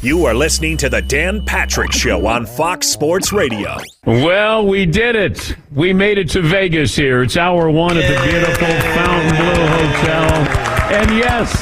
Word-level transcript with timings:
You 0.00 0.24
are 0.26 0.34
listening 0.34 0.76
to 0.78 0.88
the 0.88 1.00
Dan 1.02 1.44
Patrick 1.44 1.92
Show 1.92 2.26
on 2.26 2.46
Fox 2.46 2.88
Sports 2.88 3.32
Radio. 3.32 3.76
Well, 4.04 4.66
we 4.66 4.86
did 4.86 5.14
it. 5.14 5.56
We 5.72 5.92
made 5.92 6.18
it 6.18 6.28
to 6.30 6.42
Vegas 6.42 6.96
here. 6.96 7.22
It's 7.22 7.36
hour 7.36 7.70
one 7.70 7.96
at 7.96 8.08
the 8.08 8.20
beautiful 8.28 8.66
Fontainebleau 8.66 9.66
Hotel. 9.68 10.32
And 10.92 11.10
yes, 11.16 11.52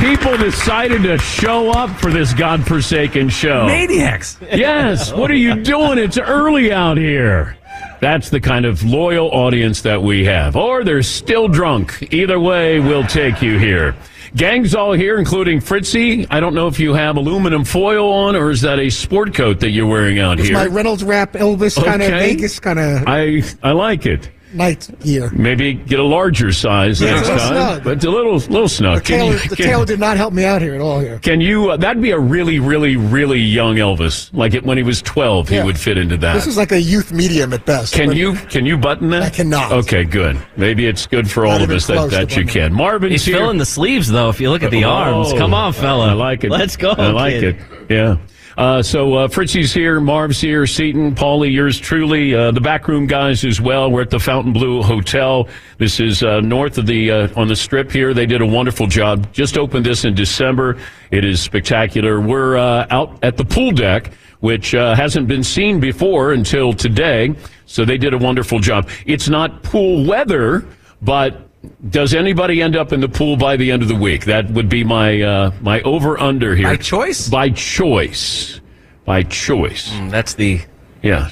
people 0.00 0.36
decided 0.36 1.02
to 1.04 1.18
show 1.18 1.70
up 1.70 1.90
for 2.00 2.10
this 2.10 2.34
godforsaken 2.34 3.28
show. 3.28 3.66
Maniacs. 3.66 4.38
Yes. 4.40 5.12
What 5.12 5.30
are 5.30 5.36
you 5.36 5.62
doing? 5.62 5.98
It's 5.98 6.18
early 6.18 6.72
out 6.72 6.96
here. 6.96 7.56
That's 8.00 8.30
the 8.30 8.40
kind 8.40 8.64
of 8.64 8.84
loyal 8.84 9.28
audience 9.30 9.82
that 9.82 10.02
we 10.02 10.24
have. 10.24 10.56
Or 10.56 10.84
they're 10.84 11.02
still 11.02 11.48
drunk. 11.48 12.12
Either 12.12 12.38
way, 12.38 12.80
we'll 12.80 13.06
take 13.06 13.42
you 13.42 13.58
here. 13.58 13.94
Gang's 14.34 14.74
all 14.74 14.92
here, 14.92 15.18
including 15.18 15.60
Fritzy. 15.60 16.26
I 16.30 16.40
don't 16.40 16.54
know 16.54 16.66
if 16.66 16.78
you 16.78 16.92
have 16.92 17.16
aluminum 17.16 17.64
foil 17.64 18.12
on, 18.12 18.36
or 18.36 18.50
is 18.50 18.60
that 18.62 18.78
a 18.78 18.90
sport 18.90 19.34
coat 19.34 19.60
that 19.60 19.70
you're 19.70 19.86
wearing 19.86 20.18
out 20.18 20.38
It's 20.38 20.48
here? 20.48 20.58
my 20.58 20.66
Reynolds 20.66 21.02
wrap, 21.02 21.32
Elvis 21.32 21.82
kind 21.82 22.02
of 22.02 22.10
Vegas 22.10 22.60
kind 22.60 22.78
of 22.78 23.04
I 23.06 23.42
I 23.62 23.72
like 23.72 24.04
it. 24.04 24.28
Night 24.56 24.88
here. 25.02 25.30
Maybe 25.30 25.74
get 25.74 25.98
a 26.00 26.04
larger 26.04 26.52
size 26.52 27.00
Yeah, 27.00 27.14
next 27.14 27.20
it's 27.20 27.28
a 27.28 27.32
little 27.32 27.48
time, 27.48 27.54
snug. 27.74 27.84
but 27.84 27.92
it's 27.94 28.04
a 28.04 28.10
little 28.10 28.34
little 28.36 28.68
snug. 28.68 28.98
The 28.98 29.04
tailor, 29.04 29.32
the 29.48 29.56
can, 29.56 29.66
tailor 29.66 29.86
did 29.86 30.00
not 30.00 30.16
help 30.16 30.32
me 30.32 30.44
out 30.44 30.62
here 30.62 30.74
at 30.74 30.80
all 30.80 31.00
here. 31.00 31.18
can 31.20 31.40
you? 31.40 31.70
Uh, 31.70 31.76
that'd 31.76 32.02
be 32.02 32.10
a 32.12 32.18
really, 32.18 32.58
really, 32.58 32.96
really 32.96 33.38
young 33.40 33.76
Elvis. 33.76 34.30
Like 34.32 34.54
it, 34.54 34.64
when 34.64 34.76
he 34.76 34.82
was 34.82 35.02
twelve, 35.02 35.48
he 35.48 35.62
would 35.62 35.78
fit 35.78 35.98
into 35.98 36.16
that. 36.18 36.34
This 36.34 36.46
is 36.46 36.56
like 36.56 36.72
a 36.72 36.80
youth 36.80 37.12
medium 37.12 37.52
at 37.52 37.64
best. 37.66 37.94
Can 37.94 38.12
you 38.12 38.34
can 38.34 38.66
you 38.66 38.76
button 38.76 39.10
that? 39.10 39.22
I 39.22 39.30
cannot. 39.30 39.72
Okay, 39.72 40.04
good. 40.04 40.38
Maybe 40.56 40.86
it's 40.86 41.06
good 41.06 41.30
for 41.30 41.46
all 41.46 41.62
of 41.62 41.70
us 41.70 41.86
that, 41.86 41.94
close 41.94 42.10
to 42.10 42.16
that 42.16 42.36
you 42.36 42.44
buttoning. 42.44 42.48
can. 42.70 42.72
Marvin's 42.74 43.12
He's 43.12 43.24
here. 43.24 43.36
filling 43.38 43.58
the 43.58 43.66
sleeves, 43.66 44.08
though. 44.08 44.28
If 44.28 44.40
you 44.40 44.50
look 44.50 44.62
at 44.62 44.70
the 44.70 44.84
arms, 44.84 45.32
Oh, 45.32 45.38
come 45.38 45.54
on, 45.54 45.72
fella. 45.72 46.08
I 46.08 46.12
like 46.12 46.44
it. 46.44 46.50
Let's 46.50 46.76
go. 46.76 46.90
I 46.92 47.10
like 47.10 47.34
kid. 47.34 47.44
it. 47.44 47.90
Yeah. 47.90 48.16
Uh, 48.56 48.82
so 48.82 49.12
uh, 49.12 49.28
Fritzy's 49.28 49.74
here, 49.74 50.00
Marv's 50.00 50.40
here, 50.40 50.66
Seaton, 50.66 51.14
Paulie, 51.14 51.52
yours 51.52 51.78
truly, 51.78 52.34
uh, 52.34 52.50
the 52.52 52.60
backroom 52.60 53.06
guys 53.06 53.44
as 53.44 53.60
well. 53.60 53.90
We're 53.90 54.02
at 54.02 54.10
the 54.10 54.18
Fontainebleau 54.18 54.82
Hotel. 54.82 55.46
This 55.76 56.00
is 56.00 56.22
uh, 56.22 56.40
north 56.40 56.78
of 56.78 56.86
the 56.86 57.10
uh, 57.10 57.28
on 57.36 57.48
the 57.48 57.56
strip 57.56 57.90
here. 57.90 58.14
They 58.14 58.24
did 58.24 58.40
a 58.40 58.46
wonderful 58.46 58.86
job. 58.86 59.30
Just 59.34 59.58
opened 59.58 59.84
this 59.84 60.06
in 60.06 60.14
December. 60.14 60.78
It 61.10 61.22
is 61.22 61.42
spectacular. 61.42 62.18
We're 62.18 62.56
uh, 62.56 62.86
out 62.88 63.22
at 63.22 63.36
the 63.36 63.44
pool 63.44 63.72
deck, 63.72 64.12
which 64.40 64.74
uh, 64.74 64.94
hasn't 64.94 65.28
been 65.28 65.44
seen 65.44 65.78
before 65.78 66.32
until 66.32 66.72
today. 66.72 67.34
So 67.66 67.84
they 67.84 67.98
did 67.98 68.14
a 68.14 68.18
wonderful 68.18 68.58
job. 68.60 68.88
It's 69.04 69.28
not 69.28 69.62
pool 69.64 70.06
weather, 70.06 70.66
but 71.02 71.45
does 71.90 72.14
anybody 72.14 72.60
end 72.62 72.76
up 72.76 72.92
in 72.92 73.00
the 73.00 73.08
pool 73.08 73.36
by 73.36 73.56
the 73.56 73.70
end 73.70 73.82
of 73.82 73.88
the 73.88 73.94
week? 73.94 74.24
That 74.26 74.50
would 74.50 74.68
be 74.68 74.84
my 74.84 75.20
uh, 75.22 75.50
my 75.60 75.80
over 75.82 76.18
under 76.18 76.54
here. 76.56 76.66
By 76.68 76.76
choice? 76.76 77.28
By 77.28 77.50
choice. 77.50 78.60
By 79.04 79.22
choice. 79.22 79.90
Mm, 79.90 80.10
That's 80.10 80.34
the 80.34 80.60
Yeah. 81.02 81.30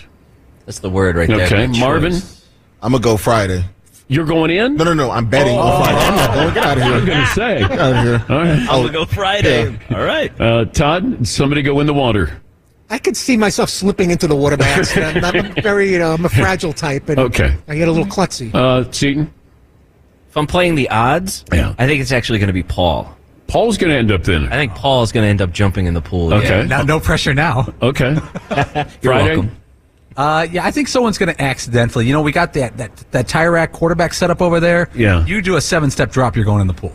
that's 0.66 0.78
the 0.78 0.90
word 0.90 1.16
right 1.16 1.28
there. 1.28 1.46
Okay, 1.46 1.66
Choice. 1.66 1.78
Marvin, 1.80 2.12
I'm 2.82 2.92
gonna 2.92 3.02
go 3.02 3.16
Friday. 3.16 3.64
you're 4.08 4.26
going 4.26 4.50
in. 4.50 4.76
No, 4.76 4.84
no, 4.84 4.94
no. 4.94 5.10
I'm 5.10 5.28
betting 5.28 5.56
Oh. 5.56 5.60
on 5.62 5.82
Friday. 5.82 5.98
I'm 6.06 6.16
not 6.16 6.34
going. 6.34 6.54
Get 6.54 6.64
out 6.66 6.76
of 6.76 6.82
I 6.84 6.90
was 6.90 7.02
here. 7.04 7.06
going 7.14 7.26
to 7.26 7.32
say. 7.32 7.58
Get 7.60 7.78
out 7.78 7.92
of 7.96 8.04
here. 8.04 8.24
All 8.28 8.42
right. 8.44 8.58
I'm 8.60 8.66
gonna 8.66 8.92
go 8.92 9.04
Friday. 9.06 9.78
All 9.90 10.04
right. 10.04 10.40
Uh, 10.40 10.64
Todd, 10.66 11.26
somebody 11.26 11.62
go 11.62 11.80
in 11.80 11.86
the 11.86 11.94
water. 11.94 12.40
I 12.90 12.98
could 12.98 13.16
see 13.16 13.36
myself 13.36 13.70
slipping 13.70 14.10
into 14.10 14.26
the 14.28 14.36
water 14.36 14.56
by 14.58 14.66
accident. 14.66 15.24
I'm, 15.24 15.34
I'm 15.46 15.54
very, 15.62 15.90
you 15.90 15.98
know, 15.98 16.12
I'm 16.12 16.24
a 16.24 16.28
fragile 16.28 16.72
type, 16.74 17.08
and 17.08 17.18
Okay. 17.18 17.56
I 17.66 17.74
get 17.76 17.88
a 17.88 17.90
little 17.90 18.06
klutzy. 18.06 18.54
Uh, 18.54 18.84
Seaton, 18.92 19.32
If 20.34 20.38
I'm 20.38 20.48
playing 20.48 20.74
the 20.74 20.90
odds, 20.90 21.44
Yeah. 21.52 21.76
I 21.78 21.86
think 21.86 22.00
it's 22.00 22.10
actually 22.10 22.40
going 22.40 22.48
to 22.48 22.52
be 22.52 22.64
Paul. 22.64 23.16
Paul's 23.46 23.78
going 23.78 23.92
to 23.92 23.96
end 23.96 24.10
up 24.10 24.26
in 24.28 24.46
I 24.48 24.56
think 24.56 24.74
Paul 24.74 25.04
is 25.04 25.12
going 25.12 25.22
to 25.22 25.28
end 25.28 25.40
up 25.40 25.52
jumping 25.52 25.86
in 25.86 25.94
the 25.94 26.00
pool. 26.00 26.30
yeah. 26.30 26.36
Okay. 26.38 26.66
Now, 26.66 26.82
no 26.82 26.98
pressure 26.98 27.34
now. 27.34 27.72
Okay. 27.80 28.14
You're 29.00 29.12
Friday. 29.12 29.36
welcome. 29.36 29.56
Uh, 30.16 30.46
yeah, 30.50 30.64
I 30.64 30.72
think 30.72 30.88
someone's 30.88 31.18
going 31.18 31.32
to 31.32 31.40
accidentally. 31.40 32.06
You 32.08 32.12
know, 32.12 32.22
we 32.22 32.32
got 32.32 32.52
that 32.54 32.76
that 32.78 32.96
that 33.12 33.28
tire 33.28 33.52
rack 33.52 33.70
quarterback 33.70 34.12
set 34.12 34.28
up 34.30 34.42
over 34.42 34.58
there. 34.58 34.88
Yeah. 34.94 35.24
You 35.24 35.40
do 35.40 35.54
a 35.56 35.60
seven 35.60 35.88
step 35.90 36.10
drop, 36.10 36.34
you're 36.34 36.44
going 36.44 36.60
in 36.62 36.66
the 36.66 36.74
pool. 36.74 36.92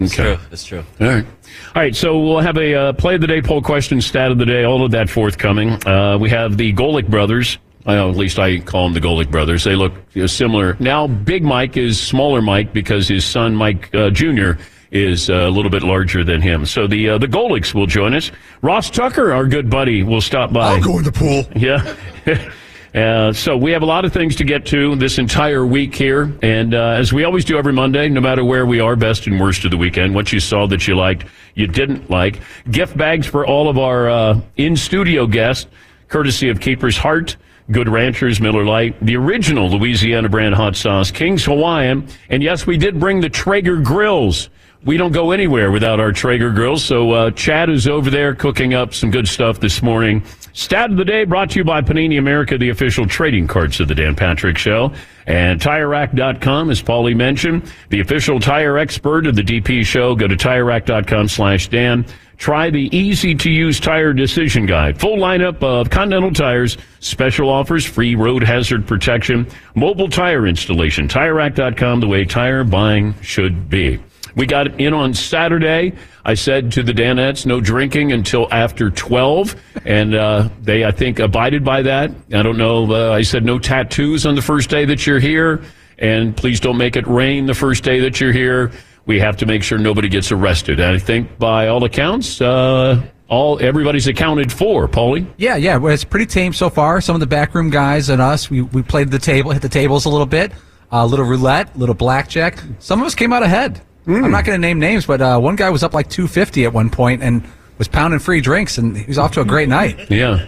It's 0.00 0.12
Okay. 0.18 0.34
true. 0.34 0.38
It's 0.50 0.64
true. 0.64 0.84
All 1.00 1.06
right. 1.08 1.26
All 1.74 1.82
right. 1.82 1.94
So 1.94 2.18
we'll 2.18 2.40
have 2.40 2.56
a 2.56 2.74
uh, 2.74 2.92
play 2.94 3.16
of 3.16 3.20
the 3.20 3.26
day, 3.26 3.42
poll 3.42 3.60
question, 3.60 4.00
stat 4.00 4.30
of 4.30 4.38
the 4.38 4.46
day, 4.46 4.64
all 4.64 4.82
of 4.82 4.92
that 4.92 5.10
forthcoming. 5.10 5.70
Uh, 5.86 6.16
we 6.18 6.30
have 6.30 6.56
the 6.56 6.72
Golic 6.72 7.06
brothers. 7.08 7.58
Well, 7.84 8.10
at 8.10 8.16
least 8.16 8.38
I 8.38 8.58
call 8.60 8.84
them 8.84 8.94
the 8.94 9.00
Golic 9.00 9.30
brothers. 9.30 9.64
They 9.64 9.74
look 9.74 9.92
uh, 10.16 10.26
similar. 10.26 10.76
Now, 10.78 11.06
Big 11.06 11.42
Mike 11.42 11.76
is 11.76 12.00
smaller 12.00 12.40
Mike 12.40 12.72
because 12.72 13.08
his 13.08 13.24
son, 13.24 13.54
Mike 13.56 13.92
uh, 13.94 14.10
Jr., 14.10 14.52
is 14.92 15.30
uh, 15.30 15.34
a 15.34 15.50
little 15.50 15.70
bit 15.70 15.82
larger 15.82 16.22
than 16.22 16.40
him. 16.42 16.66
So 16.66 16.86
the 16.86 17.10
uh, 17.10 17.18
the 17.18 17.26
Golics 17.26 17.74
will 17.74 17.86
join 17.86 18.14
us. 18.14 18.30
Ross 18.60 18.90
Tucker, 18.90 19.32
our 19.32 19.46
good 19.46 19.70
buddy, 19.70 20.02
will 20.02 20.20
stop 20.20 20.52
by. 20.52 20.74
I'll 20.74 20.82
go 20.82 20.98
in 20.98 21.04
the 21.04 21.12
pool. 21.12 21.44
Yeah. 21.56 21.96
Uh, 22.94 23.32
so 23.32 23.56
we 23.56 23.70
have 23.70 23.80
a 23.80 23.86
lot 23.86 24.04
of 24.04 24.12
things 24.12 24.36
to 24.36 24.44
get 24.44 24.66
to 24.66 24.94
this 24.96 25.16
entire 25.16 25.64
week 25.64 25.94
here, 25.94 26.30
and 26.42 26.74
uh, 26.74 26.88
as 26.88 27.10
we 27.10 27.24
always 27.24 27.42
do 27.42 27.56
every 27.56 27.72
Monday, 27.72 28.06
no 28.10 28.20
matter 28.20 28.44
where 28.44 28.66
we 28.66 28.80
are, 28.80 28.96
best 28.96 29.26
and 29.26 29.40
worst 29.40 29.64
of 29.64 29.70
the 29.70 29.78
weekend. 29.78 30.14
What 30.14 30.30
you 30.30 30.40
saw 30.40 30.66
that 30.66 30.86
you 30.86 30.94
liked, 30.94 31.24
you 31.54 31.66
didn't 31.66 32.10
like. 32.10 32.40
Gift 32.70 32.94
bags 32.94 33.26
for 33.26 33.46
all 33.46 33.70
of 33.70 33.78
our 33.78 34.10
uh, 34.10 34.40
in 34.58 34.76
studio 34.76 35.26
guests, 35.26 35.68
courtesy 36.08 36.50
of 36.50 36.60
Keeper's 36.60 36.98
Heart. 36.98 37.36
Good 37.72 37.88
Ranchers, 37.88 38.40
Miller 38.40 38.64
Lite, 38.64 39.04
the 39.04 39.16
original 39.16 39.70
Louisiana 39.70 40.28
brand 40.28 40.54
hot 40.54 40.76
sauce, 40.76 41.10
King's 41.10 41.44
Hawaiian, 41.44 42.06
and 42.28 42.42
yes, 42.42 42.66
we 42.66 42.76
did 42.76 43.00
bring 43.00 43.20
the 43.20 43.30
Traeger 43.30 43.78
grills. 43.78 44.50
We 44.84 44.96
don't 44.96 45.12
go 45.12 45.30
anywhere 45.30 45.70
without 45.70 46.00
our 46.00 46.12
Traeger 46.12 46.50
grills. 46.50 46.84
So 46.84 47.12
uh, 47.12 47.30
Chad 47.30 47.70
is 47.70 47.86
over 47.86 48.10
there 48.10 48.34
cooking 48.34 48.74
up 48.74 48.92
some 48.92 49.12
good 49.12 49.28
stuff 49.28 49.60
this 49.60 49.80
morning. 49.80 50.24
Stat 50.54 50.90
of 50.90 50.96
the 50.96 51.04
day 51.04 51.24
brought 51.24 51.50
to 51.50 51.58
you 51.58 51.64
by 51.64 51.82
Panini 51.82 52.18
America, 52.18 52.58
the 52.58 52.68
official 52.68 53.06
trading 53.06 53.46
cards 53.46 53.80
of 53.80 53.88
the 53.88 53.94
Dan 53.94 54.16
Patrick 54.16 54.58
Show. 54.58 54.92
And 55.26 55.60
TireRack.com, 55.60 56.68
as 56.68 56.82
Paulie 56.82 57.16
mentioned, 57.16 57.72
the 57.90 58.00
official 58.00 58.40
tire 58.40 58.76
expert 58.76 59.26
of 59.26 59.36
the 59.36 59.42
DP 59.42 59.86
Show. 59.86 60.16
Go 60.16 60.26
to 60.26 60.36
TireRack.com 60.36 61.28
slash 61.28 61.68
Dan. 61.68 62.04
Try 62.42 62.70
the 62.70 62.88
easy-to-use 62.90 63.78
tire 63.78 64.12
decision 64.12 64.66
guide. 64.66 64.98
Full 64.98 65.16
lineup 65.16 65.62
of 65.62 65.90
Continental 65.90 66.32
tires, 66.32 66.76
special 66.98 67.48
offers, 67.48 67.86
free 67.86 68.16
road 68.16 68.42
hazard 68.42 68.84
protection, 68.84 69.46
mobile 69.76 70.08
tire 70.08 70.44
installation. 70.48 71.06
TireRack.com, 71.06 72.00
the 72.00 72.08
way 72.08 72.24
tire 72.24 72.64
buying 72.64 73.14
should 73.20 73.70
be. 73.70 74.00
We 74.34 74.46
got 74.46 74.80
in 74.80 74.92
on 74.92 75.14
Saturday. 75.14 75.92
I 76.24 76.34
said 76.34 76.72
to 76.72 76.82
the 76.82 76.90
Danettes, 76.90 77.46
no 77.46 77.60
drinking 77.60 78.10
until 78.10 78.52
after 78.52 78.90
12. 78.90 79.54
And 79.84 80.16
uh, 80.16 80.48
they, 80.62 80.84
I 80.84 80.90
think, 80.90 81.20
abided 81.20 81.64
by 81.64 81.82
that. 81.82 82.10
I 82.34 82.42
don't 82.42 82.58
know. 82.58 82.90
Uh, 82.90 83.12
I 83.12 83.22
said 83.22 83.44
no 83.44 83.60
tattoos 83.60 84.26
on 84.26 84.34
the 84.34 84.42
first 84.42 84.68
day 84.68 84.84
that 84.86 85.06
you're 85.06 85.20
here. 85.20 85.62
And 85.96 86.36
please 86.36 86.58
don't 86.58 86.76
make 86.76 86.96
it 86.96 87.06
rain 87.06 87.46
the 87.46 87.54
first 87.54 87.84
day 87.84 88.00
that 88.00 88.20
you're 88.20 88.32
here. 88.32 88.72
We 89.06 89.18
have 89.20 89.36
to 89.38 89.46
make 89.46 89.62
sure 89.62 89.78
nobody 89.78 90.08
gets 90.08 90.30
arrested. 90.32 90.80
And 90.80 90.94
I 90.94 90.98
think 90.98 91.38
by 91.38 91.68
all 91.68 91.82
accounts, 91.84 92.40
uh, 92.40 93.02
all 93.28 93.58
everybody's 93.60 94.06
accounted 94.06 94.52
for. 94.52 94.88
Paulie? 94.88 95.26
Yeah, 95.36 95.56
yeah. 95.56 95.76
Well, 95.76 95.92
it's 95.92 96.04
pretty 96.04 96.26
tame 96.26 96.52
so 96.52 96.68
far. 96.70 97.00
Some 97.00 97.14
of 97.16 97.20
the 97.20 97.26
backroom 97.26 97.70
guys 97.70 98.08
and 98.08 98.20
us, 98.20 98.50
we, 98.50 98.62
we 98.62 98.82
played 98.82 99.10
the 99.10 99.18
table, 99.18 99.50
hit 99.50 99.62
the 99.62 99.68
tables 99.68 100.04
a 100.04 100.08
little 100.08 100.26
bit, 100.26 100.52
a 100.90 101.06
little 101.06 101.24
roulette, 101.24 101.74
a 101.74 101.78
little 101.78 101.94
blackjack. 101.94 102.62
Some 102.78 103.00
of 103.00 103.06
us 103.06 103.14
came 103.14 103.32
out 103.32 103.42
ahead. 103.42 103.80
I'm 104.06 104.32
not 104.32 104.44
going 104.44 104.60
to 104.60 104.60
name 104.60 104.80
names, 104.80 105.06
but 105.06 105.20
uh, 105.20 105.38
one 105.38 105.54
guy 105.54 105.70
was 105.70 105.84
up 105.84 105.94
like 105.94 106.10
250 106.10 106.64
at 106.64 106.72
one 106.72 106.90
point 106.90 107.22
and 107.22 107.42
was 107.78 107.86
pounding 107.86 108.18
free 108.18 108.40
drinks, 108.40 108.76
and 108.76 108.96
he 108.96 109.06
was 109.06 109.16
off 109.16 109.32
to 109.32 109.40
a 109.40 109.44
great 109.44 109.68
night. 109.68 110.10
Yeah. 110.10 110.46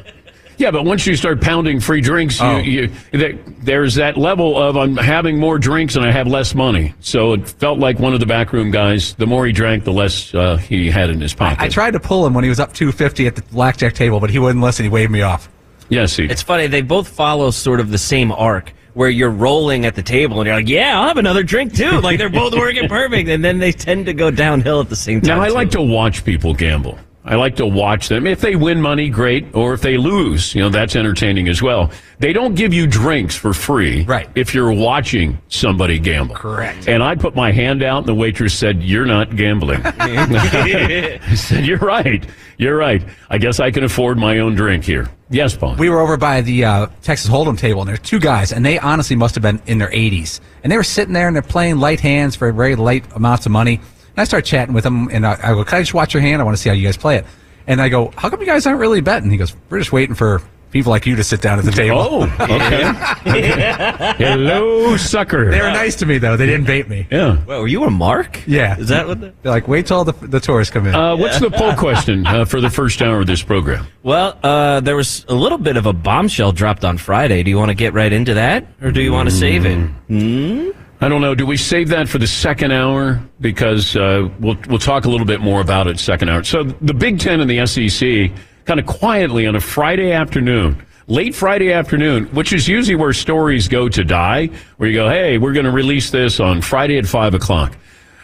Yeah, 0.57 0.71
but 0.71 0.85
once 0.85 1.07
you 1.07 1.17
start 1.17 1.41
pounding 1.41 1.81
free 1.81 2.01
drinks, 2.01 2.41
Oh. 2.41 2.59
you, 2.59 2.91
you, 3.13 3.39
there's 3.63 3.95
that 3.97 4.17
level 4.17 4.57
of 4.61 4.77
I'm 4.77 4.97
having 4.97 5.39
more 5.39 5.59
drinks 5.59 5.97
and 5.97 6.05
I 6.05 6.11
have 6.13 6.27
less 6.27 6.55
money. 6.55 6.95
So 7.01 7.33
it 7.33 7.49
felt 7.49 7.79
like 7.79 7.99
one 7.99 8.15
of 8.15 8.21
the 8.21 8.27
backroom 8.27 8.71
guys. 8.71 9.15
The 9.15 9.27
more 9.27 9.47
he 9.47 9.53
drank, 9.53 9.85
the 9.85 9.93
less 9.93 10.35
uh, 10.35 10.57
he 10.57 10.91
had 10.91 11.11
in 11.11 11.21
his 11.21 11.35
pocket. 11.35 11.61
I 11.63 11.69
tried 11.69 11.93
to 11.93 12.01
pull 12.01 12.27
him 12.27 12.35
when 12.35 12.45
he 12.45 12.51
was 12.51 12.61
up 12.61 12.73
250 12.73 13.27
at 13.27 13.37
the 13.37 13.43
blackjack 13.43 13.95
table, 13.95 14.21
but 14.21 14.31
he 14.31 14.39
wouldn't 14.39 14.63
listen. 14.63 14.85
He 14.85 14.89
waved 14.91 15.11
me 15.13 15.23
off. 15.23 15.49
Yes, 15.89 16.17
he. 16.17 16.25
It's 16.25 16.43
funny. 16.43 16.67
They 16.67 16.83
both 16.83 17.09
follow 17.09 17.51
sort 17.51 17.81
of 17.81 17.91
the 17.91 17.99
same 17.99 18.33
arc 18.33 18.73
where 18.95 19.11
you're 19.11 19.29
rolling 19.31 19.85
at 19.87 19.97
the 19.97 20.03
table 20.03 20.39
and 20.41 20.47
you're 20.47 20.55
like, 20.57 20.69
yeah, 20.69 20.99
I'll 21.01 21.09
have 21.09 21.17
another 21.19 21.43
drink 21.43 21.75
too. 21.75 22.01
Like 22.01 22.17
they're 22.17 22.29
both 22.31 22.55
working 22.55 22.89
perfect. 22.89 23.29
And 23.29 23.45
then 23.45 23.59
they 23.59 23.73
tend 23.73 24.07
to 24.07 24.15
go 24.15 24.31
downhill 24.31 24.81
at 24.81 24.89
the 24.89 24.95
same 24.97 25.21
time. 25.21 25.39
Now, 25.39 25.43
I 25.43 25.49
too. 25.49 25.55
like 25.55 25.71
to 25.73 25.83
watch 25.83 26.25
people 26.25 26.55
gamble. 26.55 26.97
I 27.27 27.37
like 27.37 27.57
to 27.57 27.67
watch 27.67 28.09
them. 28.09 28.27
If 28.27 28.43
they 28.43 28.55
win 28.55 28.83
money, 28.83 29.09
great. 29.09 29.55
Or 29.55 29.73
if 29.73 29.81
they 29.81 29.97
lose, 29.97 30.55
you 30.55 30.61
know, 30.61 30.69
that's 30.69 30.95
entertaining 30.95 31.49
as 31.49 31.63
well. 31.63 31.91
They 32.19 32.35
don't 32.35 32.55
give 32.55 32.75
you 32.75 32.87
drinks 32.87 33.35
for 33.35 33.55
free. 33.55 34.05
Right. 34.05 34.29
If 34.35 34.55
you're 34.55 34.73
watching 34.73 35.39
somebody 35.49 35.99
gamble. 35.99 36.35
Correct. 36.35 36.87
And 36.87 37.03
I 37.03 37.15
put 37.15 37.35
my 37.35 37.51
hand 37.51 37.83
out 37.83 37.99
and 37.99 38.07
the 38.07 38.15
waitress 38.15 38.53
said, 38.53 38.83
You're 38.83 39.07
not 39.07 39.37
gambling. 39.37 39.81
I 39.85 41.35
said, 41.35 41.65
You're 41.65 41.79
right. 41.79 42.27
You're 42.59 42.77
right. 42.77 43.03
I 43.31 43.39
guess 43.39 43.59
I 43.59 43.71
can 43.71 43.85
afford 43.85 44.19
my 44.19 44.39
own 44.39 44.55
drink 44.55 44.85
here. 44.85 45.09
Yes, 45.31 45.57
Paul. 45.57 45.77
We 45.77 45.89
were 45.89 46.01
over 46.01 46.19
by 46.19 46.43
the 46.43 46.65
uh, 46.65 46.87
Texas 47.03 47.31
Hold'em 47.31 47.59
table, 47.59 47.81
and 47.81 47.89
there's 47.89 48.01
two 48.01 48.21
guys, 48.21 48.53
and 48.53 48.65
they 48.65 48.79
honestly 48.79 49.17
must 49.17 49.35
have 49.35 49.43
been 49.43 49.61
in 49.67 49.79
their 49.79 49.91
80s. 49.91 50.41
And 50.63 50.71
they 50.71 50.77
were 50.77 50.85
sitting 50.85 51.15
there, 51.15 51.27
and 51.27 51.35
they're 51.35 51.43
playing 51.43 51.79
light 51.79 52.01
hands 52.01 52.37
for 52.37 52.53
very 52.53 52.77
light 52.77 53.05
amounts 53.17 53.47
of 53.47 53.53
money. 53.53 53.81
And 54.17 54.21
I 54.23 54.25
start 54.25 54.45
chatting 54.45 54.75
with 54.75 54.85
them, 54.85 55.09
and 55.13 55.27
I, 55.27 55.33
I 55.43 55.53
go, 55.55 55.65
"Can 55.65 55.79
I 55.79 55.83
just 55.83 55.95
watch 55.95 56.15
your 56.15 56.21
hand? 56.23 56.41
I 56.41 56.45
want 56.45 56.57
to 56.57 56.63
see 56.63 56.69
how 56.69 56.75
you 56.75 56.87
guys 56.87 56.97
play 56.97 57.17
it." 57.17 57.27
And 57.67 57.81
I 57.81 57.89
go, 57.89 58.13
"How 58.17 58.31
come 58.31 58.41
you 58.41 58.47
guys 58.47 58.67
aren't 58.67 58.79
really 58.81 59.01
betting?" 59.01 59.31
He 59.31 59.37
goes, 59.37 59.55
"We're 59.71 59.79
just 59.79 59.93
waiting 59.93 60.15
for 60.15 60.41
people 60.71 60.91
like 60.91 61.07
you 61.07 61.15
to 61.17 61.25
sit 61.25 61.41
down 61.41 61.59
at 61.59 61.65
the 61.65 61.73
table." 61.73 61.99
Oh, 61.99 62.23
okay. 62.41 62.83
Hello, 64.19 64.97
sucker. 64.97 65.51
They 65.51 65.61
were 65.61 65.71
nice 65.71 65.97
to 65.97 66.07
me 66.07 66.19
though. 66.19 66.37
They 66.37 66.47
didn't 66.47 66.67
bait 66.67 66.89
me. 66.89 67.07
Yeah. 67.11 67.39
Well, 67.47 67.61
were 67.63 67.67
you 67.69 67.85
a 67.85 67.91
mark? 67.91 68.41
Yeah. 68.47 68.79
Is 68.79 68.89
that 68.89 69.07
what? 69.09 69.21
The- 69.21 69.33
They're 69.43 69.53
like, 69.53 69.67
"Wait 69.69 69.87
till 69.87 70.05
the 70.05 70.13
the 70.27 70.41
tourists 70.41 70.73
come 70.73 70.87
in." 70.87 70.95
Uh, 70.95 71.17
what's 71.17 71.41
the 71.41 71.51
poll 71.51 71.75
question 71.75 72.27
uh, 72.27 72.45
for 72.45 72.61
the 72.61 72.71
first 72.71 73.03
hour 73.03 73.21
of 73.21 73.27
this 73.27 73.43
program? 73.43 73.87
well, 74.03 74.39
uh, 74.43 74.81
there 74.81 74.97
was 74.97 75.25
a 75.29 75.35
little 75.35 75.59
bit 75.59 75.77
of 75.77 75.87
a 75.87 75.93
bombshell 75.93 76.53
dropped 76.53 76.85
on 76.85 76.99
Friday. 76.99 77.43
Do 77.43 77.51
you 77.51 77.59
want 77.59 77.71
to 77.71 77.75
get 77.75 77.95
right 77.95 78.13
into 78.13 78.35
that, 78.35 78.67
or 78.83 78.93
do 78.93 79.01
you 79.03 79.13
want 79.13 79.29
to 79.29 79.35
save 79.35 79.65
it? 79.67 80.75
I 81.01 81.09
don't 81.09 81.21
know. 81.21 81.35
Do 81.35 81.45
we 81.45 81.57
save 81.57 81.89
that 81.89 82.09
for 82.09 82.19
the 82.19 82.27
second 82.27 82.73
hour? 82.73 83.23
Because 83.41 83.97
uh, 83.97 84.29
we'll 84.41 84.57
we'll 84.69 84.79
talk 84.79 85.05
a 85.05 85.11
little 85.11 85.27
bit 85.27 85.41
more 85.41 85.61
about 85.61 85.87
it 85.87 85.99
second 85.99 86.29
hour. 86.29 86.45
So 86.45 86.63
the 86.65 86.95
Big 86.95 87.19
Ten 87.19 87.41
and 87.41 87.51
the 87.51 87.67
SEC 87.67 88.31
kind 88.65 88.81
of 88.81 88.87
quietly 88.87 89.47
on 89.47 89.57
a 89.57 89.61
Friday 89.61 90.13
afternoon, 90.13 90.85
late 91.07 91.35
Friday 91.35 91.73
afternoon, 91.73 92.27
which 92.27 92.53
is 92.53 92.69
usually 92.69 92.97
where 92.97 93.13
stories 93.13 93.69
go 93.69 93.89
to 93.89 94.05
die, 94.05 94.49
where 94.77 94.89
you 94.89 94.95
go, 94.95 95.09
hey, 95.09 95.37
we're 95.37 95.53
going 95.53 95.67
to 95.67 95.73
release 95.73 96.11
this 96.11 96.41
on 96.41 96.63
Friday 96.63 96.97
at 96.97 97.07
five 97.07 97.35
o'clock. 97.35 97.77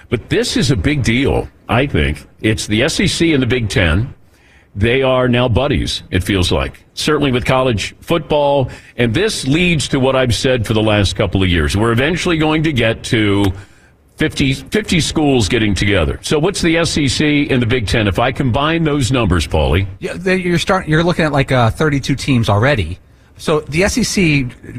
But 0.09 0.29
this 0.29 0.57
is 0.57 0.71
a 0.71 0.77
big 0.77 1.03
deal. 1.03 1.49
I 1.69 1.87
think 1.87 2.27
it's 2.41 2.67
the 2.67 2.89
SEC 2.89 3.29
and 3.29 3.43
the 3.43 3.47
Big 3.47 3.69
Ten. 3.69 4.15
They 4.75 5.03
are 5.03 5.29
now 5.29 5.49
buddies, 5.49 6.03
it 6.11 6.23
feels 6.23 6.53
like. 6.53 6.85
Certainly 6.95 7.33
with 7.33 7.45
college 7.45 7.95
football. 8.01 8.71
And 8.97 9.13
this 9.13 9.47
leads 9.47 9.89
to 9.89 9.99
what 9.99 10.15
I've 10.15 10.35
said 10.35 10.67
for 10.67 10.75
the 10.75 10.83
last 10.83 11.17
couple 11.17 11.43
of 11.43 11.49
years. 11.49 11.77
We're 11.77 11.93
eventually 11.93 12.39
going 12.39 12.63
to 12.63 12.73
get 12.73 13.03
to 13.05 13.45
50, 14.17 14.53
50 14.55 15.01
schools 15.01 15.49
getting 15.49 15.75
together. 15.75 16.21
So 16.23 16.39
what's 16.39 16.61
the 16.61 16.85
SEC 16.85 17.51
and 17.51 17.61
the 17.61 17.67
Big 17.67 17.87
Ten? 17.89 18.07
If 18.07 18.19
I 18.19 18.31
combine 18.31 18.85
those 18.85 19.11
numbers, 19.11 19.47
Paulie, 19.47 19.87
Yeah, 19.99 20.15
you're 20.15 20.59
starting. 20.59 20.91
You're 20.91 21.03
looking 21.03 21.25
at 21.25 21.33
like 21.33 21.51
uh, 21.51 21.71
32 21.71 22.15
teams 22.15 22.49
already. 22.49 22.99
So 23.39 23.61
the 23.61 23.89
SEC 23.89 24.23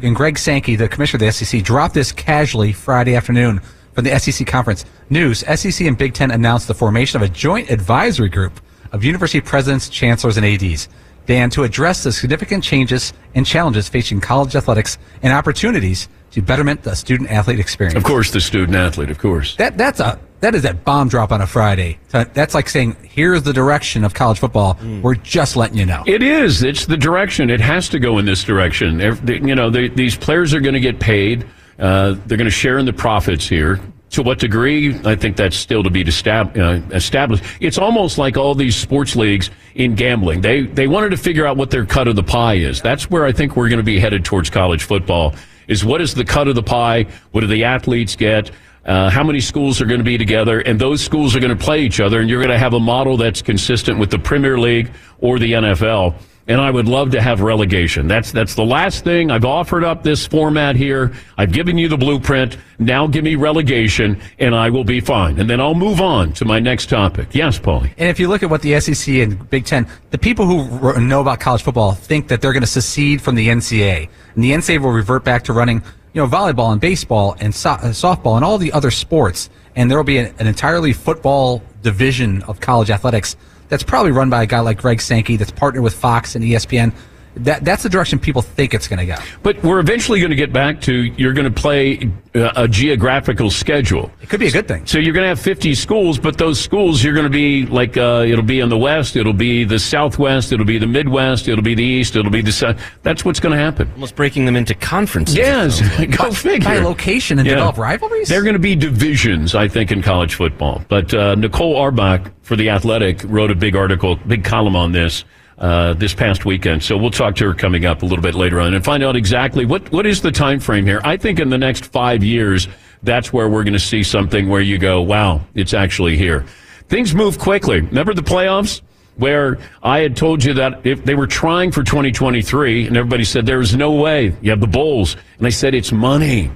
and 0.03 0.15
Greg 0.15 0.37
Sankey, 0.37 0.75
the 0.75 0.87
commissioner 0.87 1.25
of 1.25 1.35
the 1.35 1.45
SEC, 1.45 1.63
dropped 1.63 1.95
this 1.95 2.11
casually 2.11 2.71
Friday 2.71 3.15
afternoon 3.15 3.59
from 3.93 4.03
the 4.03 4.17
SEC 4.19 4.45
conference 4.45 4.85
news. 5.09 5.39
SEC 5.39 5.85
and 5.87 5.97
Big 5.97 6.13
Ten 6.13 6.31
announced 6.31 6.67
the 6.67 6.75
formation 6.75 7.19
of 7.21 7.27
a 7.27 7.33
joint 7.33 7.71
advisory 7.71 8.29
group 8.29 8.61
of 8.91 9.03
university 9.03 9.41
presidents, 9.41 9.89
chancellors, 9.89 10.37
and 10.37 10.45
ads. 10.45 10.89
Dan, 11.27 11.49
to 11.51 11.63
address 11.63 12.03
the 12.03 12.11
significant 12.11 12.63
changes 12.63 13.13
and 13.35 13.45
challenges 13.45 13.87
facing 13.87 14.19
college 14.21 14.55
athletics 14.55 14.97
and 15.21 15.31
opportunities 15.31 16.09
to 16.31 16.41
betterment 16.41 16.83
the 16.83 16.95
student 16.95 17.29
athlete 17.29 17.59
experience. 17.59 17.95
of 17.95 18.03
course, 18.03 18.31
the 18.31 18.41
student 18.41 18.75
athlete, 18.75 19.09
of 19.09 19.19
course. 19.19 19.55
That 19.57 19.77
that's 19.77 19.99
a 19.99 20.19
that 20.39 20.55
is 20.55 20.65
a 20.65 20.73
bomb 20.73 21.09
drop 21.09 21.31
on 21.31 21.41
a 21.41 21.47
Friday. 21.47 21.99
That's 22.09 22.55
like 22.55 22.67
saying, 22.67 22.95
"Here's 23.03 23.43
the 23.43 23.53
direction 23.53 24.03
of 24.03 24.13
college 24.13 24.39
football. 24.39 24.77
We're 25.01 25.15
just 25.15 25.55
letting 25.55 25.77
you 25.77 25.85
know." 25.85 26.03
It 26.07 26.23
is. 26.23 26.63
It's 26.63 26.85
the 26.87 26.97
direction. 26.97 27.49
It 27.49 27.61
has 27.61 27.87
to 27.89 27.99
go 27.99 28.17
in 28.17 28.25
this 28.25 28.43
direction. 28.43 28.99
You 28.99 29.55
know, 29.55 29.69
the, 29.69 29.89
these 29.89 30.17
players 30.17 30.53
are 30.53 30.59
going 30.59 30.73
to 30.73 30.79
get 30.79 30.99
paid. 30.99 31.45
Uh, 31.77 32.15
they're 32.25 32.37
going 32.37 32.45
to 32.45 32.49
share 32.49 32.79
in 32.79 32.85
the 32.85 32.93
profits 32.93 33.47
here. 33.47 33.79
To 34.11 34.23
what 34.23 34.39
degree? 34.39 34.99
I 35.05 35.15
think 35.15 35.37
that's 35.37 35.55
still 35.55 35.83
to 35.83 35.89
be 35.89 36.01
uh, 36.01 36.81
established. 36.91 37.43
It's 37.61 37.77
almost 37.77 38.17
like 38.17 38.35
all 38.35 38.53
these 38.53 38.75
sports 38.75 39.15
leagues 39.15 39.49
in 39.75 39.95
gambling. 39.95 40.41
They 40.41 40.63
they 40.63 40.87
wanted 40.87 41.11
to 41.11 41.17
figure 41.17 41.45
out 41.45 41.55
what 41.55 41.71
their 41.71 41.85
cut 41.85 42.09
of 42.09 42.17
the 42.17 42.23
pie 42.23 42.55
is. 42.55 42.81
That's 42.81 43.09
where 43.09 43.25
I 43.25 43.31
think 43.31 43.55
we're 43.55 43.69
going 43.69 43.77
to 43.77 43.83
be 43.83 43.99
headed 43.99 44.25
towards 44.25 44.49
college 44.49 44.83
football. 44.83 45.33
Is 45.69 45.85
what 45.85 46.01
is 46.01 46.13
the 46.13 46.25
cut 46.25 46.49
of 46.49 46.55
the 46.55 46.63
pie? 46.63 47.07
What 47.31 47.41
do 47.41 47.47
the 47.47 47.63
athletes 47.63 48.17
get? 48.17 48.51
Uh, 48.83 49.09
how 49.09 49.23
many 49.23 49.39
schools 49.39 49.79
are 49.79 49.85
going 49.85 49.99
to 49.99 50.03
be 50.03 50.17
together? 50.17 50.59
And 50.59 50.79
those 50.79 51.01
schools 51.01 51.35
are 51.35 51.39
going 51.39 51.55
to 51.55 51.63
play 51.63 51.81
each 51.81 51.99
other, 51.99 52.19
and 52.19 52.29
you're 52.29 52.41
going 52.41 52.51
to 52.51 52.57
have 52.57 52.73
a 52.73 52.79
model 52.79 53.15
that's 53.15 53.41
consistent 53.41 53.99
with 53.99 54.09
the 54.09 54.19
Premier 54.19 54.59
League 54.59 54.91
or 55.19 55.39
the 55.39 55.53
NFL. 55.53 56.15
And 56.47 56.59
I 56.59 56.71
would 56.71 56.87
love 56.87 57.11
to 57.11 57.21
have 57.21 57.41
relegation. 57.41 58.07
That's 58.07 58.31
that's 58.31 58.55
the 58.55 58.65
last 58.65 59.03
thing 59.03 59.29
I've 59.29 59.45
offered 59.45 59.83
up 59.83 60.03
this 60.03 60.25
format 60.25 60.75
here. 60.75 61.13
I've 61.37 61.51
given 61.51 61.77
you 61.77 61.87
the 61.87 61.97
blueprint. 61.97 62.57
Now 62.79 63.05
give 63.05 63.23
me 63.23 63.35
relegation, 63.35 64.19
and 64.39 64.55
I 64.55 64.69
will 64.71 64.83
be 64.83 64.99
fine. 65.01 65.39
And 65.39 65.47
then 65.49 65.61
I'll 65.61 65.75
move 65.75 66.01
on 66.01 66.33
to 66.33 66.45
my 66.45 66.59
next 66.59 66.87
topic. 66.89 67.29
Yes, 67.33 67.59
Paulie. 67.59 67.93
And 67.97 68.09
if 68.09 68.19
you 68.19 68.27
look 68.27 68.41
at 68.41 68.49
what 68.49 68.63
the 68.63 68.79
SEC 68.79 69.15
and 69.15 69.49
Big 69.51 69.65
Ten, 69.65 69.87
the 70.09 70.17
people 70.17 70.45
who 70.45 70.99
know 70.99 71.21
about 71.21 71.39
college 71.39 71.61
football 71.61 71.91
think 71.93 72.27
that 72.29 72.41
they're 72.41 72.53
going 72.53 72.61
to 72.61 72.67
secede 72.67 73.21
from 73.21 73.35
the 73.35 73.47
NCAA, 73.47 74.09
and 74.35 74.43
the 74.43 74.51
NCAA 74.51 74.79
will 74.81 74.91
revert 74.91 75.23
back 75.23 75.43
to 75.43 75.53
running, 75.53 75.83
you 76.13 76.21
know, 76.21 76.27
volleyball 76.27 76.71
and 76.71 76.81
baseball 76.81 77.35
and 77.39 77.53
so- 77.53 77.69
uh, 77.71 77.91
softball 77.91 78.35
and 78.35 78.43
all 78.43 78.57
the 78.57 78.71
other 78.73 78.89
sports, 78.89 79.49
and 79.75 79.89
there 79.91 79.97
will 79.97 80.03
be 80.03 80.17
an, 80.17 80.33
an 80.39 80.47
entirely 80.47 80.91
football 80.91 81.61
division 81.83 82.41
of 82.43 82.59
college 82.59 82.89
athletics 82.89 83.35
that's 83.71 83.83
probably 83.83 84.11
run 84.11 84.29
by 84.29 84.43
a 84.43 84.45
guy 84.45 84.59
like 84.59 84.79
Greg 84.79 84.99
Sankey, 84.99 85.37
that's 85.37 85.49
partnered 85.49 85.81
with 85.81 85.93
Fox 85.93 86.35
and 86.35 86.43
ESPN. 86.43 86.93
That 87.35 87.63
that's 87.63 87.83
the 87.83 87.89
direction 87.89 88.19
people 88.19 88.41
think 88.41 88.73
it's 88.73 88.87
going 88.89 88.99
to 88.99 89.05
go. 89.05 89.15
But 89.41 89.63
we're 89.63 89.79
eventually 89.79 90.19
going 90.19 90.31
to 90.31 90.35
get 90.35 90.51
back 90.51 90.81
to 90.81 90.93
you're 90.93 91.31
going 91.33 91.51
to 91.51 91.61
play 91.61 92.11
uh, 92.35 92.51
a 92.55 92.67
geographical 92.67 93.49
schedule. 93.49 94.11
It 94.21 94.29
could 94.29 94.41
be 94.41 94.47
a 94.47 94.51
good 94.51 94.67
thing. 94.67 94.85
So 94.85 94.99
you're 94.99 95.13
going 95.13 95.23
to 95.23 95.29
have 95.29 95.39
50 95.39 95.73
schools, 95.75 96.19
but 96.19 96.37
those 96.37 96.59
schools 96.59 97.01
you're 97.01 97.13
going 97.13 97.25
to 97.25 97.29
be 97.29 97.65
like 97.65 97.95
uh, 97.95 98.25
it'll 98.27 98.43
be 98.43 98.59
in 98.59 98.67
the 98.67 98.77
west, 98.77 99.15
it'll 99.15 99.31
be 99.31 99.63
the 99.63 99.79
southwest, 99.79 100.51
it'll 100.51 100.65
be 100.65 100.77
the 100.77 100.87
midwest, 100.87 101.47
it'll 101.47 101.63
be 101.63 101.73
the 101.73 101.83
east, 101.83 102.17
it'll 102.17 102.31
be 102.31 102.41
the 102.41 102.51
south. 102.51 102.81
That's 103.03 103.23
what's 103.23 103.39
going 103.39 103.55
to 103.57 103.63
happen. 103.63 103.89
Almost 103.93 104.15
breaking 104.15 104.45
them 104.45 104.57
into 104.57 104.73
conferences. 104.75 105.35
Yes, 105.37 105.81
go 106.17 106.31
figure. 106.31 106.67
By 106.67 106.79
location 106.79 107.39
and 107.39 107.47
Yeah. 107.47 107.55
develop 107.55 107.77
rivalries. 107.77 108.27
They're 108.27 108.43
going 108.43 108.53
to 108.53 108.59
be 108.59 108.75
divisions, 108.75 109.55
I 109.55 109.69
think, 109.69 109.91
in 109.91 110.01
college 110.01 110.35
football. 110.35 110.83
But 110.89 111.13
uh, 111.13 111.35
Nicole 111.35 111.77
Auerbach 111.77 112.29
for 112.41 112.57
the 112.57 112.69
Athletic 112.69 113.21
wrote 113.23 113.51
a 113.51 113.55
big 113.55 113.75
article, 113.75 114.17
big 114.17 114.43
column 114.43 114.75
on 114.75 114.91
this 114.91 115.23
uh, 115.61 115.93
this 115.93 116.13
past 116.13 116.43
weekend. 116.43 116.83
So 116.83 116.97
we'll 116.97 117.11
talk 117.11 117.35
to 117.35 117.45
her 117.45 117.53
coming 117.53 117.85
up 117.85 118.01
a 118.01 118.05
little 118.05 118.23
bit 118.23 118.33
later 118.33 118.59
on 118.59 118.73
and 118.73 118.83
find 118.83 119.03
out 119.03 119.15
exactly 119.15 119.63
what 119.63 119.91
what 119.91 120.05
is 120.07 120.21
the 120.21 120.31
time 120.31 120.59
frame 120.59 120.85
here. 120.85 120.99
I 121.03 121.17
think 121.17 121.39
in 121.39 121.49
the 121.49 121.57
next 121.57 121.85
five 121.85 122.23
years, 122.23 122.67
that's 123.03 123.31
where 123.31 123.47
we're 123.47 123.63
going 123.63 123.73
to 123.73 123.79
see 123.79 124.01
something 124.01 124.49
where 124.49 124.61
you 124.61 124.79
go, 124.79 125.01
wow, 125.01 125.41
it's 125.53 125.73
actually 125.73 126.17
here. 126.17 126.45
Things 126.89 127.13
move 127.13 127.37
quickly. 127.37 127.81
Remember 127.81 128.13
the 128.13 128.23
playoffs? 128.23 128.81
Where 129.17 129.59
I 129.83 129.99
had 129.99 130.15
told 130.15 130.43
you 130.43 130.53
that 130.55 130.85
if 130.85 131.03
they 131.03 131.13
were 131.13 131.27
trying 131.27 131.71
for 131.71 131.83
2023, 131.83 132.87
and 132.87 132.97
everybody 132.97 133.23
said 133.23 133.45
there's 133.45 133.75
no 133.75 133.91
way. 133.91 134.35
You 134.41 134.49
have 134.49 134.61
the 134.61 134.67
Bulls, 134.67 135.15
and 135.37 135.45
I 135.45 135.51
said 135.51 135.75
it's 135.75 135.91
money. 135.91 136.49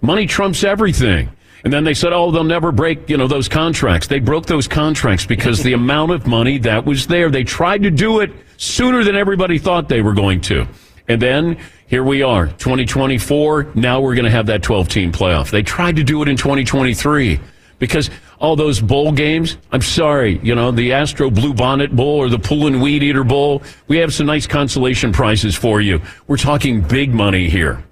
Money 0.00 0.26
trumps 0.26 0.64
everything. 0.64 1.30
And 1.64 1.72
then 1.72 1.84
they 1.84 1.94
said, 1.94 2.12
oh, 2.12 2.30
they'll 2.30 2.42
never 2.42 2.72
break, 2.72 3.08
you 3.08 3.16
know, 3.16 3.28
those 3.28 3.48
contracts. 3.48 4.08
They 4.08 4.18
broke 4.18 4.46
those 4.46 4.66
contracts 4.66 5.24
because 5.24 5.62
the 5.62 5.74
amount 5.74 6.10
of 6.10 6.26
money 6.26 6.58
that 6.58 6.84
was 6.84 7.06
there. 7.06 7.30
They 7.30 7.44
tried 7.44 7.82
to 7.84 7.90
do 7.90 8.20
it 8.20 8.32
sooner 8.56 9.04
than 9.04 9.14
everybody 9.14 9.58
thought 9.58 9.88
they 9.88 10.02
were 10.02 10.14
going 10.14 10.40
to. 10.42 10.66
And 11.08 11.22
then 11.22 11.58
here 11.86 12.04
we 12.04 12.22
are, 12.22 12.46
2024. 12.46 13.72
Now 13.74 14.00
we're 14.00 14.14
going 14.14 14.24
to 14.24 14.30
have 14.30 14.46
that 14.46 14.62
12 14.62 14.88
team 14.88 15.12
playoff. 15.12 15.50
They 15.50 15.62
tried 15.62 15.96
to 15.96 16.04
do 16.04 16.22
it 16.22 16.28
in 16.28 16.36
2023 16.36 17.40
Because 17.82 18.10
all 18.38 18.54
those 18.54 18.80
bowl 18.80 19.10
games, 19.10 19.56
I'm 19.72 19.82
sorry, 19.82 20.38
you 20.40 20.54
know, 20.54 20.70
the 20.70 20.92
Astro 20.92 21.30
Blue 21.30 21.52
Bonnet 21.52 21.94
Bowl 21.94 22.16
or 22.16 22.28
the 22.28 22.38
Poulan 22.38 22.80
Weed 22.80 23.02
Eater 23.02 23.24
Bowl, 23.24 23.60
we 23.88 23.96
have 23.98 24.14
some 24.14 24.26
nice 24.26 24.46
consolation 24.46 25.12
prizes 25.12 25.56
for 25.56 25.80
you. 25.80 26.00
We're 26.28 26.36
talking 26.36 26.80
big 26.80 27.12
money 27.12 27.48
here. 27.48 27.82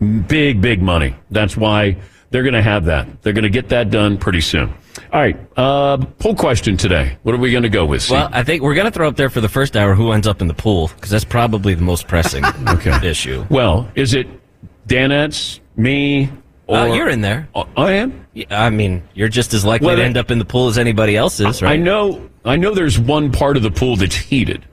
Big, 0.00 0.60
big 0.60 0.82
money. 0.82 1.14
That's 1.30 1.56
why 1.56 1.96
they're 2.30 2.42
going 2.42 2.54
to 2.54 2.62
have 2.62 2.84
that. 2.86 3.22
They're 3.22 3.32
going 3.32 3.44
to 3.44 3.50
get 3.50 3.68
that 3.70 3.90
done 3.90 4.18
pretty 4.18 4.40
soon. 4.40 4.74
All 5.12 5.20
right. 5.20 5.36
Uh, 5.56 5.98
poll 6.18 6.34
question 6.34 6.76
today. 6.76 7.16
What 7.22 7.34
are 7.34 7.38
we 7.38 7.50
going 7.50 7.62
to 7.62 7.68
go 7.68 7.84
with? 7.84 8.02
Steve? 8.02 8.12
Well, 8.16 8.28
I 8.32 8.42
think 8.42 8.62
we're 8.62 8.74
going 8.74 8.86
to 8.86 8.90
throw 8.90 9.08
up 9.08 9.16
there 9.16 9.30
for 9.30 9.40
the 9.40 9.48
first 9.48 9.76
hour 9.76 9.94
who 9.94 10.12
ends 10.12 10.26
up 10.26 10.40
in 10.40 10.48
the 10.48 10.54
pool 10.54 10.88
because 10.88 11.10
that's 11.10 11.24
probably 11.24 11.74
the 11.74 11.82
most 11.82 12.08
pressing 12.08 12.44
Okay. 12.68 13.06
issue. 13.08 13.44
Well, 13.50 13.88
is 13.94 14.14
it 14.14 14.26
Danettes, 14.88 15.60
me, 15.76 16.30
or 16.66 16.78
Uh, 16.78 16.86
you're 16.94 17.08
in 17.08 17.20
there. 17.20 17.48
Oh, 17.54 17.66
I 17.76 17.92
am. 17.92 18.26
Yeah, 18.34 18.46
I 18.50 18.70
mean, 18.70 19.02
you're 19.14 19.28
just 19.28 19.54
as 19.54 19.64
likely 19.64 19.86
Well, 19.88 19.96
to 19.96 20.02
end 20.04 20.16
up 20.16 20.30
in 20.30 20.38
the 20.38 20.44
pool 20.44 20.68
as 20.68 20.78
anybody 20.78 21.16
else 21.16 21.40
is, 21.40 21.62
right? 21.62 21.72
I 21.72 21.76
know. 21.76 22.28
I 22.44 22.56
know. 22.56 22.74
There's 22.74 22.98
one 22.98 23.32
part 23.32 23.56
of 23.56 23.62
the 23.62 23.70
pool 23.70 23.96
that's 23.96 24.14
heated. 24.16 24.64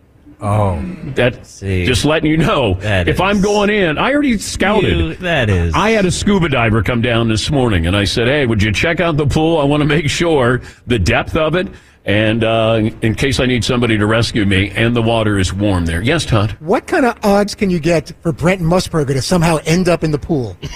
Oh, 0.43 0.83
That 1.15 1.45
See. 1.47 1.85
just 1.85 2.03
letting 2.03 2.29
you 2.29 2.35
know. 2.37 2.73
That 2.81 3.07
if 3.07 3.15
is- 3.15 3.21
I'm 3.21 3.41
going 3.41 3.69
in, 3.69 3.97
I 3.97 4.11
already 4.13 4.37
scouted. 4.37 4.97
You- 4.97 5.13
that 5.15 5.49
is. 5.49 5.73
I 5.73 5.91
had 5.91 6.05
a 6.05 6.11
scuba 6.11 6.49
diver 6.49 6.83
come 6.83 7.01
down 7.01 7.29
this 7.29 7.49
morning, 7.49 7.87
and 7.87 7.95
I 7.95 8.03
said, 8.03 8.27
"Hey, 8.27 8.45
would 8.45 8.61
you 8.61 8.71
check 8.73 8.99
out 8.99 9.15
the 9.15 9.25
pool? 9.25 9.57
I 9.59 9.63
want 9.63 9.81
to 9.81 9.87
make 9.87 10.09
sure 10.09 10.61
the 10.85 10.99
depth 10.99 11.37
of 11.37 11.55
it, 11.55 11.67
and 12.05 12.43
uh, 12.43 12.89
in 13.01 13.15
case 13.15 13.39
I 13.39 13.45
need 13.45 13.63
somebody 13.63 13.97
to 13.97 14.05
rescue 14.05 14.45
me, 14.45 14.69
and 14.71 14.95
the 14.95 15.01
water 15.01 15.37
is 15.37 15.53
warm 15.53 15.85
there." 15.85 16.01
Yes, 16.01 16.25
Todd. 16.25 16.55
What 16.59 16.87
kind 16.87 17.05
of 17.05 17.17
odds 17.23 17.55
can 17.55 17.69
you 17.69 17.79
get 17.79 18.11
for 18.21 18.31
Brent 18.31 18.61
Musburger 18.61 19.13
to 19.13 19.21
somehow 19.21 19.57
end 19.65 19.87
up 19.89 20.03
in 20.03 20.11
the 20.11 20.19
pool? 20.19 20.57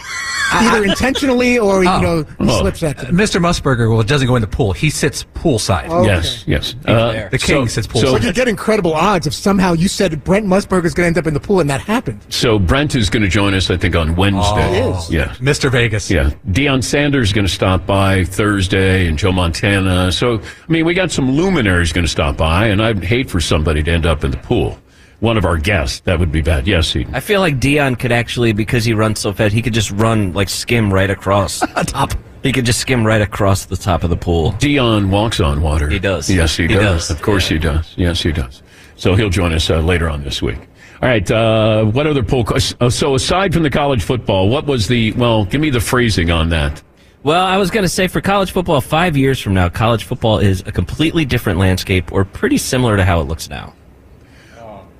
Either 0.54 0.86
intentionally 0.86 1.60
or, 1.60 1.80
you 1.84 1.90
know, 1.90 2.24
he 2.24 2.36
Oh. 2.50 2.60
slips 2.62 2.80
that. 2.80 2.96
Mr. 3.08 3.42
Musburger 3.42 3.90
well 3.90 4.00
it 4.00 4.08
doesn't 4.08 4.28
go 4.28 4.38
in 4.38 4.42
the 4.42 4.48
pool. 4.48 4.72
He 4.72 4.90
sits 4.90 5.26
poolside. 5.36 5.90
Okay. 5.90 6.06
Yes, 6.08 6.46
yes. 6.48 6.74
Uh, 6.86 7.28
The 7.30 7.38
king 7.38 7.68
sits 7.68 7.86
poolside. 7.86 8.00
So, 8.02 8.14
But 8.14 8.24
you 8.24 8.32
get 8.32 8.48
incredible 8.48 8.94
odds 8.94 9.28
if 9.28 9.34
somehow 9.34 9.74
you 9.74 9.90
said 9.90 10.24
Brent 10.24 10.46
Musburger 10.46 10.86
is 10.86 10.94
going 10.94 11.04
to 11.04 11.08
end 11.08 11.18
up 11.18 11.28
in 11.28 11.34
the 11.34 11.42
pool 11.42 11.60
and 11.60 11.70
that 11.70 11.82
happened. 11.82 12.22
so 12.30 12.60
Brent 12.60 12.96
is 12.96 13.10
going 13.10 13.24
to 13.24 13.28
join 13.30 13.54
us, 13.56 13.70
I 13.70 13.76
think, 13.76 13.94
on 13.98 14.16
Wednesday. 14.16 14.82
Oh. 14.82 14.94
He 14.94 14.98
is. 15.00 15.10
Yeah. 15.12 15.34
Mr. 15.42 15.70
Vegas. 15.70 16.10
Yeah, 16.10 16.30
Deion 16.52 16.82
Sanders 16.82 17.28
is 17.28 17.34
going 17.34 17.46
to 17.48 17.52
stop 17.54 17.86
by 17.86 18.24
Thursday, 18.24 19.06
and 19.08 19.18
Joe 19.18 19.34
Montana. 19.34 20.14
So, 20.14 20.36
I 20.40 20.72
mean, 20.72 20.86
we 20.86 20.94
got 20.94 21.12
some 21.18 21.32
luminaries 21.32 21.92
going 21.92 22.06
to 22.06 22.12
stop 22.12 22.38
by, 22.38 22.68
and 22.68 22.80
I'd 22.80 23.04
hate 23.04 23.28
for 23.28 23.42
somebody 23.42 23.82
to 23.82 23.92
end 23.92 24.06
up 24.06 24.24
in 24.24 24.30
the 24.30 24.38
pool. 24.38 24.78
One 25.20 25.36
of 25.36 25.46
our 25.46 25.58
guests, 25.58 26.02
that 26.02 26.20
would 26.20 26.32
be 26.32 26.44
bad. 26.44 26.68
Yes, 26.68 26.96
Eden. 26.96 27.16
I 27.16 27.22
feel 27.22 27.42
like 27.42 27.56
Deion 27.58 27.98
could 27.98 28.12
actually, 28.12 28.54
because 28.54 28.86
he 28.86 28.94
runs 28.94 29.20
so 29.20 29.34
fast, 29.34 29.52
he 29.52 29.64
could 29.64 29.74
just 29.74 29.90
run 29.90 30.32
like 30.34 30.48
skim 30.48 30.94
right 30.94 31.10
across 31.10 31.60
top. 31.88 32.14
He 32.44 32.52
could 32.52 32.66
just 32.66 32.80
skim 32.80 33.04
right 33.04 33.20
across 33.20 33.66
the 33.66 33.76
top 33.76 34.04
of 34.04 34.12
the 34.12 34.16
pool. 34.16 34.52
Deion 34.60 35.10
walks 35.10 35.40
on 35.40 35.60
water. 35.64 35.90
He 35.90 35.98
does. 35.98 36.30
Yes, 36.30 36.56
he, 36.56 36.68
He 36.68 36.76
does. 36.76 37.08
does. 37.08 37.10
Of 37.10 37.24
course, 37.24 37.50
he 37.50 37.58
does. 37.58 37.96
Yes, 37.98 38.22
he 38.22 38.32
does. 38.32 38.62
So 38.96 39.16
he'll 39.16 39.32
join 39.32 39.54
us 39.54 39.72
uh, 39.72 39.80
later 39.80 40.08
on 40.08 40.24
this 40.24 40.40
week. 40.44 40.60
All 41.02 41.10
right. 41.10 41.30
Uh, 41.32 41.86
what 41.86 42.06
other 42.06 42.22
poll? 42.22 42.44
que- 42.44 42.60
uh, 42.80 42.92
So 42.92 43.16
aside 43.16 43.54
from 43.56 43.64
the 43.64 43.72
college 43.72 44.04
football, 44.04 44.50
what 44.50 44.68
was 44.68 44.88
the? 44.88 45.14
Well, 45.14 45.46
give 45.46 45.62
me 45.62 45.72
the 45.72 45.80
phrasing 45.82 46.30
on 46.30 46.50
that. 46.50 46.84
Well, 47.28 47.46
I 47.46 47.58
was 47.58 47.72
going 47.72 47.84
to 47.84 47.90
say 47.90 48.08
for 48.08 48.22
college 48.22 48.52
football, 48.54 48.80
five 48.80 49.18
years 49.18 49.38
from 49.42 49.54
now, 49.54 49.68
college 49.68 50.06
football 50.06 50.40
is 50.40 50.62
a 50.62 50.72
completely 50.72 51.26
different 51.26 51.60
landscape 51.60 52.14
or 52.14 52.24
pretty 52.24 52.58
similar 52.58 52.96
to 52.96 53.04
how 53.04 53.20
it 53.20 53.26
looks 53.26 53.50
now. 53.50 53.74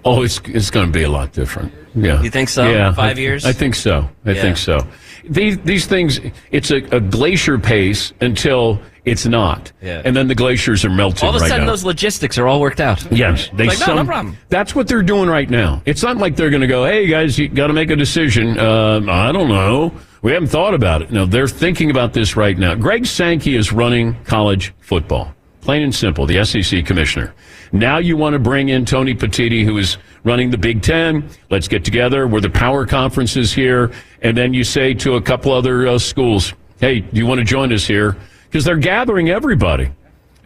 Oh, 0.04 0.24
it's 0.24 0.42
it's 0.44 0.70
going 0.70 0.88
to 0.88 0.92
be 0.92 1.04
a 1.04 1.10
lot 1.10 1.32
different. 1.32 1.72
Yeah. 1.96 2.22
You 2.22 2.30
think 2.30 2.50
so? 2.50 2.70
Yeah. 2.70 2.92
Five 2.92 3.16
I- 3.16 3.22
years? 3.22 3.46
I 3.46 3.54
think 3.54 3.76
so. 3.76 4.10
I 4.26 4.32
Yeah. 4.32 4.42
think 4.42 4.58
so. 4.58 4.86
These 5.24 5.60
these 5.60 5.86
things, 5.86 6.20
it's 6.52 6.70
a, 6.70 6.80
a 6.94 7.00
glacier 7.00 7.58
pace 7.58 8.12
until 8.20 8.82
it's 9.08 9.26
not, 9.26 9.72
Yeah. 9.82 10.02
and 10.06 10.16
then 10.16 10.28
the 10.28 10.36
glaciers 10.36 10.84
are 10.86 10.90
melting 10.90 11.28
All 11.28 11.36
of 11.36 11.42
a 11.42 11.44
right 11.44 11.50
sudden, 11.50 11.66
now. 11.66 11.72
those 11.72 11.84
logistics 11.84 12.38
are 12.38 12.48
all 12.48 12.60
worked 12.62 12.80
out. 12.80 13.06
Yes, 13.12 13.50
they 13.54 13.68
Like, 13.68 13.80
no, 13.80 13.86
some- 13.86 13.96
no 13.96 14.06
problem. 14.06 14.38
That's 14.50 14.76
what 14.76 14.88
they're 14.88 15.02
doing 15.02 15.30
right 15.30 15.50
now. 15.50 15.82
It's 15.86 16.04
not 16.04 16.18
like 16.18 16.36
they're 16.36 16.50
going 16.50 16.62
to 16.62 16.68
go, 16.68 16.86
"Hey 16.86 17.08
guys, 17.08 17.40
you 17.40 17.48
got 17.48 17.68
to 17.68 17.74
make 17.74 17.90
a 17.90 17.96
decision." 17.96 18.60
Um, 18.60 19.10
I 19.10 19.32
don't 19.32 19.50
know. 19.50 19.94
We 20.22 20.32
haven't 20.34 20.50
thought 20.50 20.74
about 20.74 21.02
it. 21.02 21.12
No, 21.12 21.26
they're 21.26 21.48
thinking 21.48 21.90
about 21.92 22.14
this 22.14 22.36
right 22.36 22.58
now. 22.58 22.76
Greg 22.76 23.06
Sankey 23.06 23.56
is 23.56 23.72
running 23.72 24.16
college 24.26 24.74
football, 24.82 25.34
plain 25.62 25.84
and 25.84 25.94
simple. 25.96 26.26
The 26.26 26.44
SEC 26.44 26.84
commissioner. 26.86 27.34
Now 27.72 27.98
you 27.98 28.18
want 28.18 28.34
to 28.34 28.40
bring 28.40 28.70
in 28.70 28.86
Tony 28.86 29.14
Petitti, 29.14 29.64
who 29.66 29.78
is 29.78 29.98
running 30.24 30.50
the 30.52 30.58
Big 30.58 30.82
Ten. 30.82 31.30
Let's 31.50 31.68
get 31.68 31.84
together. 31.84 32.28
We're 32.28 32.40
the 32.42 32.50
power 32.50 32.86
conferences 32.86 33.54
here, 33.54 33.92
and 34.22 34.36
then 34.38 34.54
you 34.54 34.64
say 34.64 34.94
to 34.96 35.16
a 35.16 35.22
couple 35.22 35.52
other 35.52 35.86
uh, 35.88 35.98
schools, 36.00 36.54
"Hey, 36.80 37.02
do 37.02 37.18
you 37.20 37.26
want 37.26 37.40
to 37.40 37.46
join 37.46 37.72
us 37.74 37.86
here?" 37.86 38.16
Because 38.50 38.66
they're 38.66 38.78
gathering 38.78 39.30
everybody 39.30 39.92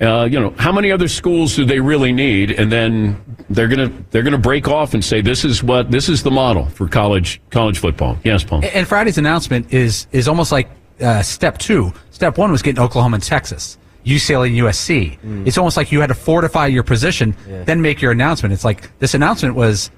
uh, 0.02 0.28
you 0.30 0.40
know, 0.40 0.54
how 0.58 0.72
many 0.72 0.92
other 0.92 1.08
schools 1.08 1.56
do 1.56 1.64
they 1.64 1.80
really 1.80 2.12
need? 2.12 2.52
And 2.52 2.72
then 2.72 3.22
they're 3.50 3.68
gonna 3.68 3.92
they're 4.10 4.24
gonna 4.24 4.38
break 4.38 4.68
off 4.68 4.94
and 4.94 5.06
say 5.06 5.22
this 5.22 5.46
is 5.46 5.62
what 5.62 5.92
this 5.92 6.10
is 6.10 6.24
the 6.24 6.32
model 6.32 6.66
for 6.68 6.88
college 6.88 7.40
college 7.52 7.78
football. 7.78 8.18
Yes, 8.24 8.44
Paul. 8.44 8.62
And 8.66 8.88
Friday's 8.88 9.20
announcement 9.20 9.72
is 9.72 10.08
is 10.12 10.28
almost 10.28 10.52
like 10.52 10.70
uh, 11.00 11.22
step 11.22 11.60
two. 11.60 11.94
Step 12.10 12.38
one 12.38 12.52
was 12.52 12.64
getting 12.64 12.82
Oklahoma 12.82 13.16
and 13.16 13.24
Texas, 13.24 13.78
UCLA 14.04 14.48
and 14.48 14.58
USC. 14.58 15.46
It's 15.48 15.58
almost 15.58 15.78
like 15.78 15.92
you 15.92 16.02
had 16.02 16.08
to 16.08 16.16
fortify 16.16 16.68
your 16.68 16.84
position, 16.84 17.36
then 17.46 17.82
make 17.82 18.02
your 18.02 18.12
announcement. 18.12 18.54
It's 18.54 18.66
like 18.66 18.98
this 19.00 19.14
announcement 19.14 19.54
was 19.56 19.92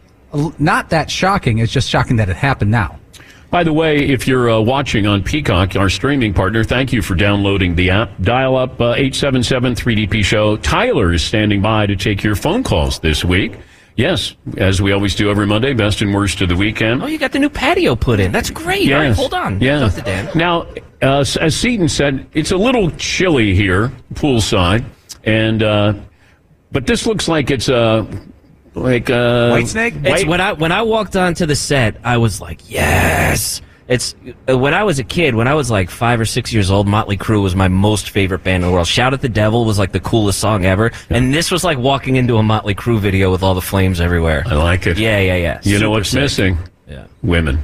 not 0.59 0.89
that 0.89 1.09
shocking. 1.09 1.59
It's 1.59 1.71
just 1.71 1.89
shocking 1.89 2.17
that 2.17 2.27
it 2.27 2.35
happened 2.35 2.71
now. 2.71 2.99
By 3.53 3.63
the 3.63 3.71
way, 3.71 3.99
if 3.99 4.27
you're 4.27 4.49
uh, 4.49 4.61
watching 4.61 5.05
on 5.05 5.21
Peacock, 5.21 5.75
our 5.75 5.87
streaming 5.87 6.33
partner, 6.33 6.63
thank 6.63 6.91
you 6.91 7.03
for 7.03 7.13
downloading 7.13 7.75
the 7.75 7.91
app. 7.91 8.09
Dial 8.19 8.55
up 8.55 8.81
uh, 8.81 8.95
877 8.95 9.75
3DP 9.75 10.25
Show. 10.25 10.57
Tyler 10.57 11.13
is 11.13 11.23
standing 11.23 11.61
by 11.61 11.85
to 11.85 11.95
take 11.95 12.23
your 12.23 12.33
phone 12.33 12.63
calls 12.63 12.97
this 12.97 13.23
week. 13.23 13.59
Yes, 13.95 14.35
as 14.57 14.81
we 14.81 14.91
always 14.91 15.13
do 15.13 15.29
every 15.29 15.45
Monday, 15.45 15.73
best 15.73 16.01
and 16.01 16.11
worst 16.11 16.41
of 16.41 16.49
the 16.49 16.55
weekend. 16.55 17.03
Oh, 17.03 17.05
you 17.05 17.19
got 17.19 17.31
the 17.31 17.37
new 17.37 17.47
patio 17.47 17.95
put 17.95 18.19
in. 18.19 18.31
That's 18.31 18.49
great. 18.49 18.91
All 18.91 18.97
right, 18.97 19.09
Yes. 19.09 19.17
hold 19.17 19.35
on. 19.35 19.61
Yeah. 19.61 19.81
Talk 19.81 19.93
to 19.93 20.01
Dan. 20.01 20.31
Now, 20.33 20.61
uh, 21.03 21.23
as 21.39 21.55
Seaton 21.55 21.89
said, 21.89 22.25
it's 22.33 22.49
a 22.49 22.57
little 22.57 22.89
chilly 22.97 23.53
here, 23.53 23.91
poolside, 24.15 24.83
and 25.25 25.61
uh, 25.61 25.93
but 26.71 26.87
this 26.87 27.05
looks 27.05 27.27
like 27.27 27.51
it's 27.51 27.69
a 27.69 28.07
like 28.75 29.09
uh, 29.09 29.51
Whitesnake? 29.53 30.03
It's 30.05 30.23
White- 30.23 30.27
when 30.27 30.41
I 30.41 30.53
when 30.53 30.71
I 30.71 30.81
walked 30.81 31.15
onto 31.15 31.45
the 31.45 31.55
set, 31.55 31.97
I 32.03 32.17
was 32.17 32.41
like, 32.41 32.69
yes. 32.69 33.61
It's 33.85 34.15
uh, 34.49 34.57
when 34.57 34.73
I 34.73 34.83
was 34.85 34.97
a 34.99 35.03
kid, 35.03 35.35
when 35.35 35.47
I 35.47 35.53
was 35.55 35.69
like 35.69 35.89
five 35.89 36.19
or 36.19 36.25
six 36.25 36.53
years 36.53 36.71
old. 36.71 36.87
Motley 36.87 37.17
Crue 37.17 37.43
was 37.43 37.53
my 37.53 37.67
most 37.67 38.11
favorite 38.11 38.41
band 38.43 38.63
in 38.63 38.69
the 38.69 38.73
world. 38.73 38.87
Shout 38.87 39.13
at 39.13 39.19
the 39.21 39.27
Devil 39.27 39.65
was 39.65 39.77
like 39.77 39.91
the 39.91 39.99
coolest 39.99 40.39
song 40.39 40.63
ever, 40.65 40.91
and 41.09 41.33
this 41.33 41.51
was 41.51 41.65
like 41.65 41.77
walking 41.77 42.15
into 42.15 42.37
a 42.37 42.43
Motley 42.43 42.75
Crue 42.75 42.97
video 42.99 43.29
with 43.29 43.43
all 43.43 43.53
the 43.53 43.61
flames 43.61 43.99
everywhere. 43.99 44.43
I 44.45 44.55
like 44.55 44.87
it. 44.87 44.97
Yeah, 44.97 45.19
yeah, 45.19 45.35
yeah. 45.35 45.59
You 45.63 45.79
know 45.79 45.89
what's 45.91 46.09
sick. 46.09 46.21
missing? 46.21 46.57
Yeah, 46.87 47.07
Women. 47.23 47.61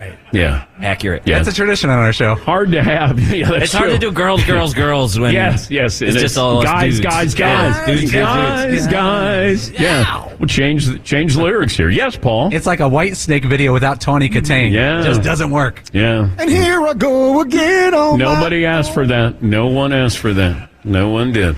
Right. 0.00 0.18
Yeah. 0.32 0.64
accurate. 0.80 1.22
Yeah. 1.26 1.36
That's 1.38 1.50
a 1.50 1.52
tradition 1.54 1.88
on 1.90 1.98
our 1.98 2.12
show. 2.12 2.34
Hard 2.34 2.72
to 2.72 2.82
have. 2.82 3.20
yeah, 3.32 3.48
that's 3.50 3.64
It's 3.66 3.72
hard 3.72 3.90
to 3.90 3.98
do 3.98 4.10
girls, 4.10 4.42
girls, 4.44 4.74
girls 4.74 5.16
when 5.18 5.32
Yes, 5.34 5.70
yes. 5.70 6.00
it's 6.02 6.14
and 6.16 6.18
just 6.18 6.36
all 6.36 6.58
us 6.58 6.64
guys, 6.64 6.94
dudes. 6.94 7.00
guys, 7.00 7.38
Yeah, 7.38 7.72
guys, 7.72 7.86
dudes, 7.86 8.00
dudes, 8.00 8.12
guys, 8.12 8.70
dudes. 8.70 8.86
guys. 8.88 9.70
Yeah. 9.70 10.21
We'll 10.42 10.48
change 10.48 10.86
the, 10.86 10.98
change 10.98 11.36
the 11.36 11.42
lyrics 11.44 11.76
here. 11.76 11.88
Yes, 11.88 12.16
Paul. 12.16 12.52
It's 12.52 12.66
like 12.66 12.80
a 12.80 12.90
Whitesnake 12.90 13.48
video 13.48 13.72
without 13.72 14.00
Tawny 14.00 14.28
Kitaen. 14.28 14.72
Yeah. 14.72 14.98
It 14.98 15.04
just 15.04 15.22
doesn't 15.22 15.52
work. 15.52 15.84
Yeah. 15.92 16.28
And 16.36 16.50
here 16.50 16.82
I 16.82 16.94
go 16.94 17.42
again 17.42 17.92
Nobody 17.92 18.66
asked 18.66 18.92
for 18.92 19.06
that. 19.06 19.40
No 19.40 19.68
one 19.68 19.92
asked 19.92 20.18
for 20.18 20.32
that. 20.32 20.68
No 20.84 21.10
one 21.10 21.32
did. 21.32 21.56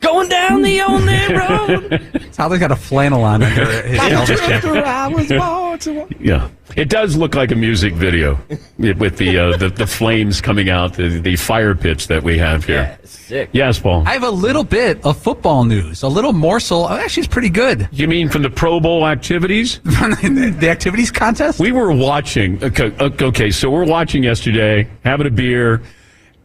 Going 0.00 0.28
down 0.28 0.62
the 0.62 0.80
only 0.80 1.18
road. 1.34 2.30
Tyler's 2.32 2.60
got 2.60 2.70
a 2.70 2.76
flannel 2.76 3.24
on 3.24 3.42
under 3.42 3.82
his 3.82 3.98
Elvis 4.00 4.26
jacket. 4.38 4.52
After 4.64 4.84
I 4.84 5.08
was 5.08 5.28
born 5.28 5.78
to- 5.80 6.06
Yeah, 6.20 6.48
it 6.76 6.88
does 6.88 7.16
look 7.16 7.34
like 7.34 7.50
a 7.50 7.56
music 7.56 7.94
video 7.94 8.38
with 8.78 9.16
the 9.16 9.38
uh, 9.38 9.56
the, 9.56 9.68
the 9.70 9.86
flames 9.86 10.40
coming 10.40 10.70
out, 10.70 10.94
the, 10.94 11.08
the 11.20 11.34
fire 11.36 11.74
pits 11.74 12.06
that 12.06 12.22
we 12.22 12.38
have 12.38 12.64
here. 12.64 12.96
Sick. 13.04 13.50
Yes, 13.52 13.78
Paul. 13.78 14.04
I 14.06 14.12
have 14.12 14.22
a 14.22 14.30
little 14.30 14.64
bit 14.64 15.04
of 15.04 15.18
football 15.18 15.64
news, 15.64 16.02
a 16.02 16.08
little 16.08 16.32
morsel. 16.32 16.84
Oh, 16.84 16.96
Actually, 16.96 17.24
it's 17.24 17.32
pretty 17.32 17.50
good. 17.50 17.88
you 17.92 18.06
mean 18.08 18.28
from 18.28 18.42
the 18.42 18.50
Pro 18.50 18.80
Bowl 18.80 19.06
activities? 19.06 19.80
the 19.84 20.68
activities 20.70 21.10
contest. 21.10 21.58
We 21.60 21.72
were 21.72 21.92
watching. 21.92 22.62
Okay, 22.62 22.92
okay, 23.00 23.50
so 23.50 23.68
we're 23.68 23.84
watching 23.84 24.22
yesterday, 24.22 24.88
having 25.04 25.26
a 25.26 25.30
beer, 25.30 25.82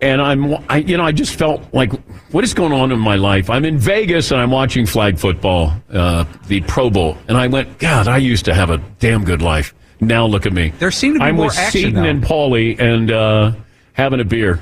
and 0.04 0.22
I'm, 0.22 0.56
I, 0.70 0.78
you 0.78 0.98
know, 0.98 1.06
I 1.06 1.14
just 1.14 1.36
felt 1.36 1.74
like, 1.74 1.94
what 2.32 2.44
is 2.44 2.54
going 2.54 2.74
on 2.74 2.92
in 2.92 3.00
my 3.00 3.16
life? 3.16 3.50
I'm 3.50 3.64
in 3.64 3.78
Vegas 3.78 4.32
and 4.32 4.42
I'm 4.42 4.52
watching 4.52 4.86
flag 4.86 5.18
football, 5.18 5.74
uh, 5.92 6.26
the 6.48 6.60
Pro 6.62 6.90
Bowl, 6.90 7.18
and 7.28 7.38
I 7.38 7.48
went, 7.48 7.80
God, 7.80 8.08
I 8.10 8.18
used 8.18 8.46
to 8.46 8.54
have 8.54 8.70
a 8.70 8.80
damn 9.00 9.24
good 9.24 9.42
life. 9.42 9.74
Now 10.02 10.26
look 10.26 10.46
at 10.46 10.52
me. 10.52 10.70
There 10.80 10.92
seemed 10.92 11.16
to 11.16 11.20
be 11.20 11.26
I'm 11.26 11.38
more 11.38 11.46
with 11.46 11.58
action, 11.58 11.82
Seaton 11.82 12.04
though. 12.04 12.10
and 12.10 12.22
Paulie 12.24 12.78
and 12.80 13.12
uh, 13.12 13.54
having 13.94 14.20
a 14.20 14.26
beer, 14.26 14.60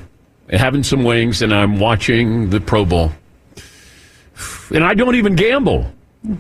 having 0.51 0.83
some 0.83 1.03
wings, 1.03 1.41
and 1.41 1.53
I'm 1.53 1.79
watching 1.79 2.51
the 2.51 2.61
Pro 2.61 2.85
Bowl, 2.85 3.11
and 4.73 4.83
I 4.83 4.93
don't 4.93 5.15
even 5.15 5.35
gamble. 5.35 5.91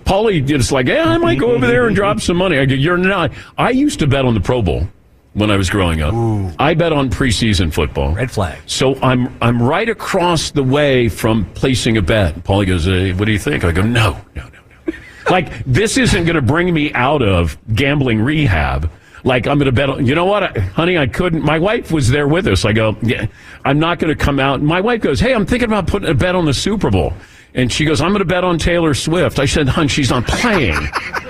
Paulie 0.05 0.45
just 0.45 0.71
like, 0.71 0.85
yeah, 0.85 1.05
I 1.05 1.17
might 1.17 1.39
go 1.39 1.53
over 1.53 1.65
there 1.65 1.87
and 1.87 1.95
drop 1.95 2.19
some 2.19 2.37
money. 2.37 2.59
I 2.59 2.65
go, 2.65 2.75
you're 2.75 2.97
not. 2.97 3.31
I 3.57 3.71
used 3.71 3.97
to 3.99 4.07
bet 4.07 4.25
on 4.25 4.35
the 4.35 4.41
Pro 4.41 4.61
Bowl. 4.61 4.87
When 5.33 5.49
I 5.49 5.55
was 5.55 5.69
growing 5.69 6.01
up. 6.01 6.13
I 6.59 6.73
bet 6.73 6.91
on 6.91 7.09
preseason 7.09 7.71
football. 7.73 8.13
Red 8.13 8.31
flag. 8.31 8.59
So 8.65 8.95
I'm 9.01 9.35
I'm 9.41 9.61
right 9.61 9.87
across 9.87 10.51
the 10.51 10.63
way 10.63 11.09
from 11.09 11.45
placing 11.53 11.97
a 11.97 12.01
bet. 12.01 12.35
Paulie 12.43 12.67
goes, 12.67 12.85
hey, 12.85 13.13
"What 13.13 13.25
do 13.25 13.31
you 13.31 13.39
think?" 13.39 13.63
I 13.63 13.71
go, 13.71 13.81
"No, 13.81 14.19
no, 14.35 14.43
no, 14.43 14.59
no." 14.87 14.93
like 15.29 15.63
this 15.65 15.97
isn't 15.97 16.25
going 16.25 16.35
to 16.35 16.41
bring 16.41 16.73
me 16.73 16.93
out 16.93 17.21
of 17.21 17.57
gambling 17.73 18.21
rehab. 18.21 18.89
Like 19.23 19.47
I'm 19.47 19.57
going 19.57 19.67
to 19.67 19.71
bet. 19.71 19.89
On, 19.89 20.05
you 20.05 20.15
know 20.15 20.25
what, 20.25 20.43
I, 20.43 20.59
honey? 20.59 20.97
I 20.97 21.07
couldn't. 21.07 21.43
My 21.43 21.59
wife 21.59 21.91
was 21.91 22.09
there 22.09 22.27
with 22.27 22.47
us. 22.47 22.65
I 22.65 22.73
go, 22.73 22.97
"Yeah, 23.01 23.27
I'm 23.63 23.79
not 23.79 23.99
going 23.99 24.15
to 24.15 24.21
come 24.21 24.39
out." 24.39 24.61
My 24.61 24.81
wife 24.81 25.01
goes, 25.01 25.19
"Hey, 25.19 25.33
I'm 25.33 25.45
thinking 25.45 25.69
about 25.69 25.87
putting 25.87 26.09
a 26.09 26.13
bet 26.13 26.35
on 26.35 26.45
the 26.45 26.53
Super 26.53 26.89
Bowl." 26.89 27.13
And 27.53 27.71
she 27.71 27.83
goes, 27.83 27.99
I'm 27.99 28.09
going 28.09 28.19
to 28.19 28.25
bet 28.25 28.43
on 28.43 28.57
Taylor 28.57 28.93
Swift. 28.93 29.37
I 29.37 29.45
said, 29.45 29.67
hun, 29.67 29.87
she's 29.87 30.09
not 30.09 30.25
playing. 30.25 30.79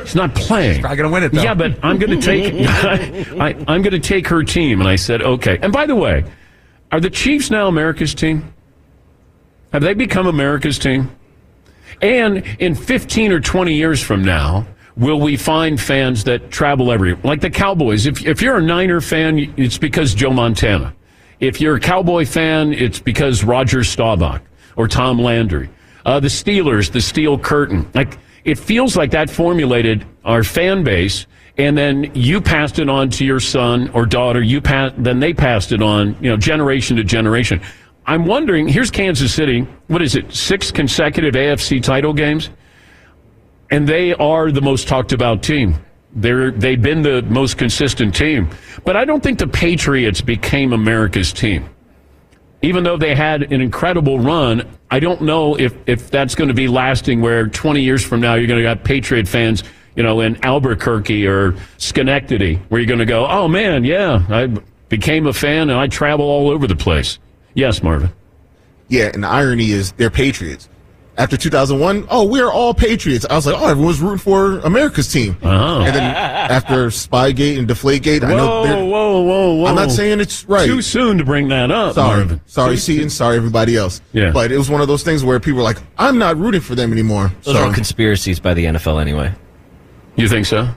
She's 0.05 0.15
not 0.15 0.35
playing. 0.35 0.81
Probably 0.81 0.97
going 0.97 1.09
to 1.09 1.13
win 1.13 1.23
it, 1.23 1.31
though. 1.31 1.41
Yeah, 1.41 1.55
but 1.55 1.79
I'm 1.83 1.97
going 1.97 2.19
to 2.19 2.21
take 2.21 2.53
I, 3.39 3.55
I'm 3.67 3.81
going 3.81 3.91
to 3.91 3.99
take 3.99 4.27
her 4.27 4.43
team. 4.43 4.81
And 4.81 4.89
I 4.89 4.97
said, 4.97 5.21
okay. 5.21 5.57
And 5.61 5.73
by 5.73 5.87
the 5.87 5.95
way, 5.95 6.23
are 6.91 6.99
the 6.99 7.09
Chiefs 7.09 7.49
now 7.49 7.67
America's 7.67 8.13
team? 8.13 8.53
Have 9.73 9.81
they 9.81 9.93
become 9.93 10.27
America's 10.27 10.77
team? 10.77 11.09
And 12.01 12.45
in 12.59 12.75
15 12.75 13.31
or 13.31 13.39
20 13.39 13.73
years 13.73 14.01
from 14.01 14.23
now, 14.23 14.67
will 14.97 15.19
we 15.19 15.37
find 15.37 15.79
fans 15.79 16.23
that 16.25 16.51
travel 16.51 16.91
every 16.91 17.15
like 17.23 17.41
the 17.41 17.49
Cowboys? 17.49 18.05
If 18.05 18.25
if 18.25 18.41
you're 18.41 18.57
a 18.57 18.61
Niner 18.61 19.01
fan, 19.01 19.53
it's 19.57 19.77
because 19.77 20.13
Joe 20.13 20.31
Montana. 20.31 20.93
If 21.39 21.61
you're 21.61 21.75
a 21.75 21.79
Cowboy 21.79 22.25
fan, 22.25 22.73
it's 22.73 22.99
because 22.99 23.43
Roger 23.43 23.83
Staubach 23.83 24.41
or 24.75 24.87
Tom 24.87 25.19
Landry. 25.19 25.69
Uh, 26.05 26.19
the 26.19 26.27
Steelers, 26.27 26.91
the 26.91 27.01
Steel 27.01 27.37
Curtain. 27.37 27.89
Like 27.93 28.17
it 28.43 28.57
feels 28.57 28.95
like 28.95 29.11
that 29.11 29.29
formulated 29.29 30.05
our 30.25 30.43
fan 30.43 30.83
base, 30.83 31.27
and 31.57 31.77
then 31.77 32.11
you 32.15 32.41
passed 32.41 32.79
it 32.79 32.89
on 32.89 33.09
to 33.11 33.25
your 33.25 33.39
son 33.39 33.89
or 33.89 34.05
daughter. 34.05 34.41
You 34.41 34.61
pass, 34.61 34.93
then 34.97 35.19
they 35.19 35.33
passed 35.33 35.71
it 35.71 35.81
on, 35.81 36.15
you 36.21 36.29
know, 36.29 36.37
generation 36.37 36.97
to 36.97 37.03
generation. 37.03 37.61
I'm 38.05 38.25
wondering. 38.25 38.67
Here's 38.67 38.89
Kansas 38.89 39.33
City. 39.33 39.61
What 39.87 40.01
is 40.01 40.15
it? 40.15 40.33
Six 40.33 40.71
consecutive 40.71 41.35
AFC 41.35 41.83
title 41.83 42.13
games, 42.13 42.49
and 43.69 43.87
they 43.87 44.13
are 44.15 44.51
the 44.51 44.61
most 44.61 44.87
talked 44.87 45.13
about 45.13 45.43
team. 45.43 45.75
They're 46.13 46.51
they've 46.51 46.81
been 46.81 47.03
the 47.03 47.21
most 47.23 47.57
consistent 47.57 48.15
team, 48.15 48.49
but 48.83 48.97
I 48.97 49.05
don't 49.05 49.21
think 49.21 49.37
the 49.37 49.47
Patriots 49.47 50.19
became 50.19 50.73
America's 50.73 51.31
team 51.31 51.69
even 52.61 52.83
though 52.83 52.97
they 52.97 53.15
had 53.15 53.51
an 53.51 53.61
incredible 53.61 54.19
run, 54.19 54.67
I 54.89 54.99
don't 54.99 55.21
know 55.21 55.57
if, 55.57 55.75
if 55.87 56.11
that's 56.11 56.35
going 56.35 56.49
to 56.49 56.53
be 56.53 56.67
lasting 56.67 57.21
where 57.21 57.47
20 57.47 57.81
years 57.81 58.03
from 58.03 58.21
now 58.21 58.35
you're 58.35 58.47
going 58.47 58.61
to 58.61 58.67
have 58.67 58.83
Patriot 58.83 59.27
fans, 59.27 59.63
you 59.95 60.03
know, 60.03 60.21
in 60.21 60.43
Albuquerque 60.43 61.27
or 61.27 61.55
Schenectady, 61.77 62.55
where 62.69 62.79
you're 62.79 62.87
going 62.87 62.99
to 62.99 63.05
go, 63.05 63.25
oh 63.27 63.47
man, 63.47 63.83
yeah, 63.83 64.23
I 64.29 64.47
became 64.89 65.25
a 65.27 65.33
fan 65.33 65.69
and 65.69 65.79
I 65.79 65.87
travel 65.87 66.25
all 66.25 66.49
over 66.49 66.67
the 66.67 66.75
place. 66.75 67.17
Yes, 67.53 67.81
Marvin. 67.81 68.11
Yeah, 68.87 69.09
and 69.13 69.23
the 69.23 69.27
irony 69.27 69.71
is 69.71 69.93
they're 69.93 70.09
Patriots. 70.09 70.67
After 71.21 71.37
2001, 71.37 72.07
oh, 72.09 72.25
we're 72.25 72.49
all 72.49 72.73
Patriots. 72.73 73.27
I 73.29 73.35
was 73.35 73.45
like, 73.45 73.55
oh, 73.55 73.67
everyone's 73.67 73.99
rooting 74.01 74.17
for 74.17 74.57
America's 74.61 75.07
team. 75.13 75.37
Oh. 75.43 75.81
And 75.81 75.95
then 75.95 76.01
after 76.01 76.87
Spygate 76.87 77.59
and 77.59 77.67
Deflategate, 77.67 78.23
I 78.23 78.33
know 78.33 78.47
Whoa, 78.47 78.63
they're. 78.63 78.85
whoa, 78.85 79.21
whoa, 79.21 79.53
whoa. 79.53 79.65
I'm 79.67 79.75
not 79.75 79.91
saying 79.91 80.19
it's 80.19 80.45
right. 80.45 80.65
Too 80.65 80.81
soon 80.81 81.19
to 81.19 81.23
bring 81.23 81.47
that 81.49 81.69
up, 81.69 81.93
Sorry, 81.93 82.21
Marvin. 82.21 82.41
sorry, 82.47 82.75
Seaton. 82.75 83.11
Sorry, 83.11 83.37
everybody 83.37 83.77
else. 83.77 84.01
Yeah. 84.13 84.31
But 84.31 84.51
it 84.51 84.57
was 84.57 84.71
one 84.71 84.81
of 84.81 84.87
those 84.87 85.03
things 85.03 85.23
where 85.23 85.39
people 85.39 85.57
were 85.57 85.63
like, 85.63 85.77
"I'm 85.95 86.17
not 86.17 86.37
rooting 86.37 86.61
for 86.61 86.73
them 86.73 86.91
anymore." 86.91 87.31
Those 87.43 87.55
are 87.55 87.67
all 87.67 87.73
conspiracies 87.73 88.39
by 88.39 88.55
the 88.55 88.65
NFL 88.65 88.99
anyway. 88.99 89.31
You 90.15 90.27
think 90.27 90.47
so? 90.47 90.69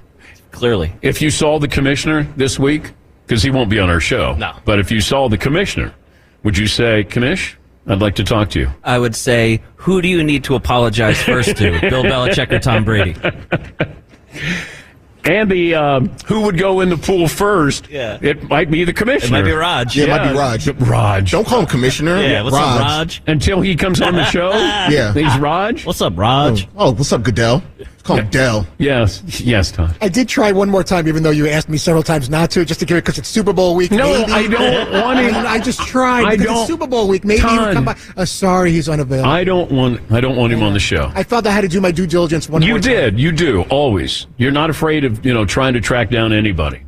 Clearly. 0.51 0.93
If 1.01 1.23
you 1.23 1.31
saw 1.31 1.59
the 1.59 1.69
commissioner 1.69 2.25
this 2.37 2.59
week, 2.59 2.93
because 3.27 3.43
he 3.43 3.51
won't 3.51 3.71
be 3.71 3.79
on 3.79 3.89
our 3.89 3.99
show. 3.99 4.35
No. 4.35 4.53
But 4.67 4.79
if 4.79 4.91
you 4.91 5.01
saw 5.01 5.31
the 5.31 5.39
commissioner, 5.39 5.95
would 6.43 6.59
you 6.59 6.67
say, 6.67 7.03
Commish, 7.05 7.55
I'd 7.87 8.01
like 8.01 8.15
to 8.17 8.25
talk 8.25 8.51
to 8.51 8.61
you? 8.61 8.71
I 8.83 8.99
would 8.99 9.15
say, 9.15 9.63
who 9.77 10.01
do 10.01 10.09
you 10.09 10.25
need 10.25 10.45
to 10.45 10.55
apologize 10.55 11.23
first 11.23 11.57
to, 11.59 11.81
Bill 11.91 12.03
Belichick 12.03 12.51
or 12.51 12.59
Tom 12.59 12.85
Brady? 12.85 13.15
And 15.27 15.51
the 15.51 15.75
um, 15.75 16.11
who 16.27 16.43
would 16.43 16.59
go 16.59 16.81
in 16.81 16.91
the 16.91 16.99
pool 16.99 17.29
first? 17.29 17.89
Yeah. 17.89 18.19
it 18.21 18.43
might 18.51 18.71
be 18.71 18.85
the 18.85 18.93
commissioner. 18.93 19.39
It 19.39 19.43
might 19.43 19.49
be 19.49 19.53
Raj. 19.53 19.97
Yeah, 19.97 20.05
it 20.05 20.09
might 20.11 20.29
be 20.33 20.39
Raj. 20.39 20.69
Raj. 20.69 21.31
Don't 21.31 21.47
call 21.47 21.61
him 21.61 21.67
commissioner. 21.67 22.21
Yeah, 22.21 22.43
what's 22.43 22.55
up, 22.57 22.81
Raj? 22.81 23.23
Until 23.27 23.63
he 23.63 23.75
comes 23.75 24.03
on 24.03 24.15
the 24.15 24.25
show. 24.27 24.53
Yeah. 24.91 25.15
he's 25.15 25.35
Raj. 25.39 25.87
What's 25.87 26.03
up, 26.03 26.17
Raj? 26.17 26.69
Oh, 26.77 26.93
what's 26.93 27.11
up, 27.13 27.23
Goodell? 27.23 27.63
Let's 28.05 28.09
call 28.09 28.17
him 28.19 28.29
Dell. 28.31 28.67
Yes, 28.77 29.23
yes, 29.41 29.73
Todd. 29.73 29.97
I 30.03 30.11
did 30.11 30.29
try 30.29 30.53
one 30.53 30.69
more 30.69 30.85
time, 30.85 31.09
even 31.09 31.23
though 31.23 31.31
you 31.31 31.49
asked 31.49 31.71
me 31.71 31.79
several 31.79 32.03
times 32.03 32.29
not 32.29 32.51
to, 32.51 32.63
just 32.63 32.81
to 32.81 32.87
give 32.87 32.99
it 32.99 33.01
because 33.01 33.17
it's 33.17 33.29
Super 33.31 33.55
Bowl 33.55 33.75
week. 33.75 33.91
No, 33.91 34.13
maybe. 34.13 34.31
I 34.33 34.47
don't 34.47 34.93
want 35.03 35.19
him. 35.21 35.35
I, 35.35 35.59
just 35.59 35.81
tried 35.87 36.25
I 36.27 36.37
don't- 36.37 36.55
it's 36.59 36.67
Super 36.67 36.87
Bowl 36.87 37.09
week. 37.09 37.25
Maybe 37.25 37.41
Todd. 37.41 37.73
come 37.73 37.87
by. 37.87 37.97
Uh, 38.15 38.27
sorry, 38.27 38.73
he's 38.73 38.91
unavailable. 38.91 39.31
I 39.31 39.43
don't 39.45 39.73
want. 39.73 40.03
I 40.13 40.21
don't 40.21 40.37
want 40.37 40.53
him 40.53 40.63
on 40.63 40.75
the 40.75 40.81
show. 40.81 41.11
I 41.15 41.23
felt 41.23 41.47
I 41.47 41.51
had 41.51 41.63
to 41.63 41.69
do 41.69 41.81
my 41.81 41.91
due 41.93 42.07
diligence 42.07 42.47
one 42.47 42.61
You 42.61 42.75
more 42.75 42.79
time. 42.79 42.93
did. 42.93 43.19
You 43.19 43.33
do 43.33 43.63
always. 43.71 44.27
You're 44.37 44.53
not 44.53 44.69
afraid 44.69 45.05
of 45.07 45.25
you 45.25 45.33
know 45.33 45.47
trying 45.47 45.73
to 45.73 45.81
track 45.81 46.11
down 46.11 46.35
anybody. 46.35 46.83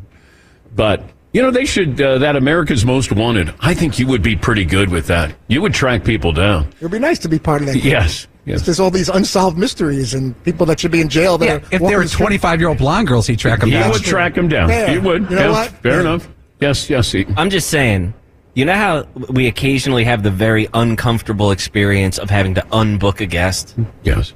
But 0.74 1.02
you 1.32 1.40
know 1.40 1.50
they 1.50 1.64
should. 1.64 1.98
Uh, 1.98 2.18
that 2.18 2.36
America's 2.36 2.84
Most 2.84 3.10
Wanted. 3.10 3.54
I 3.60 3.72
think 3.72 3.98
you 3.98 4.06
would 4.08 4.22
be 4.22 4.36
pretty 4.36 4.66
good 4.66 4.90
with 4.90 5.06
that. 5.06 5.34
You 5.48 5.62
would 5.62 5.72
track 5.72 6.04
people 6.04 6.32
down. 6.32 6.66
It 6.78 6.82
would 6.82 6.92
be 6.92 6.98
nice 6.98 7.18
to 7.20 7.28
be 7.30 7.38
part 7.38 7.62
of 7.62 7.68
that. 7.68 7.76
Yes. 7.78 8.26
Yes. 8.46 8.62
There's 8.62 8.78
all 8.80 8.90
these 8.92 9.08
unsolved 9.08 9.58
mysteries 9.58 10.14
and 10.14 10.40
people 10.44 10.64
that 10.66 10.78
should 10.80 10.92
be 10.92 11.00
in 11.00 11.08
jail. 11.08 11.36
That 11.36 11.46
Yeah, 11.62 11.68
if 11.72 11.82
there 11.82 11.98
were 11.98 12.04
25 12.06 12.60
year 12.60 12.68
old 12.68 12.78
blonde 12.78 13.08
girls, 13.08 13.26
he'd 13.26 13.38
track 13.40 13.60
them 13.60 13.70
down. 13.70 13.78
He 13.78 13.82
down. 13.82 13.92
would 13.92 14.02
track 14.04 14.34
them 14.34 14.48
down. 14.48 14.68
Fair. 14.68 14.88
He 14.88 14.98
would. 14.98 15.28
You 15.28 15.36
know 15.36 15.50
Yes, 15.50 15.52
what? 15.72 15.82
Fair 15.82 15.94
Yeah. 15.94 16.00
enough. 16.00 16.28
Yes. 16.60 16.88
Yes. 16.88 17.14
Eaton. 17.14 17.34
I'm 17.36 17.50
just 17.50 17.68
saying, 17.68 18.14
you 18.54 18.64
know 18.64 18.72
how 18.74 19.04
we 19.28 19.48
occasionally 19.48 20.04
have 20.04 20.22
the 20.22 20.30
very 20.30 20.68
uncomfortable 20.74 21.50
experience 21.50 22.18
of 22.18 22.30
having 22.30 22.54
to 22.54 22.62
unbook 22.72 23.20
a 23.20 23.26
guest? 23.26 23.74
Yes. 24.04 24.32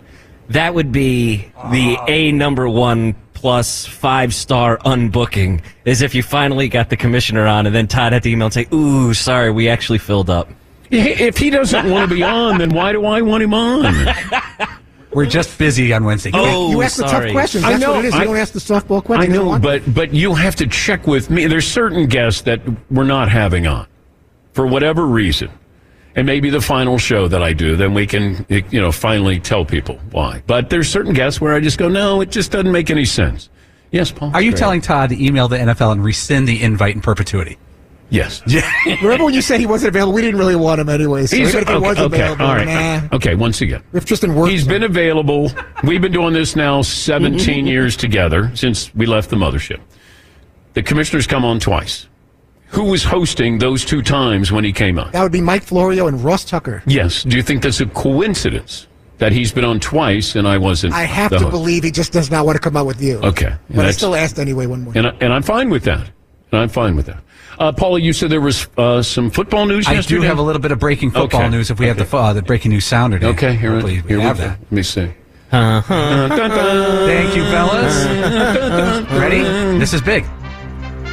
That 0.48 0.74
would 0.74 0.90
be 0.90 1.46
the 1.70 1.96
A 2.08 2.32
number 2.32 2.68
one 2.68 3.14
plus 3.32 3.86
five 3.86 4.34
star 4.34 4.76
unbooking, 4.78 5.60
is 5.84 6.02
if 6.02 6.14
you 6.16 6.22
finally 6.22 6.68
got 6.68 6.90
the 6.90 6.96
commissioner 6.96 7.46
on 7.46 7.64
and 7.64 7.74
then 7.74 7.86
Todd 7.86 8.12
had 8.12 8.24
to 8.24 8.28
email 8.28 8.46
and 8.46 8.52
say, 8.54 8.66
ooh, 8.74 9.14
sorry, 9.14 9.50
we 9.52 9.68
actually 9.68 9.98
filled 9.98 10.28
up. 10.28 10.50
If 10.90 11.38
he 11.38 11.50
doesn't 11.50 11.88
want 11.90 12.08
to 12.08 12.14
be 12.14 12.22
on, 12.22 12.58
then 12.58 12.70
why 12.70 12.92
do 12.92 13.04
I 13.06 13.22
want 13.22 13.42
him 13.42 13.54
on? 13.54 13.84
We're 15.12 15.26
just 15.26 15.58
busy 15.58 15.92
on 15.92 16.04
Wednesday. 16.04 16.30
Oh, 16.32 16.70
You 16.70 16.82
ask 16.82 16.96
the 16.96 17.02
tough 17.02 17.10
sorry. 17.12 17.32
questions. 17.32 17.64
I 17.64 17.76
know, 17.76 17.92
what 17.96 18.04
it 18.04 18.08
is. 18.08 18.14
You 18.14 18.20
I- 18.20 18.24
don't 18.24 18.36
ask 18.36 18.52
the 18.52 18.60
softball 18.60 19.02
questions. 19.02 19.32
You 19.34 19.40
don't 19.40 19.52
know, 19.54 19.58
but 19.58 19.92
but 19.94 20.14
you 20.14 20.34
have 20.34 20.54
to 20.56 20.66
check 20.66 21.06
with 21.06 21.30
me. 21.30 21.46
There's 21.46 21.66
certain 21.66 22.06
guests 22.06 22.42
that 22.42 22.60
we're 22.90 23.04
not 23.04 23.28
having 23.28 23.66
on 23.66 23.86
for 24.52 24.66
whatever 24.66 25.06
reason, 25.06 25.50
and 26.14 26.26
maybe 26.26 26.48
the 26.50 26.60
final 26.60 26.96
show 26.96 27.26
that 27.28 27.42
I 27.42 27.52
do, 27.52 27.74
then 27.76 27.92
we 27.92 28.06
can 28.06 28.46
you 28.48 28.80
know 28.80 28.92
finally 28.92 29.40
tell 29.40 29.64
people 29.64 29.98
why. 30.12 30.42
But 30.46 30.70
there's 30.70 30.88
certain 30.88 31.12
guests 31.12 31.40
where 31.40 31.54
I 31.54 31.60
just 31.60 31.78
go, 31.78 31.88
no, 31.88 32.20
it 32.20 32.30
just 32.30 32.52
doesn't 32.52 32.70
make 32.70 32.88
any 32.90 33.04
sense. 33.04 33.48
Yes, 33.90 34.12
Paul. 34.12 34.30
Are 34.32 34.40
you 34.42 34.52
Great. 34.52 34.58
telling 34.60 34.80
Todd 34.80 35.10
to 35.10 35.24
email 35.24 35.48
the 35.48 35.56
NFL 35.58 35.90
and 35.90 36.04
rescind 36.04 36.46
the 36.46 36.62
invite 36.62 36.94
in 36.94 37.00
perpetuity? 37.00 37.58
Yes. 38.10 38.42
Remember 39.02 39.24
when 39.24 39.34
you 39.34 39.40
said 39.42 39.60
he 39.60 39.66
wasn't 39.66 39.88
available? 39.90 40.12
We 40.12 40.20
didn't 40.22 40.38
really 40.38 40.56
want 40.56 40.80
him 40.80 40.88
anyway. 40.88 41.26
So 41.26 41.36
He's, 41.36 41.50
even 41.50 41.62
if 41.62 41.68
he 41.68 41.74
okay, 41.74 41.86
was 41.86 41.98
okay, 41.98 42.16
available, 42.16 42.44
all 42.44 42.54
right. 42.56 42.66
nah. 43.10 43.16
Okay, 43.16 43.34
once 43.36 43.60
again. 43.60 43.82
If 43.92 44.04
Tristan 44.04 44.34
worked, 44.34 44.50
He's 44.50 44.66
been 44.66 44.82
available. 44.82 45.50
We've 45.84 46.00
been 46.00 46.12
doing 46.12 46.34
this 46.34 46.56
now 46.56 46.82
17 46.82 47.66
years 47.68 47.96
together 47.96 48.50
since 48.56 48.92
we 48.94 49.06
left 49.06 49.30
the 49.30 49.36
mothership. 49.36 49.80
The 50.74 50.82
commissioner's 50.82 51.26
come 51.26 51.44
on 51.44 51.60
twice. 51.60 52.06
Who 52.68 52.84
was 52.84 53.02
hosting 53.02 53.58
those 53.58 53.84
two 53.84 54.00
times 54.02 54.52
when 54.52 54.62
he 54.64 54.72
came 54.72 54.98
on? 54.98 55.10
that 55.12 55.22
would 55.22 55.32
be 55.32 55.40
Mike 55.40 55.62
Florio 55.62 56.06
and 56.06 56.22
Ross 56.22 56.44
Tucker. 56.44 56.82
Yes. 56.86 57.24
Do 57.24 57.36
you 57.36 57.42
think 57.42 57.62
that's 57.62 57.80
a 57.80 57.86
coincidence 57.86 58.86
that 59.18 59.32
he's 59.32 59.50
been 59.52 59.64
on 59.64 59.80
twice 59.80 60.36
and 60.36 60.46
I 60.46 60.56
wasn't? 60.58 60.94
I 60.94 61.02
have 61.02 61.30
the 61.30 61.38
to 61.38 61.42
host? 61.44 61.50
believe 61.52 61.82
he 61.82 61.90
just 61.90 62.12
does 62.12 62.30
not 62.30 62.46
want 62.46 62.54
to 62.56 62.60
come 62.60 62.76
out 62.76 62.86
with 62.86 63.02
you. 63.02 63.18
Okay. 63.18 63.52
But 63.68 63.74
I 63.74 63.76
That's- 63.76 63.96
still 63.96 64.14
asked 64.14 64.38
anyway 64.38 64.66
one 64.66 64.82
more. 64.82 64.92
And, 64.96 65.08
I, 65.08 65.10
and 65.20 65.32
I'm 65.32 65.42
fine 65.42 65.68
with 65.70 65.82
that. 65.84 66.08
And 66.52 66.60
I'm 66.60 66.68
fine 66.68 66.94
with 66.96 67.06
that. 67.06 67.22
Uh, 67.60 67.70
Paula, 67.72 68.00
you 68.00 68.14
said 68.14 68.30
there 68.30 68.40
was 68.40 68.66
uh, 68.78 69.02
some 69.02 69.30
football 69.30 69.66
news 69.66 69.86
I 69.86 69.92
yesterday. 69.92 70.22
do 70.22 70.26
have 70.26 70.38
a 70.38 70.42
little 70.42 70.62
bit 70.62 70.72
of 70.72 70.78
breaking 70.78 71.10
football 71.10 71.42
Okay. 71.42 71.50
news 71.50 71.70
if 71.70 71.78
we 71.78 71.86
have 71.88 71.98
the 71.98 72.16
uh, 72.16 72.32
the 72.32 72.40
breaking 72.40 72.70
news 72.70 72.86
sounder. 72.86 73.18
today. 73.18 73.28
Okay, 73.32 73.54
here, 73.54 73.72
Hopefully 73.72 74.00
we 74.00 74.08
here 74.08 74.20
have 74.20 74.38
we 74.38 74.44
go. 74.44 74.48
that. 74.48 74.60
Let 74.62 74.72
me 74.72 74.82
see. 74.82 75.12
Thank 75.50 77.36
you, 77.36 77.44
fellas. 77.44 78.06
Ready? 79.12 79.42
This 79.78 79.92
is 79.92 80.00
big. 80.00 80.24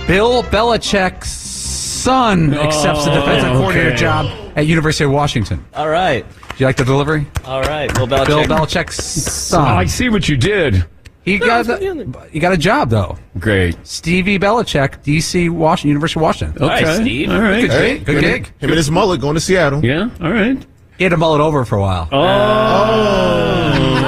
Bill 0.08 0.42
Belichick's 0.44 1.30
son 1.30 2.54
accepts 2.54 3.04
the 3.04 3.12
defensive 3.12 3.50
Oh, 3.52 3.58
coordinator 3.60 3.94
job 3.98 4.28
at 4.56 4.66
University 4.68 5.04
of 5.04 5.12
Washington. 5.12 5.66
All 5.76 5.90
right. 5.90 6.26
Do 6.30 6.56
you 6.60 6.66
like 6.66 6.78
the 6.78 6.86
delivery? 6.86 7.28
All 7.44 7.62
right. 7.62 7.94
Bill 7.94 8.08
Belichick. 8.08 8.26
Bill 8.28 8.44
Belichick's 8.46 9.54
Oh, 9.54 9.60
I 9.60 9.86
see 9.86 10.08
what 10.08 10.30
you 10.30 10.38
did. 10.38 10.86
He 11.28 11.38
got 11.40 11.68
a, 11.68 12.28
he 12.32 12.40
got 12.40 12.54
a 12.54 12.58
job 12.58 12.90
though. 12.90 13.18
Great. 13.38 13.76
Stevie 13.86 14.40
Belichick, 14.40 15.04
DC, 15.04 15.50
Washington, 15.50 15.90
University 15.90 16.20
of 16.20 16.24
Washington. 16.24 16.64
Okay. 16.64 16.84
right, 16.86 16.96
Steve. 17.02 17.30
All 17.30 17.42
right. 17.42 17.62
Good 17.62 17.72
Hey, 17.72 17.98
gig. 17.98 18.06
Good 18.06 18.22
gig. 18.22 18.46
Him 18.60 18.70
and 18.70 18.78
his 18.78 18.90
mullet 18.90 19.20
going 19.20 19.36
to 19.36 19.42
Seattle. 19.42 19.84
Yeah. 19.84 20.10
All 20.22 20.32
right. 20.32 20.66
He 20.98 21.04
had 21.04 21.10
to 21.10 21.18
mull 21.18 21.36
it 21.36 21.42
over 21.42 21.66
for 21.66 21.76
a 21.76 21.82
while. 21.82 22.08
Oh. 22.12 22.18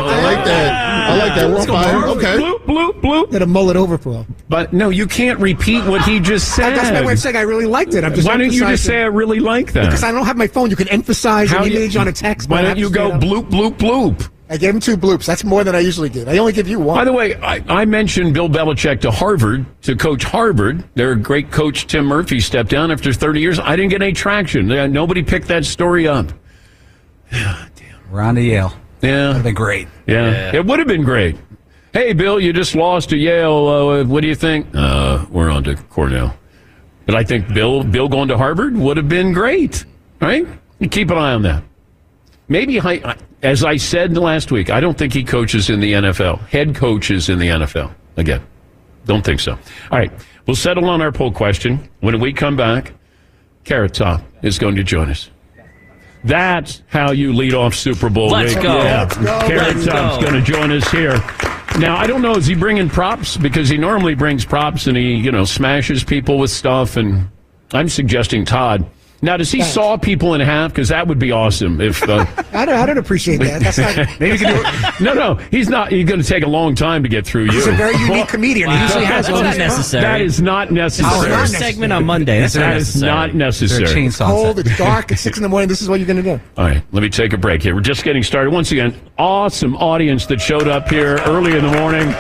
I 0.07 0.21
like 0.23 0.45
that. 0.45 0.89
I 1.09 1.17
like 1.17 1.35
that. 1.35 1.47
We're 1.49 1.55
Let's 1.55 1.65
fire. 1.67 2.07
Okay. 2.07 2.37
Bloop, 2.37 2.59
bloop, 2.65 3.01
bloop. 3.01 3.31
Did 3.31 3.41
a 3.41 3.45
mullet 3.47 3.75
overflow. 3.75 4.25
But 4.47 4.73
no, 4.73 4.89
you 4.89 5.05
can't 5.05 5.39
repeat 5.39 5.83
what 5.85 6.01
he 6.03 6.19
just 6.19 6.55
said. 6.55 6.75
That's 6.75 6.91
my 6.91 7.05
way 7.05 7.13
of 7.13 7.19
saying 7.19 7.35
I 7.35 7.41
really 7.41 7.65
liked 7.65 7.93
it. 7.95 8.03
I'm 8.03 8.13
just 8.15 8.27
Why 8.27 8.37
don't 8.37 8.51
you 8.53 8.61
just 8.61 8.85
say 8.85 9.01
I 9.01 9.05
really 9.05 9.39
like 9.39 9.73
that? 9.73 9.85
Because 9.85 10.03
I 10.03 10.11
don't 10.11 10.25
have 10.25 10.37
my 10.37 10.47
phone. 10.47 10.69
You 10.69 10.75
can 10.75 10.87
emphasize 10.87 11.49
How 11.51 11.63
an 11.63 11.71
you- 11.71 11.77
image 11.79 11.95
on 11.95 12.07
a 12.07 12.11
text. 12.13 12.49
Why 12.49 12.61
don't 12.61 12.77
you 12.77 12.89
go 12.89 13.09
stand 13.09 13.23
bloop, 13.23 13.49
bloop, 13.49 13.77
bloop? 13.77 14.29
I 14.51 14.57
gave 14.57 14.73
him 14.73 14.79
two 14.79 14.97
bloops. 14.97 15.27
That's 15.27 15.43
more 15.43 15.63
than 15.63 15.75
I 15.75 15.79
usually 15.79 16.09
give. 16.09 16.27
I 16.27 16.39
only 16.39 16.53
give 16.53 16.67
you 16.67 16.79
one. 16.79 16.97
By 16.97 17.05
the 17.05 17.13
way, 17.13 17.35
I, 17.35 17.63
I 17.69 17.85
mentioned 17.85 18.33
Bill 18.33 18.49
Belichick 18.49 18.99
to 19.01 19.11
Harvard 19.11 19.63
to 19.83 19.95
coach 19.95 20.23
Harvard. 20.23 20.83
Their 20.95 21.13
great 21.13 21.51
coach 21.51 21.85
Tim 21.85 22.05
Murphy 22.05 22.39
stepped 22.39 22.69
down 22.71 22.91
after 22.91 23.13
30 23.13 23.39
years. 23.39 23.59
I 23.59 23.75
didn't 23.75 23.91
get 23.91 24.01
any 24.01 24.11
traction. 24.13 24.67
Nobody 24.67 25.21
picked 25.21 25.47
that 25.49 25.65
story 25.65 26.07
up. 26.07 26.33
We're 28.11 28.21
on 28.21 28.35
to 28.35 28.41
Yale. 28.41 28.73
Yeah, 29.01 29.27
That'd 29.27 29.43
been 29.43 29.53
great. 29.53 29.87
yeah, 30.07 30.53
it 30.53 30.65
would 30.65 30.79
have 30.79 30.87
been 30.87 31.03
great. 31.03 31.37
Hey, 31.93 32.13
Bill, 32.13 32.39
you 32.39 32.51
just 32.51 32.75
lost 32.75 33.09
to 33.11 33.17
Yale. 33.17 33.67
Uh, 33.67 34.03
what 34.03 34.21
do 34.21 34.27
you 34.27 34.35
think? 34.35 34.67
Uh, 34.73 35.25
we're 35.29 35.49
on 35.49 35.63
to 35.65 35.75
Cornell. 35.75 36.35
But 37.05 37.15
I 37.15 37.23
think 37.23 37.53
Bill, 37.53 37.83
Bill 37.83 38.09
going 38.09 38.27
to 38.27 38.37
Harvard 38.37 38.75
would 38.75 38.97
have 38.97 39.07
been 39.07 39.31
great, 39.31 39.85
right? 40.19 40.45
You 40.79 40.89
keep 40.89 41.09
an 41.11 41.17
eye 41.17 41.33
on 41.33 41.43
that. 41.43 41.63
Maybe, 42.47 42.79
I, 42.81 43.15
as 43.41 43.63
I 43.63 43.77
said 43.77 44.17
last 44.17 44.51
week, 44.51 44.69
I 44.69 44.79
don't 44.79 44.97
think 44.97 45.13
he 45.13 45.23
coaches 45.23 45.69
in 45.69 45.79
the 45.79 45.93
NFL. 45.93 46.39
Head 46.47 46.75
coaches 46.75 47.29
in 47.29 47.39
the 47.39 47.47
NFL 47.47 47.93
again. 48.17 48.45
Don't 49.05 49.23
think 49.23 49.39
so. 49.39 49.53
All 49.91 49.97
right, 49.97 50.11
we'll 50.45 50.55
settle 50.55 50.89
on 50.89 51.01
our 51.01 51.11
poll 51.11 51.31
question 51.31 51.89
when 52.01 52.19
we 52.19 52.33
come 52.33 52.55
back. 52.55 52.93
Carrot 53.63 53.93
Top 53.93 54.21
is 54.43 54.59
going 54.59 54.75
to 54.75 54.83
join 54.83 55.09
us. 55.09 55.29
That's 56.23 56.83
how 56.87 57.11
you 57.11 57.33
lead 57.33 57.53
off 57.53 57.73
Super 57.73 58.09
Bowl. 58.09 58.29
Let's 58.29 58.53
Rick. 58.55 58.63
go. 58.63 58.77
Yeah. 58.77 59.03
Let's 59.03 59.17
go. 59.17 59.47
Carrot 59.47 59.85
Top's 59.85 60.23
going 60.23 60.33
to 60.33 60.41
join 60.41 60.71
us 60.71 60.89
here. 60.91 61.17
Now 61.77 61.95
I 61.97 62.07
don't 62.07 62.21
know. 62.21 62.35
Is 62.35 62.45
he 62.45 62.55
bringing 62.55 62.89
props? 62.89 63.37
Because 63.37 63.69
he 63.69 63.77
normally 63.77 64.15
brings 64.15 64.43
props 64.43 64.87
and 64.87 64.97
he, 64.97 65.15
you 65.15 65.31
know, 65.31 65.45
smashes 65.45 66.03
people 66.03 66.37
with 66.37 66.51
stuff. 66.51 66.97
And 66.97 67.29
I'm 67.71 67.87
suggesting 67.87 68.43
Todd. 68.43 68.85
Now, 69.21 69.35
does 69.37 69.51
he 69.51 69.61
saw 69.61 69.97
people 69.97 70.33
in 70.33 70.41
half? 70.41 70.71
Because 70.71 70.89
that 70.89 71.07
would 71.07 71.19
be 71.19 71.31
awesome. 71.31 71.81
If 71.81 72.01
uh, 72.07 72.25
I 72.53 72.65
don't. 72.65 72.75
I 72.75 72.85
don't 72.85 72.97
appreciate 72.97 73.37
that. 73.41 73.61
That's 73.61 73.77
not. 73.77 73.97
maybe 74.19 74.37
can 74.37 74.55
do 74.55 74.61
it. 74.65 75.01
No, 75.01 75.13
no, 75.13 75.35
he's 75.51 75.67
not. 75.67 75.91
He's 75.91 76.05
going 76.07 76.21
to 76.21 76.27
take 76.27 76.43
a 76.43 76.47
long 76.49 76.73
time 76.75 77.03
to 77.03 77.09
get 77.09 77.25
through 77.25 77.45
you. 77.45 77.51
He's 77.51 77.67
a 77.67 77.71
very 77.73 77.97
unique 77.97 78.27
comedian. 78.29 78.69
He 78.69 78.79
usually 78.81 79.05
has 79.05 79.27
That's 79.27 79.37
all 79.37 79.43
not 79.43 79.57
necessary. 79.57 80.01
That 80.03 80.21
is 80.21 80.41
not 80.41 80.71
necessary. 80.71 81.29
first 81.31 81.53
segment 81.57 81.91
on 81.91 82.05
Monday. 82.05 82.39
That's 82.39 82.55
not 82.55 82.61
That 82.61 82.77
is 82.77 82.87
necessary. 83.01 83.11
not 83.11 83.29
Is 83.29 83.33
there 83.33 83.79
necessary. 83.79 84.07
chainsaw? 84.07 84.27
cold. 84.27 84.59
It's 84.59 84.77
dark. 84.77 85.11
It's 85.11 85.21
six 85.21 85.37
in 85.37 85.43
the 85.43 85.49
morning. 85.49 85.67
This 85.67 85.81
is 85.81 85.89
what 85.89 85.99
you're 85.99 86.07
going 86.07 86.23
to 86.23 86.37
do. 86.37 86.41
All 86.57 86.65
right, 86.65 86.81
let 86.91 87.03
me 87.03 87.09
take 87.09 87.33
a 87.33 87.37
break 87.37 87.61
here. 87.61 87.75
We're 87.75 87.81
just 87.81 88.03
getting 88.03 88.23
started. 88.23 88.51
Once 88.51 88.71
again, 88.71 88.95
awesome 89.17 89.75
audience 89.77 90.25
that 90.27 90.39
showed 90.39 90.67
up 90.67 90.89
here 90.89 91.17
early 91.25 91.57
in 91.57 91.65
the 91.65 91.71
morning. 91.77 92.13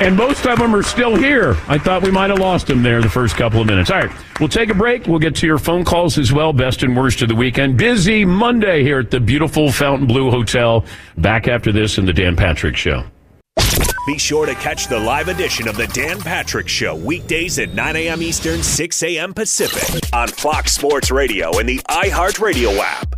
And 0.00 0.16
most 0.16 0.46
of 0.46 0.58
them 0.58 0.74
are 0.74 0.82
still 0.82 1.14
here. 1.14 1.58
I 1.68 1.76
thought 1.76 2.02
we 2.02 2.10
might 2.10 2.30
have 2.30 2.38
lost 2.38 2.66
them 2.66 2.82
there 2.82 3.02
the 3.02 3.10
first 3.10 3.36
couple 3.36 3.60
of 3.60 3.66
minutes. 3.66 3.90
All 3.90 4.00
right, 4.00 4.10
we'll 4.40 4.48
take 4.48 4.70
a 4.70 4.74
break. 4.74 5.06
We'll 5.06 5.18
get 5.18 5.36
to 5.36 5.46
your 5.46 5.58
phone 5.58 5.84
calls 5.84 6.16
as 6.16 6.32
well. 6.32 6.54
Best 6.54 6.82
and 6.82 6.96
worst 6.96 7.20
of 7.20 7.28
the 7.28 7.34
weekend. 7.34 7.76
Busy 7.76 8.24
Monday 8.24 8.82
here 8.82 9.00
at 9.00 9.10
the 9.10 9.20
beautiful 9.20 9.70
Fontainebleau 9.70 10.30
Hotel. 10.30 10.86
Back 11.18 11.48
after 11.48 11.70
this 11.70 11.98
in 11.98 12.06
the 12.06 12.14
Dan 12.14 12.34
Patrick 12.34 12.76
Show. 12.76 13.04
Be 14.06 14.16
sure 14.18 14.46
to 14.46 14.54
catch 14.54 14.88
the 14.88 14.98
live 14.98 15.28
edition 15.28 15.68
of 15.68 15.76
the 15.76 15.86
Dan 15.88 16.18
Patrick 16.18 16.66
Show 16.66 16.96
weekdays 16.96 17.58
at 17.58 17.74
9 17.74 17.96
a.m. 17.96 18.22
Eastern, 18.22 18.62
6 18.62 19.02
a.m. 19.02 19.34
Pacific 19.34 20.02
on 20.14 20.28
Fox 20.28 20.72
Sports 20.72 21.10
Radio 21.10 21.58
and 21.58 21.68
the 21.68 21.78
iHeartRadio 21.90 22.78
app. 22.78 23.14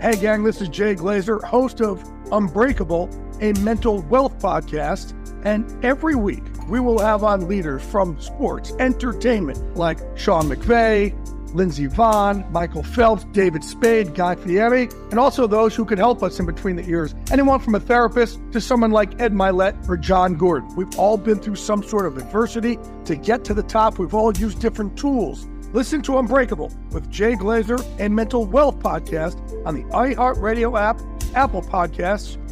Hey, 0.00 0.16
gang, 0.16 0.42
this 0.42 0.62
is 0.62 0.70
Jay 0.70 0.94
Glazer, 0.94 1.42
host 1.44 1.82
of 1.82 2.02
Unbreakable, 2.32 3.10
a 3.40 3.52
mental 3.60 4.02
wealth 4.02 4.38
podcast. 4.38 5.14
And 5.44 5.84
every 5.84 6.14
week, 6.14 6.44
we 6.68 6.80
will 6.80 6.98
have 6.98 7.24
on 7.24 7.48
leaders 7.48 7.82
from 7.82 8.20
sports, 8.20 8.72
entertainment, 8.78 9.76
like 9.76 9.98
Sean 10.16 10.48
McVay, 10.48 11.14
Lindsey 11.54 11.88
Vonn, 11.88 12.48
Michael 12.50 12.82
Phelps, 12.82 13.24
David 13.32 13.64
Spade, 13.64 14.14
Guy 14.14 14.36
Fieri, 14.36 14.88
and 15.10 15.18
also 15.18 15.46
those 15.46 15.74
who 15.74 15.84
could 15.84 15.98
help 15.98 16.22
us 16.22 16.38
in 16.38 16.46
between 16.46 16.76
the 16.76 16.88
ears. 16.88 17.14
Anyone 17.30 17.60
from 17.60 17.74
a 17.74 17.80
therapist 17.80 18.38
to 18.52 18.60
someone 18.60 18.90
like 18.90 19.20
Ed 19.20 19.32
Mylett 19.32 19.88
or 19.88 19.96
Jon 19.96 20.34
Gordon. 20.36 20.74
We've 20.76 20.98
all 20.98 21.16
been 21.16 21.38
through 21.38 21.56
some 21.56 21.82
sort 21.82 22.06
of 22.06 22.16
adversity. 22.18 22.78
To 23.06 23.16
get 23.16 23.44
to 23.44 23.54
the 23.54 23.62
top, 23.62 23.98
we've 23.98 24.14
all 24.14 24.32
used 24.36 24.60
different 24.60 24.96
tools. 24.96 25.46
Listen 25.72 26.02
to 26.02 26.18
Unbreakable 26.18 26.72
with 26.90 27.08
Jay 27.10 27.34
Glazer 27.34 27.84
and 27.98 28.14
Mental 28.14 28.44
Wealth 28.44 28.78
Podcast 28.80 29.36
on 29.66 29.74
the 29.74 29.84
iHeartRadio 29.84 30.78
app, 30.80 31.00
Apple 31.34 31.62
Podcasts, 31.62 32.36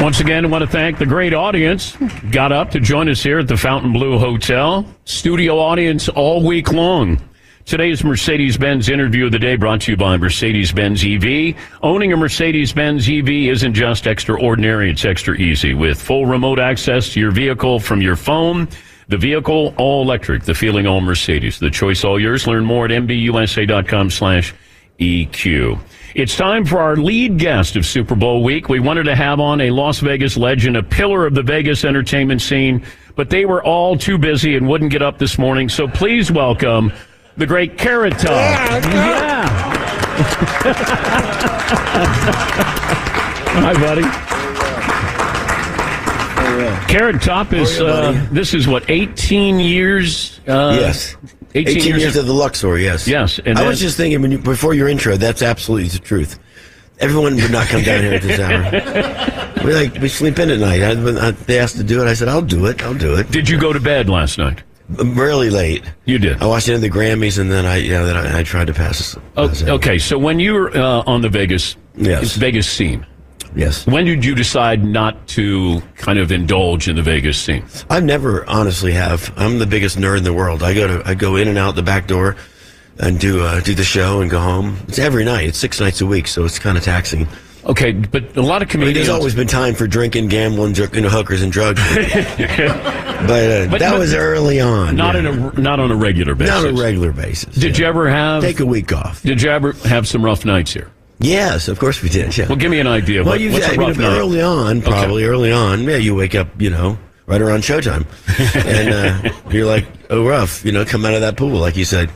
Once 0.00 0.18
again, 0.18 0.44
I 0.44 0.48
want 0.48 0.64
to 0.64 0.70
thank 0.70 0.98
the 0.98 1.06
great 1.06 1.34
audience. 1.34 1.94
Got 2.30 2.52
up 2.52 2.70
to 2.70 2.80
join 2.80 3.08
us 3.08 3.22
here 3.22 3.38
at 3.38 3.48
the 3.48 3.56
Fontainebleau 3.56 4.18
Hotel. 4.18 4.86
Studio 5.04 5.58
audience 5.58 6.08
all 6.08 6.42
week 6.42 6.72
long. 6.72 7.20
Today's 7.66 8.02
Mercedes 8.02 8.56
Benz 8.56 8.88
interview 8.88 9.26
of 9.26 9.32
the 9.32 9.38
day 9.38 9.54
brought 9.54 9.82
to 9.82 9.92
you 9.92 9.96
by 9.96 10.16
Mercedes 10.16 10.72
Benz 10.72 11.04
EV. 11.04 11.54
Owning 11.82 12.12
a 12.12 12.16
Mercedes 12.16 12.72
Benz 12.72 13.08
EV 13.08 13.28
isn't 13.28 13.74
just 13.74 14.06
extraordinary, 14.06 14.90
it's 14.90 15.04
extra 15.04 15.36
easy. 15.36 15.74
With 15.74 16.00
full 16.00 16.26
remote 16.26 16.58
access 16.58 17.12
to 17.12 17.20
your 17.20 17.30
vehicle 17.30 17.78
from 17.78 18.02
your 18.02 18.16
phone, 18.16 18.66
the 19.08 19.18
vehicle 19.18 19.74
all 19.76 20.02
electric, 20.02 20.44
the 20.44 20.54
feeling 20.54 20.86
all 20.86 21.00
Mercedes. 21.00 21.58
The 21.58 21.70
choice 21.70 22.02
all 22.02 22.18
yours. 22.18 22.46
Learn 22.46 22.64
more 22.64 22.86
at 22.86 22.90
mbusa.com 22.90 24.10
slash 24.10 24.54
EQ. 24.98 25.78
It's 26.14 26.36
time 26.36 26.64
for 26.64 26.80
our 26.80 26.96
lead 26.96 27.38
guest 27.38 27.76
of 27.76 27.86
Super 27.86 28.16
Bowl 28.16 28.42
week. 28.42 28.68
We 28.68 28.80
wanted 28.80 29.04
to 29.04 29.14
have 29.14 29.38
on 29.38 29.60
a 29.60 29.70
Las 29.70 30.00
Vegas 30.00 30.36
legend, 30.36 30.76
a 30.76 30.82
pillar 30.82 31.24
of 31.24 31.34
the 31.34 31.42
Vegas 31.42 31.84
entertainment 31.84 32.42
scene, 32.42 32.84
but 33.14 33.30
they 33.30 33.44
were 33.44 33.62
all 33.62 33.96
too 33.96 34.18
busy 34.18 34.56
and 34.56 34.68
wouldn't 34.68 34.90
get 34.90 35.02
up 35.02 35.18
this 35.18 35.38
morning. 35.38 35.68
So 35.68 35.86
please 35.86 36.32
welcome 36.32 36.92
the 37.36 37.46
great 37.46 37.78
Carrot 37.78 38.14
Top. 38.14 38.28
Yeah. 38.28 39.50
Hi, 43.52 43.72
buddy. 43.74 44.02
Carrot 46.92 47.22
Top 47.22 47.52
is, 47.52 47.78
you, 47.78 47.86
uh, 47.86 48.26
this 48.32 48.54
is 48.54 48.66
what, 48.66 48.88
18 48.90 49.60
years? 49.60 50.40
Uh, 50.46 50.76
yes. 50.78 51.16
18, 51.54 51.98
years, 51.98 52.16
of 52.16 52.26
the 52.26 52.32
Luxor, 52.32 52.78
yes. 52.78 53.08
Yes. 53.08 53.40
I 53.44 53.66
was 53.66 53.80
just 53.80 53.96
thinking 53.96 54.22
when 54.22 54.30
you, 54.30 54.38
before 54.38 54.72
your 54.74 54.88
intro, 54.88 55.16
that's 55.16 55.42
absolutely 55.42 55.88
the 55.88 55.98
truth. 55.98 56.38
Everyone 57.00 57.34
would 57.36 57.50
not 57.50 57.66
come 57.66 57.82
down 57.82 58.02
here 58.02 58.14
at 58.14 58.22
this 58.22 58.38
hour. 58.38 59.50
We 59.64 59.74
like 59.74 59.92
we 60.00 60.08
sleep 60.08 60.38
in 60.38 60.48
at 60.48 60.58
night. 60.58 60.80
I, 60.80 60.92
I, 60.92 61.32
they 61.32 61.58
asked 61.58 61.76
to 61.76 61.84
do 61.84 62.00
it. 62.00 62.08
I 62.08 62.14
said, 62.14 62.28
"I'll 62.28 62.40
do 62.40 62.64
it. 62.64 62.82
I'll 62.82 62.94
do 62.94 63.16
it." 63.16 63.30
Did 63.30 63.46
you 63.46 63.60
go 63.60 63.74
to 63.74 63.80
bed 63.80 64.08
last 64.08 64.38
night? 64.38 64.62
Really 64.98 65.50
late. 65.50 65.84
You 66.04 66.18
did. 66.18 66.42
I 66.42 66.46
watched 66.46 66.68
end 66.68 66.76
of 66.76 66.80
the 66.82 66.90
Grammys, 66.90 67.38
and 67.38 67.50
then 67.50 67.64
I 67.64 67.76
yeah, 67.76 68.02
then 68.02 68.16
I, 68.16 68.40
I 68.40 68.42
tried 68.42 68.66
to 68.66 68.74
pass. 68.74 69.16
Oh, 69.36 69.52
okay, 69.76 69.98
so 69.98 70.18
when 70.18 70.40
you 70.40 70.54
were 70.54 70.76
uh, 70.76 71.02
on 71.06 71.22
the 71.22 71.28
Vegas, 71.28 71.76
Yes. 71.96 72.34
Vegas 72.36 72.68
scene, 72.68 73.06
yes. 73.54 73.86
When 73.86 74.04
did 74.04 74.24
you 74.24 74.34
decide 74.34 74.82
not 74.84 75.26
to 75.28 75.80
kind 75.96 76.18
of 76.18 76.32
indulge 76.32 76.88
in 76.88 76.96
the 76.96 77.02
Vegas 77.02 77.38
scene? 77.40 77.64
I've 77.88 78.04
never 78.04 78.44
honestly 78.48 78.92
have. 78.92 79.32
I'm 79.36 79.58
the 79.58 79.66
biggest 79.66 79.96
nerd 79.98 80.18
in 80.18 80.24
the 80.24 80.32
world. 80.34 80.62
I 80.62 80.74
go 80.74 80.86
to 81.02 81.08
I 81.08 81.14
go 81.14 81.36
in 81.36 81.46
and 81.48 81.56
out 81.58 81.74
the 81.76 81.82
back 81.82 82.06
door, 82.08 82.36
and 82.98 83.20
do 83.20 83.42
uh, 83.42 83.60
do 83.60 83.74
the 83.74 83.84
show 83.84 84.20
and 84.22 84.30
go 84.30 84.40
home. 84.40 84.76
It's 84.88 84.98
every 84.98 85.24
night. 85.24 85.48
It's 85.48 85.58
six 85.58 85.78
nights 85.80 86.00
a 86.00 86.06
week, 86.06 86.26
so 86.26 86.44
it's 86.44 86.58
kind 86.58 86.76
of 86.76 86.82
taxing. 86.84 87.28
Okay, 87.66 87.92
but 87.92 88.36
a 88.36 88.42
lot 88.42 88.62
of 88.62 88.68
I 88.68 88.68
mean, 88.68 88.68
comedians. 88.68 88.94
there's 88.94 89.08
always 89.08 89.34
been 89.34 89.46
time 89.46 89.74
for 89.74 89.86
drinking, 89.86 90.28
gambling, 90.28 90.72
dr- 90.72 90.94
you 90.94 91.02
know, 91.02 91.08
hookers 91.10 91.42
and 91.42 91.52
drugs. 91.52 91.80
but 91.94 92.00
uh, 92.00 93.66
But- 93.70 93.78
that 93.80 93.90
but 93.92 93.98
was 93.98 94.14
early 94.14 94.60
on. 94.60 94.96
not 94.96 95.14
yeah. 95.14 95.20
in 95.20 95.26
a 95.26 95.60
not 95.60 95.78
on 95.80 95.90
a 95.90 95.96
regular 95.96 96.34
basis. 96.34 96.54
Not 96.62 96.70
a 96.70 96.72
regular 96.82 97.12
basis. 97.12 97.54
Did 97.54 97.78
you 97.78 97.86
ever 97.86 98.08
have 98.08 98.42
Take 98.42 98.60
a 98.60 98.66
week 98.66 98.92
off? 98.92 99.22
Did 99.22 99.42
you 99.42 99.50
ever 99.50 99.72
have 99.84 100.08
some 100.08 100.24
rough 100.24 100.44
nights 100.44 100.72
here? 100.72 100.90
Yes, 101.18 101.68
of 101.68 101.78
course 101.78 102.02
we 102.02 102.08
did. 102.08 102.36
Yeah. 102.36 102.48
Well, 102.48 102.56
give 102.56 102.70
me 102.70 102.80
an 102.80 102.86
idea. 102.86 103.22
Well, 103.22 103.32
What- 103.32 103.40
you, 103.40 103.52
what's 103.52 103.68
I 103.68 103.76
mean, 103.76 104.00
early 104.00 104.40
on, 104.40 104.78
Okay. 104.78 104.86
probably 104.90 105.24
early 105.24 105.52
on. 105.52 105.84
Yeah, 105.84 105.96
you 105.96 106.14
wake 106.14 106.34
up, 106.34 106.48
you 106.58 106.70
know, 106.70 106.98
right 107.26 107.42
around 107.42 107.60
showtime, 107.60 108.06
and 108.66 109.26
uh, 109.26 109.32
you're 109.50 109.66
like, 109.66 109.86
oh, 110.08 110.24
rough. 110.26 110.64
You 110.64 110.72
know, 110.72 110.84
come 110.86 111.04
out 111.04 111.12
of 111.14 111.20
that 111.20 111.36
pool, 111.36 111.58
like 111.58 111.76
you 111.76 111.84
said. 111.84 112.08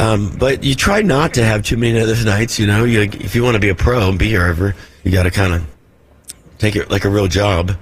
Um, 0.00 0.34
but 0.38 0.64
you 0.64 0.74
try 0.74 1.02
not 1.02 1.34
to 1.34 1.44
have 1.44 1.62
too 1.62 1.76
many 1.76 2.00
other 2.00 2.16
nights. 2.24 2.58
You 2.58 2.66
know, 2.66 2.84
you, 2.84 3.02
if 3.02 3.34
you 3.34 3.42
want 3.42 3.54
to 3.54 3.60
be 3.60 3.68
a 3.68 3.74
pro 3.74 4.08
and 4.08 4.18
be 4.18 4.28
here 4.28 4.46
ever, 4.46 4.74
you 5.04 5.12
got 5.12 5.24
to 5.24 5.30
kind 5.30 5.52
of 5.52 5.66
take 6.58 6.74
it 6.74 6.90
like 6.90 7.04
a 7.04 7.10
real 7.10 7.26
job, 7.28 7.72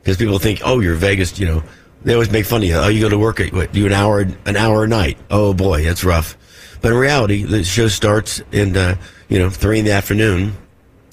because 0.00 0.16
people 0.16 0.38
think, 0.38 0.60
oh, 0.64 0.80
you're 0.80 0.94
Vegas. 0.94 1.38
You 1.38 1.46
know, 1.46 1.62
they 2.02 2.14
always 2.14 2.30
make 2.30 2.46
fun 2.46 2.62
of 2.62 2.68
you. 2.68 2.76
Oh, 2.76 2.88
you 2.88 3.00
go 3.00 3.08
to 3.10 3.18
work 3.18 3.40
at 3.40 3.52
what, 3.52 3.72
do 3.72 3.84
an 3.84 3.92
hour 3.92 4.20
an 4.46 4.56
hour 4.56 4.84
a 4.84 4.88
night. 4.88 5.18
Oh 5.30 5.52
boy, 5.52 5.84
that's 5.84 6.02
rough. 6.02 6.36
But 6.80 6.92
in 6.92 6.98
reality, 6.98 7.42
the 7.42 7.62
show 7.64 7.88
starts 7.88 8.40
in 8.52 8.76
uh, 8.76 8.96
you 9.28 9.38
know 9.38 9.50
three 9.50 9.78
in 9.78 9.84
the 9.84 9.92
afternoon, 9.92 10.54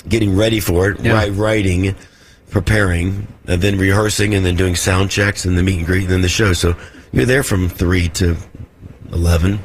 getting 0.07 0.35
ready 0.35 0.59
for 0.61 0.91
it, 0.91 0.99
Yeah. 1.01 1.27
writing, 1.33 1.95
preparing, 2.51 3.27
and 3.47 3.61
then 3.61 3.77
rehearsing, 3.77 4.33
and 4.33 4.45
then 4.45 4.55
doing 4.55 4.75
sound 4.75 5.09
checks 5.11 5.43
and 5.45 5.57
the 5.57 5.63
meet 5.63 5.79
and 5.79 5.85
greet, 5.85 6.03
and 6.03 6.11
then 6.11 6.21
the 6.21 6.29
show. 6.29 6.53
So 6.53 6.75
you're 7.11 7.25
there 7.25 7.43
from 7.43 7.67
three 7.69 8.07
to 8.09 8.37
eleven. 9.11 9.59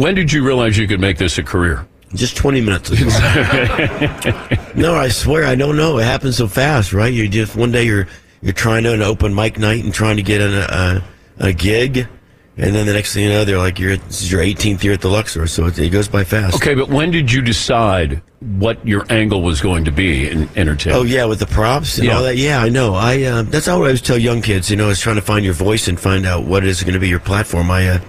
When 0.00 0.14
did 0.14 0.32
you 0.32 0.42
realize 0.42 0.78
you 0.78 0.88
could 0.88 0.98
make 0.98 1.18
this 1.18 1.36
a 1.36 1.42
career? 1.42 1.86
Just 2.14 2.34
20 2.34 2.62
minutes 2.62 2.88
ago. 2.88 3.04
no, 4.74 4.94
I 4.94 5.08
swear 5.10 5.44
I 5.44 5.54
don't 5.54 5.76
know. 5.76 5.98
It 5.98 6.04
happens 6.04 6.38
so 6.38 6.48
fast, 6.48 6.94
right? 6.94 7.12
You 7.12 7.28
just 7.28 7.54
one 7.54 7.70
day 7.70 7.84
you're 7.84 8.08
you're 8.40 8.54
trying 8.54 8.84
to 8.84 8.94
an 8.94 9.02
open 9.02 9.34
mic 9.34 9.58
night 9.58 9.84
and 9.84 9.92
trying 9.92 10.16
to 10.16 10.22
get 10.22 10.40
an, 10.40 10.54
a 10.54 11.04
a 11.38 11.52
gig, 11.52 12.08
and 12.56 12.74
then 12.74 12.86
the 12.86 12.94
next 12.94 13.12
thing 13.12 13.24
you 13.24 13.28
know, 13.28 13.44
they're 13.44 13.58
like, 13.58 13.78
"You're 13.78 13.98
this 13.98 14.22
is 14.22 14.32
your 14.32 14.40
18th 14.40 14.82
year 14.82 14.94
at 14.94 15.02
the 15.02 15.10
Luxor," 15.10 15.46
so 15.46 15.66
it, 15.66 15.78
it 15.78 15.90
goes 15.90 16.08
by 16.08 16.24
fast. 16.24 16.56
Okay, 16.56 16.74
but 16.74 16.88
when 16.88 17.10
did 17.10 17.30
you 17.30 17.42
decide 17.42 18.22
what 18.40 18.84
your 18.88 19.04
angle 19.12 19.42
was 19.42 19.60
going 19.60 19.84
to 19.84 19.92
be 19.92 20.30
in 20.30 20.48
entertainment? 20.56 21.04
Oh 21.04 21.04
yeah, 21.04 21.26
with 21.26 21.40
the 21.40 21.46
props 21.46 21.98
and 21.98 22.06
Yeah. 22.06 22.16
all 22.16 22.22
that. 22.22 22.38
Yeah, 22.38 22.62
I 22.62 22.70
know. 22.70 22.94
I 22.94 23.22
uh, 23.24 23.42
that's 23.42 23.66
how 23.66 23.72
I 23.72 23.76
always 23.76 24.00
tell 24.00 24.16
young 24.16 24.40
kids. 24.40 24.70
You 24.70 24.76
know, 24.78 24.88
is 24.88 24.98
trying 24.98 25.16
to 25.16 25.22
find 25.22 25.44
your 25.44 25.52
voice 25.52 25.88
and 25.88 26.00
find 26.00 26.24
out 26.24 26.44
what 26.44 26.64
is 26.64 26.82
going 26.82 26.94
to 26.94 27.00
be 27.00 27.08
your 27.10 27.20
platform. 27.20 27.70
I 27.70 27.86
uh, 27.86 28.00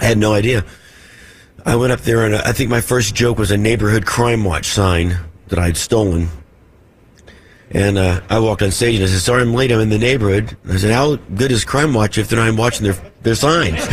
had 0.00 0.18
no 0.18 0.34
idea. 0.34 0.64
I 1.64 1.76
went 1.76 1.92
up 1.92 2.00
there 2.00 2.24
and 2.24 2.34
uh, 2.34 2.42
I 2.44 2.52
think 2.52 2.70
my 2.70 2.80
first 2.80 3.14
joke 3.14 3.38
was 3.38 3.50
a 3.50 3.56
neighborhood 3.56 4.04
crime 4.04 4.44
watch 4.44 4.66
sign 4.66 5.16
that 5.48 5.58
I 5.58 5.66
had 5.66 5.76
stolen. 5.76 6.28
And 7.70 7.96
uh, 7.96 8.20
I 8.28 8.38
walked 8.38 8.62
on 8.62 8.70
stage 8.70 8.96
and 8.96 9.04
I 9.04 9.06
said, 9.06 9.20
"Sorry, 9.20 9.40
I'm 9.40 9.54
late. 9.54 9.72
I'm 9.72 9.80
in 9.80 9.88
the 9.88 9.98
neighborhood." 9.98 10.54
I 10.68 10.76
said, 10.76 10.90
"How 10.92 11.16
good 11.16 11.50
is 11.50 11.64
Crime 11.64 11.94
Watch 11.94 12.18
if 12.18 12.28
they're 12.28 12.38
not 12.38 12.48
even 12.48 12.58
watching 12.58 12.84
their 12.84 12.96
their 13.22 13.34
signs?" 13.34 13.86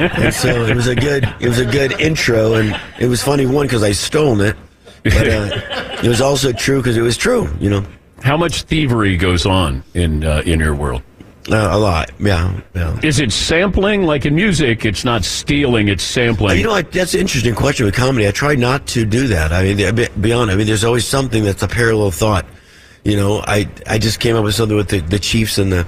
and 0.00 0.34
so 0.34 0.64
it 0.64 0.74
was 0.74 0.88
a 0.88 0.96
good 0.96 1.32
it 1.38 1.46
was 1.46 1.60
a 1.60 1.64
good 1.64 1.92
intro, 2.00 2.54
and 2.54 2.76
it 2.98 3.06
was 3.06 3.22
funny 3.22 3.46
one 3.46 3.66
because 3.66 3.84
I 3.84 3.92
stole 3.92 4.40
it, 4.40 4.56
but 5.04 5.28
uh, 5.28 5.60
it 6.02 6.08
was 6.08 6.20
also 6.20 6.50
true 6.50 6.78
because 6.78 6.96
it 6.96 7.02
was 7.02 7.16
true. 7.16 7.48
You 7.60 7.70
know, 7.70 7.84
How 8.22 8.36
much 8.36 8.62
thievery 8.62 9.16
goes 9.16 9.46
on 9.46 9.84
in 9.94 10.24
uh, 10.24 10.42
in 10.44 10.58
your 10.58 10.74
world? 10.74 11.02
Uh, 11.50 11.68
a 11.72 11.78
lot. 11.78 12.10
Yeah, 12.20 12.60
yeah. 12.74 13.00
Is 13.02 13.18
it 13.18 13.32
sampling? 13.32 14.04
Like 14.04 14.24
in 14.24 14.34
music, 14.34 14.84
it's 14.84 15.04
not 15.04 15.24
stealing; 15.24 15.88
it's 15.88 16.04
sampling. 16.04 16.58
You 16.58 16.64
know, 16.64 16.72
I, 16.72 16.82
that's 16.82 17.14
an 17.14 17.20
interesting 17.20 17.54
question 17.54 17.86
with 17.86 17.94
comedy. 17.94 18.28
I 18.28 18.30
try 18.30 18.54
not 18.54 18.86
to 18.88 19.04
do 19.04 19.26
that. 19.28 19.52
I 19.52 19.64
mean, 19.64 19.76
to 19.78 19.92
be- 19.92 20.08
be 20.20 20.32
honest, 20.32 20.54
I 20.54 20.56
mean, 20.56 20.66
there's 20.66 20.84
always 20.84 21.06
something 21.06 21.42
that's 21.44 21.62
a 21.62 21.68
parallel 21.68 22.10
thought. 22.10 22.46
You 23.04 23.16
know, 23.16 23.40
I 23.40 23.68
I 23.88 23.98
just 23.98 24.20
came 24.20 24.36
up 24.36 24.44
with 24.44 24.54
something 24.54 24.76
with 24.76 24.88
the, 24.88 25.00
the 25.00 25.18
Chiefs 25.18 25.58
and 25.58 25.72
the 25.72 25.86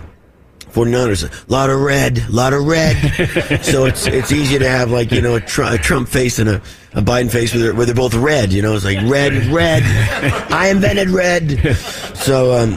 49ers. 0.73 1.49
A 1.49 1.53
lot 1.53 1.71
of 1.71 1.81
red, 1.81 2.19
a 2.19 2.33
lot 2.33 2.53
of 2.53 2.67
red. 2.67 2.97
so 3.62 3.85
it's 3.85 4.09
it's 4.09 4.33
easy 4.33 4.59
to 4.59 4.69
have 4.69 4.90
like 4.90 5.12
you 5.12 5.23
know 5.23 5.37
a, 5.37 5.40
Tr- 5.40 5.62
a 5.62 5.79
Trump 5.79 6.09
face 6.09 6.40
and 6.40 6.49
a, 6.49 6.57
a 6.95 7.03
Biden 7.03 7.31
face 7.31 7.55
where 7.55 7.62
they're, 7.62 7.75
where 7.75 7.87
they're 7.87 7.95
both 7.95 8.14
red. 8.14 8.53
You 8.53 8.62
know, 8.62 8.75
it's 8.75 8.85
like 8.85 8.99
red, 9.05 9.47
red. 9.47 9.83
I 10.51 10.69
invented 10.69 11.11
red. 11.11 11.77
So 12.17 12.55
um, 12.55 12.77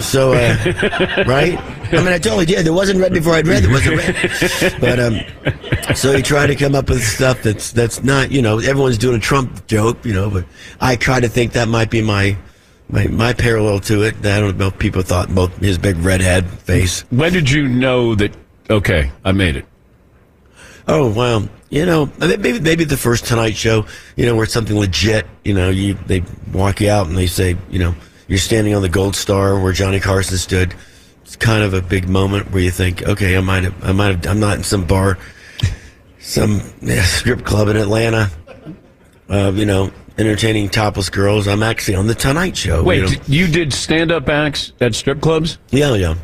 so 0.00 0.32
uh, 0.32 1.24
right. 1.26 1.58
I 1.94 1.98
mean, 2.02 2.12
I 2.12 2.18
totally 2.18 2.46
did. 2.46 2.64
There 2.66 2.72
wasn't 2.72 3.00
red 3.00 3.12
before 3.12 3.34
I'd 3.34 3.46
read. 3.46 3.62
There 3.62 3.70
wasn't 3.70 3.96
red. 3.96 4.74
But 4.80 5.00
um, 5.00 5.94
so 5.94 6.12
you 6.12 6.22
try 6.22 6.46
to 6.46 6.54
come 6.56 6.74
up 6.74 6.88
with 6.88 7.02
stuff 7.02 7.42
that's 7.42 7.72
that's 7.72 8.02
not 8.02 8.30
you 8.30 8.42
know 8.42 8.58
everyone's 8.58 8.98
doing 8.98 9.16
a 9.16 9.20
Trump 9.20 9.66
joke 9.66 10.04
you 10.04 10.12
know, 10.12 10.30
but 10.30 10.44
I 10.80 10.96
try 10.96 11.20
to 11.20 11.28
think 11.28 11.52
that 11.52 11.68
might 11.68 11.90
be 11.90 12.02
my 12.02 12.36
my 12.88 13.06
my 13.06 13.32
parallel 13.32 13.80
to 13.80 14.02
it. 14.02 14.14
I 14.24 14.40
don't 14.40 14.56
know. 14.58 14.68
if 14.68 14.78
People 14.78 15.02
thought 15.02 15.34
both 15.34 15.56
his 15.58 15.78
big 15.78 15.96
redhead 15.98 16.48
face. 16.48 17.02
When 17.10 17.32
did 17.32 17.50
you 17.50 17.68
know 17.68 18.14
that? 18.16 18.32
Okay, 18.70 19.10
I 19.24 19.32
made 19.32 19.56
it. 19.56 19.66
Oh 20.86 21.10
well, 21.10 21.48
You 21.70 21.86
know, 21.86 22.10
maybe 22.18 22.60
maybe 22.60 22.84
the 22.84 22.96
first 22.96 23.24
Tonight 23.26 23.56
Show, 23.56 23.86
you 24.16 24.26
know, 24.26 24.34
where 24.34 24.44
it's 24.44 24.52
something 24.52 24.78
legit. 24.78 25.26
You 25.44 25.54
know, 25.54 25.70
you 25.70 25.94
they 26.06 26.22
walk 26.52 26.80
you 26.80 26.90
out 26.90 27.06
and 27.06 27.16
they 27.16 27.26
say, 27.26 27.56
you 27.70 27.78
know, 27.78 27.94
you're 28.28 28.38
standing 28.38 28.74
on 28.74 28.82
the 28.82 28.88
Gold 28.88 29.16
Star 29.16 29.58
where 29.60 29.72
Johnny 29.72 30.00
Carson 30.00 30.36
stood. 30.36 30.74
It's 31.24 31.36
kind 31.36 31.64
of 31.64 31.72
a 31.72 31.80
big 31.80 32.06
moment 32.06 32.50
where 32.52 32.62
you 32.62 32.70
think, 32.70 33.02
okay, 33.02 33.34
I 33.34 33.40
might 33.40 33.64
have, 33.64 33.82
I 33.82 33.92
might 33.92 34.14
have, 34.14 34.26
I'm 34.26 34.40
not 34.40 34.58
in 34.58 34.62
some 34.62 34.86
bar, 34.86 35.18
some 36.18 36.60
strip 37.02 37.44
club 37.44 37.68
in 37.68 37.78
Atlanta. 37.78 38.30
Uh, 39.26 39.50
you 39.54 39.64
know, 39.64 39.90
entertaining 40.18 40.68
topless 40.68 41.08
girls. 41.08 41.48
I'm 41.48 41.62
actually 41.62 41.94
on 41.94 42.08
the 42.08 42.14
Tonight 42.14 42.58
Show. 42.58 42.82
Wait, 42.84 42.98
you 42.98 43.16
know? 43.16 43.22
you 43.26 43.46
did 43.46 43.72
stand 43.72 44.12
up 44.12 44.28
acts 44.28 44.72
at 44.82 44.94
strip 44.94 45.22
clubs? 45.22 45.56
Yeah, 45.70 45.94
yeah. 45.94 46.16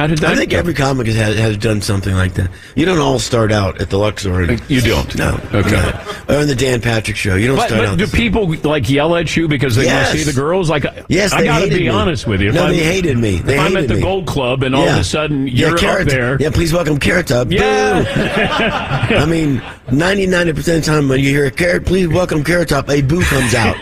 How 0.00 0.06
did 0.06 0.16
that 0.20 0.30
I 0.30 0.34
think 0.36 0.52
go? 0.52 0.56
every 0.58 0.72
comic 0.72 1.08
has, 1.08 1.36
has, 1.36 1.58
done 1.58 1.82
something 1.82 2.14
like 2.14 2.32
that. 2.32 2.50
You 2.74 2.86
don't 2.86 3.00
all 3.00 3.18
start 3.18 3.52
out 3.52 3.82
at 3.82 3.90
the 3.90 3.98
Luxor. 3.98 4.40
And, 4.40 4.58
uh, 4.58 4.64
You 4.66 4.80
don't? 4.80 5.14
No. 5.14 5.38
Okay. 5.52 5.72
no. 5.72 6.34
Or 6.34 6.40
in 6.40 6.48
the 6.48 6.54
Dan 6.54 6.80
Patrick 6.80 7.18
Show. 7.18 7.34
You 7.36 7.48
don't 7.48 7.56
But, 7.56 7.66
start 7.68 7.82
but 7.82 7.88
out. 7.90 7.98
do 7.98 8.06
people 8.06 8.50
like 8.62 8.88
yell 8.88 9.14
at 9.14 9.36
you 9.36 9.46
because 9.46 9.76
they 9.76 9.84
Yes. 9.84 10.06
want 10.06 10.18
to 10.18 10.24
see 10.24 10.30
the 10.30 10.40
girls? 10.40 10.70
Like, 10.70 10.86
Yes, 11.10 11.34
I 11.34 11.44
gotta 11.44 11.68
be 11.68 11.80
me. 11.80 11.88
honest 11.88 12.26
with 12.26 12.40
you. 12.40 12.48
If 12.48 12.54
No, 12.54 12.62
I'm- 12.64 12.72
they 12.72 12.82
hated 12.82 13.18
me. 13.18 13.40
They 13.40 13.56
if 13.56 13.60
I'm 13.60 13.76
at 13.76 13.88
the 13.88 13.96
me. 13.96 14.00
Gold 14.00 14.26
Club 14.26 14.62
and 14.62 14.74
all 14.74 14.88
of 14.88 14.96
a 14.96 15.04
sudden 15.04 15.46
you're 15.46 15.76
Carrot- 15.76 16.06
up 16.06 16.08
there. 16.08 16.38
Yeah, 16.40 16.48
please 16.48 16.72
welcome 16.72 16.96
Carrot 16.98 17.26
Top. 17.26 17.48
Boo. 17.48 17.58
I 17.60 19.26
mean, 19.28 19.60
99% 19.90 20.48
of 20.48 20.64
the 20.64 20.80
time 20.80 21.10
when 21.10 21.20
you 21.20 21.28
hear 21.28 21.44
a 21.44 21.50
carrot, 21.50 21.84
please 21.84 22.08
welcome 22.08 22.42
Carrot 22.42 22.70
Top, 22.70 22.88
a 22.88 23.02
boo 23.02 23.20
comes 23.20 23.54
out. 23.54 23.76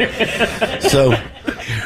so. 0.91 1.15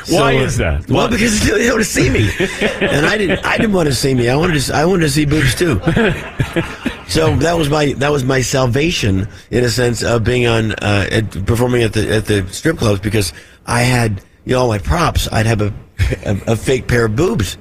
Why 0.02 0.06
so, 0.06 0.24
uh, 0.24 0.30
is 0.30 0.56
that? 0.58 0.88
Well, 0.88 1.06
Why? 1.06 1.10
because 1.10 1.40
they 1.40 1.66
don't 1.66 1.74
want 1.74 1.84
to 1.84 1.84
see 1.84 2.10
me, 2.10 2.28
and 2.80 3.06
I 3.06 3.18
didn't. 3.18 3.44
I 3.44 3.56
didn't 3.56 3.72
want 3.72 3.88
to 3.88 3.94
see 3.94 4.14
me. 4.14 4.28
I 4.28 4.36
wanted 4.36 4.60
to. 4.60 4.74
I 4.74 4.84
wanted 4.84 5.02
to 5.02 5.10
see 5.10 5.24
boobs 5.24 5.54
too. 5.54 5.80
So 7.12 7.36
that 7.36 7.58
was 7.58 7.68
my 7.68 7.92
that 7.98 8.10
was 8.10 8.24
my 8.24 8.40
salvation 8.40 9.28
in 9.50 9.64
a 9.64 9.68
sense 9.68 10.02
of 10.02 10.24
being 10.24 10.46
on 10.46 10.72
uh, 10.72 11.06
at, 11.10 11.44
performing 11.44 11.82
at 11.82 11.92
the 11.92 12.10
at 12.10 12.24
the 12.24 12.48
strip 12.48 12.78
clubs 12.78 13.00
because 13.00 13.34
I 13.66 13.82
had 13.82 14.22
you 14.46 14.54
know 14.54 14.62
all 14.62 14.68
my 14.68 14.78
props. 14.78 15.30
I'd 15.30 15.44
have 15.44 15.60
a 15.60 15.74
a, 16.24 16.40
a 16.52 16.56
fake 16.56 16.88
pair 16.88 17.04
of 17.04 17.14
boobs, 17.14 17.58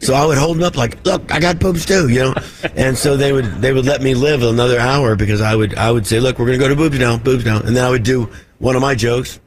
so 0.00 0.14
I 0.14 0.26
would 0.26 0.36
hold 0.36 0.56
them 0.56 0.64
up 0.64 0.76
like, 0.76 1.04
look, 1.06 1.32
I 1.32 1.38
got 1.38 1.60
boobs 1.60 1.86
too, 1.86 2.08
you 2.08 2.18
know. 2.18 2.34
And 2.74 2.98
so 2.98 3.16
they 3.16 3.32
would 3.32 3.44
they 3.62 3.72
would 3.72 3.86
let 3.86 4.02
me 4.02 4.14
live 4.14 4.42
another 4.42 4.80
hour 4.80 5.14
because 5.14 5.40
I 5.40 5.54
would 5.54 5.76
I 5.76 5.92
would 5.92 6.04
say, 6.04 6.18
look, 6.18 6.40
we're 6.40 6.46
gonna 6.46 6.58
go 6.58 6.66
to 6.68 6.74
boobs 6.74 6.98
now, 6.98 7.18
boobs 7.18 7.44
now, 7.44 7.60
and 7.60 7.76
then 7.76 7.84
I 7.84 7.90
would 7.90 8.02
do 8.02 8.28
one 8.58 8.74
of 8.74 8.82
my 8.82 8.96
jokes, 8.96 9.38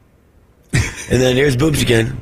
and 0.72 1.20
then 1.20 1.36
here's 1.36 1.58
boobs 1.58 1.82
again. 1.82 2.18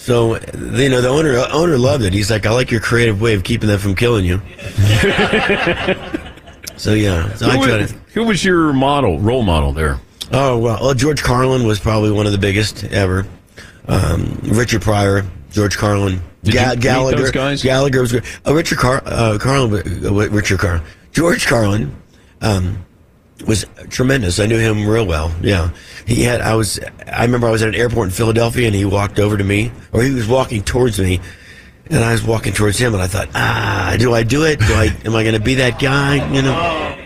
So 0.00 0.36
you 0.36 0.88
know 0.88 1.00
the 1.02 1.08
owner 1.08 1.36
owner 1.52 1.76
loved 1.78 2.04
it. 2.04 2.12
He's 2.14 2.30
like, 2.30 2.46
I 2.46 2.50
like 2.52 2.70
your 2.70 2.80
creative 2.80 3.20
way 3.20 3.34
of 3.34 3.44
keeping 3.44 3.68
them 3.68 3.78
from 3.78 3.94
killing 3.94 4.24
you. 4.24 4.40
So 6.80 6.94
yeah, 6.94 7.34
so 7.34 7.46
I 7.46 7.58
who, 7.58 7.58
was, 7.58 7.92
to. 7.92 7.98
who 8.14 8.24
was 8.24 8.42
your 8.42 8.72
model, 8.72 9.18
role 9.18 9.42
model 9.42 9.72
there? 9.72 10.00
Oh 10.32 10.56
well, 10.56 10.78
well, 10.80 10.94
George 10.94 11.22
Carlin 11.22 11.66
was 11.66 11.78
probably 11.78 12.10
one 12.10 12.24
of 12.24 12.32
the 12.32 12.38
biggest 12.38 12.84
ever. 12.84 13.26
Um, 13.86 14.38
Richard 14.44 14.80
Pryor, 14.80 15.26
George 15.50 15.76
Carlin, 15.76 16.22
meet 16.42 16.54
Gallagher. 16.54 17.30
Gallagher 17.58 18.00
was 18.00 18.12
good. 18.12 18.24
Oh, 18.46 18.54
Richard 18.54 18.78
Car- 18.78 19.02
uh, 19.04 19.36
Carlin, 19.38 20.06
uh, 20.06 20.12
Richard 20.30 20.58
Carlin, 20.58 20.82
George 21.12 21.46
Carlin. 21.46 21.94
Um, 22.40 22.86
was 23.46 23.64
tremendous. 23.88 24.38
I 24.38 24.46
knew 24.46 24.58
him 24.58 24.86
real 24.86 25.06
well. 25.06 25.32
Yeah, 25.40 25.70
he 26.06 26.22
had. 26.22 26.40
I 26.40 26.54
was. 26.54 26.80
I 27.06 27.22
remember 27.22 27.46
I 27.46 27.50
was 27.50 27.62
at 27.62 27.68
an 27.68 27.74
airport 27.74 28.08
in 28.08 28.12
Philadelphia, 28.12 28.66
and 28.66 28.74
he 28.74 28.84
walked 28.84 29.18
over 29.18 29.36
to 29.36 29.44
me, 29.44 29.72
or 29.92 30.02
he 30.02 30.12
was 30.12 30.26
walking 30.26 30.62
towards 30.62 30.98
me, 30.98 31.20
and 31.86 32.04
I 32.04 32.12
was 32.12 32.22
walking 32.22 32.52
towards 32.52 32.78
him, 32.78 32.94
and 32.94 33.02
I 33.02 33.06
thought, 33.06 33.28
ah, 33.34 33.96
do 33.98 34.14
I 34.14 34.22
do 34.22 34.44
it? 34.44 34.58
Do 34.60 34.74
I? 34.74 34.94
Am 35.04 35.14
I 35.14 35.22
going 35.22 35.34
to 35.34 35.40
be 35.40 35.54
that 35.56 35.78
guy? 35.78 36.16
You 36.32 36.42
know? 36.42 36.96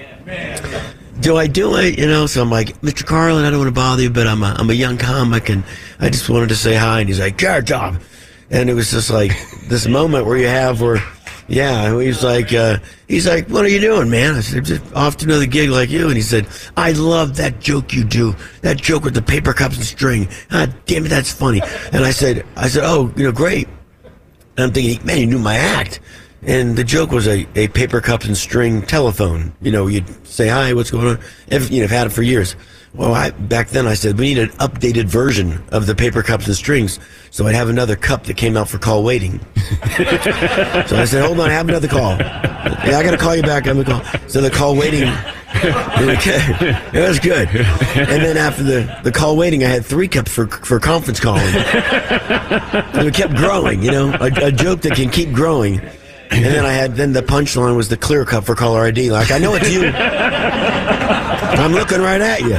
do 1.21 1.39
I 1.39 1.47
do 1.47 1.77
it? 1.77 1.99
You 1.99 2.07
know, 2.07 2.27
so 2.27 2.43
I'm 2.43 2.51
like, 2.51 2.79
Mr. 2.83 3.05
Carlin, 3.05 3.45
I 3.45 3.51
don't 3.51 3.59
want 3.59 3.69
to 3.69 3.75
bother 3.75 4.03
you, 4.03 4.11
but 4.11 4.27
I'm 4.27 4.43
a, 4.43 4.55
I'm 4.59 4.69
a 4.69 4.75
young 4.75 4.99
comic 4.99 5.49
and 5.49 5.65
I 5.99 6.11
just 6.11 6.29
wanted 6.29 6.51
to 6.51 6.57
say 6.57 6.75
hi. 6.75 7.01
And 7.01 7.09
he's 7.09 7.19
like, 7.19 7.39
Carrot 7.39 7.67
Top. 7.67 7.95
And 8.51 8.69
it 8.69 8.75
was 8.75 8.91
just 8.91 9.11
like 9.11 9.33
this 9.69 9.87
moment 9.87 10.27
where 10.27 10.37
you 10.37 10.49
have 10.49 10.83
where, 10.83 11.03
yeah, 11.47 12.01
he's 12.01 12.25
like, 12.25 12.53
uh, 12.53 12.79
he's 13.07 13.27
like, 13.27 13.49
what 13.49 13.65
are 13.65 13.69
you 13.69 13.81
doing, 13.81 14.09
man? 14.11 14.35
I 14.35 14.41
said, 14.41 14.65
just 14.65 14.95
off 14.95 15.17
to 15.19 15.27
another 15.27 15.47
gig 15.47 15.71
like 15.71 15.91
you. 15.91 16.07
And 16.07 16.17
he 16.17 16.23
said, 16.23 16.47
I 16.77 16.93
love 16.93 17.37
that 17.37 17.61
joke 17.61 17.93
you 17.93 18.05
do. 18.05 18.35
That 18.63 18.79
joke 18.79 19.05
with 19.05 19.15
the 19.15 19.23
paper 19.23 19.53
cups 19.53 19.77
and 19.77 19.85
string. 19.85 20.29
Ah, 20.51 20.67
damn 20.87 21.05
it, 21.05 21.09
that's 21.09 21.33
funny. 21.33 21.61
And 21.93 22.05
I 22.05 22.11
said, 22.11 22.47
I 22.57 22.69
said, 22.69 22.85
oh, 22.85 23.13
you 23.17 23.25
know, 23.25 23.33
great. 23.33 23.69
And 24.57 24.67
I'm 24.67 24.73
thinking, 24.73 25.05
man, 25.07 25.19
you 25.19 25.27
knew 25.27 25.39
my 25.39 25.57
act. 25.57 26.01
And 26.43 26.77
the 26.77 26.85
joke 26.85 27.11
was 27.11 27.27
a, 27.27 27.47
a 27.55 27.69
paper 27.69 28.01
cups 28.01 28.27
and 28.27 28.37
string 28.37 28.83
telephone. 28.83 29.55
You 29.63 29.73
know, 29.73 29.87
you'd 29.87 30.27
say, 30.27 30.49
hi, 30.49 30.73
what's 30.75 30.91
going 30.91 31.07
on? 31.07 31.19
Every, 31.51 31.75
you 31.75 31.81
know, 31.81 31.85
I've 31.85 31.91
had 31.91 32.07
it 32.07 32.11
for 32.11 32.23
years. 32.23 32.57
Well, 32.95 33.13
I, 33.13 33.31
back 33.31 33.71
then 33.71 33.89
I 33.89 33.95
said, 33.95 34.19
we 34.19 34.35
need 34.35 34.39
an 34.39 34.51
updated 34.59 35.07
version 35.07 35.65
of 35.73 35.87
the 35.87 35.97
paper 35.97 36.23
cups 36.23 36.47
and 36.47 36.55
strings. 36.55 37.01
So 37.33 37.45
I'd 37.47 37.57
have 37.57 37.69
another 37.69 37.97
cup 37.97 38.25
that 38.25 38.37
came 38.37 38.57
out 38.57 38.69
for 38.69 38.79
call 38.79 39.03
waiting. 39.03 39.41
so 39.97 40.97
I 40.97 41.05
said, 41.05 41.25
hold 41.25 41.41
on, 41.41 41.51
I 41.51 41.53
have 41.53 41.69
another 41.69 41.89
call. 41.89 42.17
Yeah, 42.17 42.99
I 42.99 43.03
got 43.03 43.11
to 43.11 43.17
call 43.17 43.35
you 43.35 43.43
back. 43.43 43.67
I'm 43.67 43.83
going 43.83 43.87
to 43.87 43.93
call. 43.93 44.29
So 44.29 44.41
the 44.41 44.49
call 44.51 44.77
waiting, 44.77 45.09
it 45.55 47.09
was 47.09 47.19
good. 47.19 47.49
And 47.49 48.23
then 48.23 48.37
after 48.37 48.63
the, 48.63 49.01
the 49.03 49.11
call 49.11 49.37
waiting, 49.37 49.65
I 49.65 49.69
had 49.69 49.85
three 49.85 50.07
cups 50.07 50.33
for, 50.33 50.47
for 50.47 50.79
conference 50.79 51.19
calling. 51.19 51.43
And 51.43 53.09
it 53.09 53.15
kept 53.15 53.35
growing, 53.35 53.83
you 53.83 53.91
know, 53.91 54.13
a, 54.21 54.47
a 54.47 54.53
joke 54.53 54.83
that 54.83 54.95
can 54.95 55.11
keep 55.11 55.33
growing. 55.33 55.81
And 56.31 56.45
then 56.45 56.65
I 56.65 56.73
had, 56.73 56.95
then 56.95 57.13
the 57.13 57.23
punchline 57.23 57.77
was 57.77 57.89
the 57.89 57.97
clear 57.97 58.25
cup 58.25 58.45
for 58.45 58.55
caller 58.55 58.83
ID. 58.83 59.11
Like, 59.11 59.33
I 59.33 59.39
know 59.39 59.55
it's 59.55 59.71
you. 59.73 59.83
I'm 61.59 61.73
looking 61.73 62.01
right 62.01 62.21
at 62.21 62.41
you. 62.41 62.59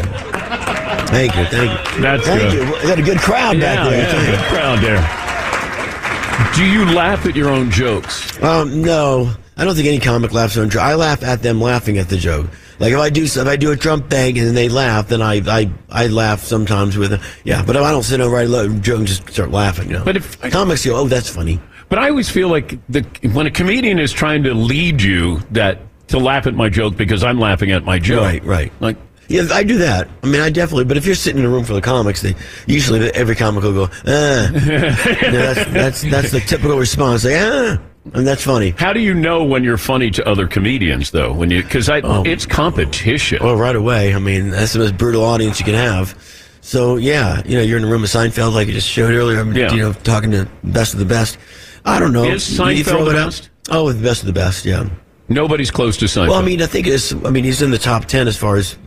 Thank 1.10 1.36
you, 1.36 1.45
thank 1.45 1.95
you. 1.95 2.01
That's 2.01 2.25
thank 2.25 2.41
good. 2.41 2.53
you. 2.53 2.73
We 2.73 2.88
got 2.88 2.99
a 2.99 3.03
good 3.03 3.19
crowd 3.19 3.60
back 3.60 3.89
there. 3.89 4.01
yeah, 4.01 4.31
good 4.31 4.45
crowd 4.49 4.79
there. 4.79 6.55
Do 6.55 6.65
you 6.65 6.86
laugh 6.93 7.25
at 7.25 7.36
your 7.36 7.49
own 7.49 7.69
jokes? 7.69 8.41
Um, 8.41 8.81
no, 8.81 9.34
I 9.58 9.63
don't 9.65 9.75
think 9.75 9.88
any 9.88 9.99
comic 9.99 10.34
laughs 10.34 10.58
on. 10.58 10.69
I 10.77 10.95
laugh 10.95 11.23
at 11.23 11.41
them 11.41 11.62
laughing 11.62 11.97
at 11.97 12.10
the 12.10 12.17
joke. 12.17 12.47
Like 12.79 12.91
if 12.91 12.99
I 12.99 13.10
do 13.10 13.23
if 13.23 13.38
I 13.38 13.55
do 13.55 13.71
a 13.71 13.77
Trump 13.77 14.10
thing 14.10 14.38
and 14.38 14.55
they 14.55 14.67
laugh, 14.67 15.08
then 15.08 15.21
I 15.21 15.41
I, 15.47 15.71
I 15.89 16.08
laugh 16.08 16.41
sometimes 16.41 16.97
with 16.97 17.13
it. 17.13 17.21
Yeah, 17.43 17.63
but 17.63 17.75
if 17.75 17.81
I 17.81 17.91
don't 17.91 18.03
sit 18.03 18.19
over 18.19 18.36
right 18.36 18.47
low 18.47 18.67
joke 18.69 18.99
and 18.99 19.08
just 19.08 19.29
start 19.29 19.51
laughing. 19.51 19.89
You 19.89 19.99
know. 19.99 20.05
But 20.05 20.17
if 20.17 20.39
comics 20.51 20.86
go, 20.86 20.95
oh, 20.97 21.08
that's 21.08 21.29
funny. 21.29 21.62
But 21.88 21.99
I 21.99 22.10
always 22.10 22.29
feel 22.29 22.49
like 22.49 22.79
the 22.89 23.01
when 23.31 23.45
a 23.45 23.51
comedian 23.51 23.99
is 23.99 24.12
trying 24.12 24.43
to 24.43 24.53
lead 24.53 25.01
you 25.01 25.39
that 25.51 25.79
to 26.07 26.19
laugh 26.19 26.47
at 26.47 26.53
my 26.53 26.69
joke 26.69 26.95
because 26.97 27.23
I'm 27.23 27.39
laughing 27.39 27.71
at 27.71 27.83
my 27.83 27.99
joke. 27.99 28.21
Right, 28.23 28.43
right. 28.43 28.71
Like 28.79 28.97
Yeah, 29.27 29.47
I 29.51 29.63
do 29.63 29.77
that. 29.79 30.07
I 30.23 30.27
mean, 30.27 30.41
I 30.41 30.49
definitely. 30.49 30.85
But 30.85 30.97
if 30.97 31.05
you're 31.05 31.15
sitting 31.15 31.39
in 31.39 31.45
a 31.45 31.49
room 31.49 31.63
full 31.63 31.77
of 31.77 31.83
comics, 31.83 32.21
they 32.21 32.35
usually 32.67 33.09
every 33.13 33.35
comic 33.35 33.63
will 33.63 33.73
go, 33.87 33.89
ah. 34.07 34.49
You 34.53 35.31
know, 35.31 35.53
that's 35.53 35.71
that's 35.71 36.01
that's 36.03 36.31
the 36.31 36.41
typical 36.45 36.77
response. 36.77 37.25
Like, 37.25 37.35
ah, 37.37 37.79
and 38.13 38.27
that's 38.27 38.43
funny. 38.43 38.69
How 38.77 38.93
do 38.93 38.99
you 38.99 39.15
know 39.15 39.43
when 39.43 39.63
you're 39.63 39.77
funny 39.79 40.11
to 40.11 40.27
other 40.27 40.47
comedians 40.47 41.09
though? 41.09 41.33
When 41.33 41.49
you 41.49 41.63
because 41.63 41.89
I 41.89 42.01
Oh. 42.01 42.23
it's 42.23 42.45
competition. 42.45 43.39
Well, 43.41 43.55
right 43.57 43.75
away. 43.75 44.13
I 44.13 44.19
mean, 44.19 44.51
that's 44.51 44.73
the 44.73 44.79
most 44.79 44.97
brutal 44.97 45.23
audience 45.23 45.59
you 45.59 45.65
can 45.65 45.73
have. 45.75 46.15
So 46.61 46.97
yeah, 46.97 47.41
you 47.45 47.57
know, 47.57 47.63
you're 47.63 47.77
in 47.79 47.83
a 47.83 47.87
room 47.87 48.01
with 48.01 48.11
Seinfeld, 48.11 48.53
like 48.53 48.67
you 48.67 48.73
just 48.73 48.87
showed 48.89 49.11
earlier. 49.11 49.39
I'm, 49.39 49.55
Yeah. 49.55 49.71
You 49.71 49.81
know, 49.81 49.93
talking 49.93 50.29
to 50.31 50.45
the 50.45 50.49
best 50.63 50.93
of 50.93 50.99
the 50.99 51.05
best. 51.05 51.37
I 51.83 51.99
don't 51.99 52.13
know. 52.13 52.23
Is 52.25 52.43
Seinfeld 52.43 52.85
throw 52.85 53.05
the 53.05 53.11
it 53.11 53.17
out- 53.17 53.25
best? 53.27 53.49
Oh, 53.71 53.85
with 53.85 53.97
the 54.01 54.07
best 54.07 54.21
of 54.21 54.27
the 54.27 54.33
best. 54.33 54.65
Yeah. 54.65 54.87
Nobody's 55.27 55.71
close 55.71 55.97
to 55.97 56.05
Seinfeld. 56.05 56.29
Well, 56.29 56.39
I 56.39 56.45
mean, 56.45 56.61
I 56.61 56.67
think 56.67 56.88
it's. 56.88 57.11
I 57.13 57.29
mean, 57.31 57.43
he's 57.43 57.61
in 57.61 57.71
the 57.71 57.77
top 57.79 58.05
ten 58.05 58.27
as 58.27 58.38
far 58.38 58.57
as 58.57 58.77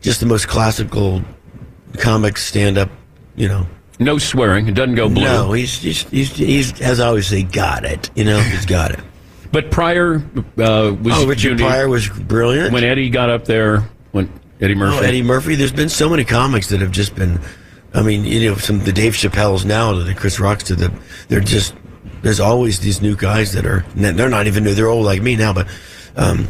just 0.00 0.20
the 0.20 0.26
most 0.26 0.48
classical 0.48 1.22
comic 1.98 2.36
stand-up. 2.36 2.90
You 3.36 3.48
know. 3.48 3.66
no 4.00 4.18
swearing. 4.18 4.66
It 4.66 4.74
doesn't 4.74 4.96
go 4.96 5.08
blue. 5.08 5.22
No, 5.24 5.52
he's 5.52 5.78
he's 5.80 6.02
he's, 6.10 6.32
he's 6.34 6.80
as 6.80 6.98
I 6.98 7.06
always 7.06 7.28
say, 7.28 7.44
got 7.44 7.84
it. 7.84 8.10
You 8.16 8.24
know, 8.24 8.40
he's 8.40 8.66
got 8.66 8.90
it. 8.90 9.00
But 9.52 9.70
Pryor 9.70 10.16
uh, 10.58 10.94
was 11.00 11.14
Oh, 11.14 11.26
Richard 11.26 11.50
unique. 11.60 11.66
Pryor 11.66 11.88
was 11.88 12.08
brilliant. 12.08 12.72
when 12.72 12.82
Eddie 12.84 13.08
got 13.10 13.30
up 13.30 13.44
there. 13.44 13.88
When 14.10 14.30
Eddie 14.60 14.74
Murphy. 14.74 14.98
Oh, 14.98 15.02
Eddie 15.02 15.22
Murphy. 15.22 15.54
There's 15.54 15.72
been 15.72 15.88
so 15.88 16.08
many 16.10 16.24
comics 16.24 16.68
that 16.70 16.80
have 16.80 16.90
just 16.90 17.14
been. 17.14 17.40
I 17.94 18.02
mean, 18.02 18.24
you 18.24 18.50
know, 18.50 18.56
some 18.56 18.80
the 18.80 18.92
Dave 18.92 19.12
Chappelle's 19.14 19.64
now, 19.64 19.92
to 19.92 20.02
the 20.02 20.14
Chris 20.14 20.40
Rocks 20.40 20.64
to 20.64 20.74
the. 20.74 20.92
They're 21.28 21.40
just. 21.40 21.74
There's 22.28 22.40
always 22.40 22.80
these 22.80 23.00
new 23.00 23.16
guys 23.16 23.52
that 23.54 23.64
are. 23.64 23.86
They're 23.94 24.28
not 24.28 24.46
even 24.46 24.64
new. 24.64 24.74
They're 24.74 24.88
old 24.88 25.06
like 25.06 25.22
me 25.22 25.34
now, 25.34 25.54
but. 25.54 25.66
Um, 26.14 26.46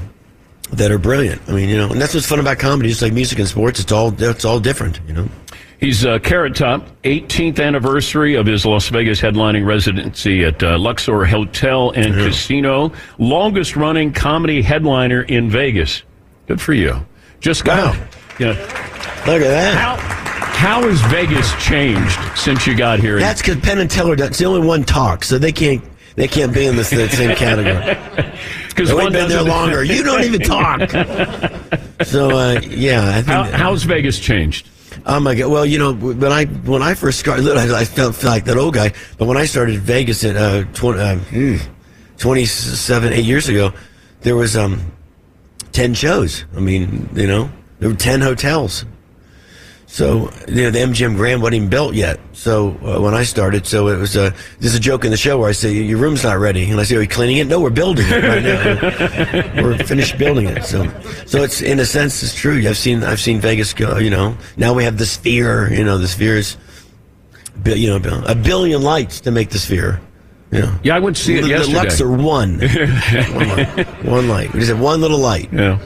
that 0.73 0.91
are 0.91 0.99
brilliant. 0.99 1.41
I 1.49 1.53
mean, 1.53 1.69
you 1.71 1.79
know, 1.79 1.89
and 1.89 2.01
that's 2.01 2.13
what's 2.13 2.27
fun 2.27 2.41
about 2.41 2.59
comedy. 2.59 2.91
It's 2.91 3.01
like 3.01 3.13
music 3.13 3.39
and 3.39 3.49
sports. 3.49 3.81
It's 3.81 3.91
all 3.91 4.13
it's 4.23 4.45
all 4.45 4.61
different. 4.61 5.01
You 5.07 5.15
know. 5.15 5.29
He's 5.79 6.05
uh, 6.05 6.19
Carrot 6.19 6.57
Top, 6.57 6.89
18th 7.05 7.65
anniversary 7.65 8.35
of 8.35 8.45
his 8.47 8.67
Las 8.67 8.89
Vegas 8.89 9.21
headlining 9.21 9.65
residency 9.65 10.45
at 10.45 10.63
uh, 10.63 10.77
Luxor 10.77 11.25
Hotel 11.25 11.93
and 11.93 12.13
Casino. 12.15 12.93
Longest 13.19 13.77
running 13.77 14.13
comedy 14.13 14.61
headliner 14.61 15.23
in 15.23 15.49
Vegas. 15.49 16.03
Good 16.49 16.61
for 16.61 16.75
you. 16.75 17.07
Just 17.41 17.65
got. 17.65 17.97
Wow. 17.97 18.07
Yeah. 18.41 18.49
Look 19.27 19.41
at 19.41 19.49
that. 19.49 20.25
How 20.59 20.83
has 20.83 21.01
Vegas 21.03 21.55
changed 21.65 22.19
since 22.37 22.67
you 22.67 22.77
got 22.77 22.99
here? 22.99 23.21
That's 23.21 23.41
because 23.41 23.61
Penn 23.61 23.79
and 23.79 23.89
Teller. 23.89 24.17
That's 24.17 24.39
the 24.39 24.45
only 24.45 24.67
one 24.67 24.83
talks, 24.83 25.29
so 25.29 25.39
they 25.39 25.53
can't. 25.53 25.83
They 26.17 26.27
can't 26.27 26.53
be 26.53 26.67
in 26.67 26.75
the 26.75 26.83
same 26.85 27.37
category. 27.37 27.97
Because 28.69 28.95
We've 28.95 29.11
been 29.11 29.29
there 29.29 29.43
longer. 29.43 29.83
You 29.83 30.05
don't 30.05 30.23
even 30.23 30.41
talk. 30.41 30.89
So 32.05 32.31
uh, 32.31 32.61
yeah, 32.63 33.09
I 33.09 33.15
think 33.15 33.27
How, 33.27 33.43
how's 33.43 33.83
Vegas 33.83 34.21
changed? 34.21 34.69
Oh 35.05 35.19
my 35.19 35.35
god! 35.35 35.51
Well, 35.51 35.67
you 35.67 35.81
know, 35.81 35.93
when 35.93 36.31
I 36.31 36.45
when 36.45 36.81
I 36.81 36.95
first 36.95 37.19
started, 37.19 37.49
I, 37.57 37.81
I 37.81 37.85
felt, 37.85 38.15
felt 38.15 38.33
like 38.33 38.45
that 38.45 38.57
old 38.57 38.75
guy. 38.75 38.93
But 39.19 39.27
when 39.27 39.37
I 39.37 39.47
started 39.47 39.81
Vegas 39.81 40.23
at 40.23 40.37
uh, 40.37 40.63
20, 40.75 41.01
uh, 41.01 41.17
hmm, 41.17 41.57
27, 42.19 43.13
eight 43.13 43.25
years 43.25 43.49
ago, 43.49 43.73
there 44.21 44.37
was 44.37 44.57
um, 44.57 44.93
ten 45.73 45.93
shows. 45.93 46.45
I 46.57 46.61
mean, 46.61 47.09
you 47.15 47.27
know, 47.27 47.51
there 47.81 47.89
were 47.89 47.97
ten 47.97 48.21
hotels. 48.21 48.85
So 49.89 50.31
you 50.47 50.65
know, 50.65 50.71
the 50.71 50.81
MGM 50.81 51.17
Grand 51.17 51.41
wasn't 51.41 51.57
even 51.57 51.69
built 51.71 51.95
yet. 51.95 52.21
So 52.35 52.77
uh, 52.85 53.01
when 53.01 53.15
I 53.15 53.23
started, 53.23 53.67
so 53.67 53.89
it 53.89 53.97
was 53.97 54.19
uh, 54.19 54.31
there's 54.61 54.75
a 54.75 54.81
joke 54.81 55.07
in 55.07 55.11
the 55.11 55.17
show 55.17 55.39
where 55.39 55.49
I 55.49 55.53
say 55.53 55.73
your 55.73 55.99
room's 55.99 56.23
not 56.23 56.39
ready, 56.39 56.71
and 56.71 56.79
I 56.79 56.85
say, 56.85 56.97
"Are 56.97 57.01
you 57.01 57.09
cleaning 57.09 57.39
it?" 57.39 57.47
No, 57.47 57.59
we're 57.59 57.71
building 57.71 58.05
it 58.07 58.23
right 58.23 58.43
now. 58.43 59.63
we're 59.63 59.79
finished 59.79 60.19
building 60.19 60.47
it. 60.47 60.65
So 60.65 60.85
so 61.25 61.43
it's 61.43 61.63
in 61.63 61.81
a 61.81 61.87
sense 61.87 62.23
it's 62.23 62.35
true. 62.35 62.59
I've 62.69 62.77
seen 62.77 63.03
I've 63.03 63.19
seen 63.19 63.41
Vegas 63.41 63.73
go. 63.73 63.97
You 63.97 64.11
know, 64.11 64.37
now 64.59 64.75
we 64.75 64.85
have 64.85 64.99
the 64.99 65.07
Sphere. 65.07 65.73
You 65.73 65.85
know, 65.85 65.97
the 65.97 66.07
Sphere 66.07 66.37
is 66.37 66.59
you 67.65 67.89
know 67.89 68.23
a 68.27 68.35
billion 68.35 68.83
lights 68.83 69.23
to 69.23 69.31
make 69.31 69.49
the 69.49 69.59
Sphere. 69.59 70.03
Yeah. 70.51 70.79
Yeah, 70.83 70.97
I 70.97 70.99
went 70.99 71.17
to 71.17 71.23
see 71.23 71.39
it 71.39 71.43
the, 71.43 71.49
yesterday. 71.49 71.73
The 71.73 71.79
Luxor 71.79 72.11
one, 72.11 72.61
one 73.35 73.49
light. 73.49 74.05
One 74.05 74.29
light. 74.29 74.53
We 74.53 74.61
just 74.61 74.71
have 74.71 74.81
one 74.81 75.01
little 75.01 75.19
light. 75.19 75.51
Yeah. 75.53 75.79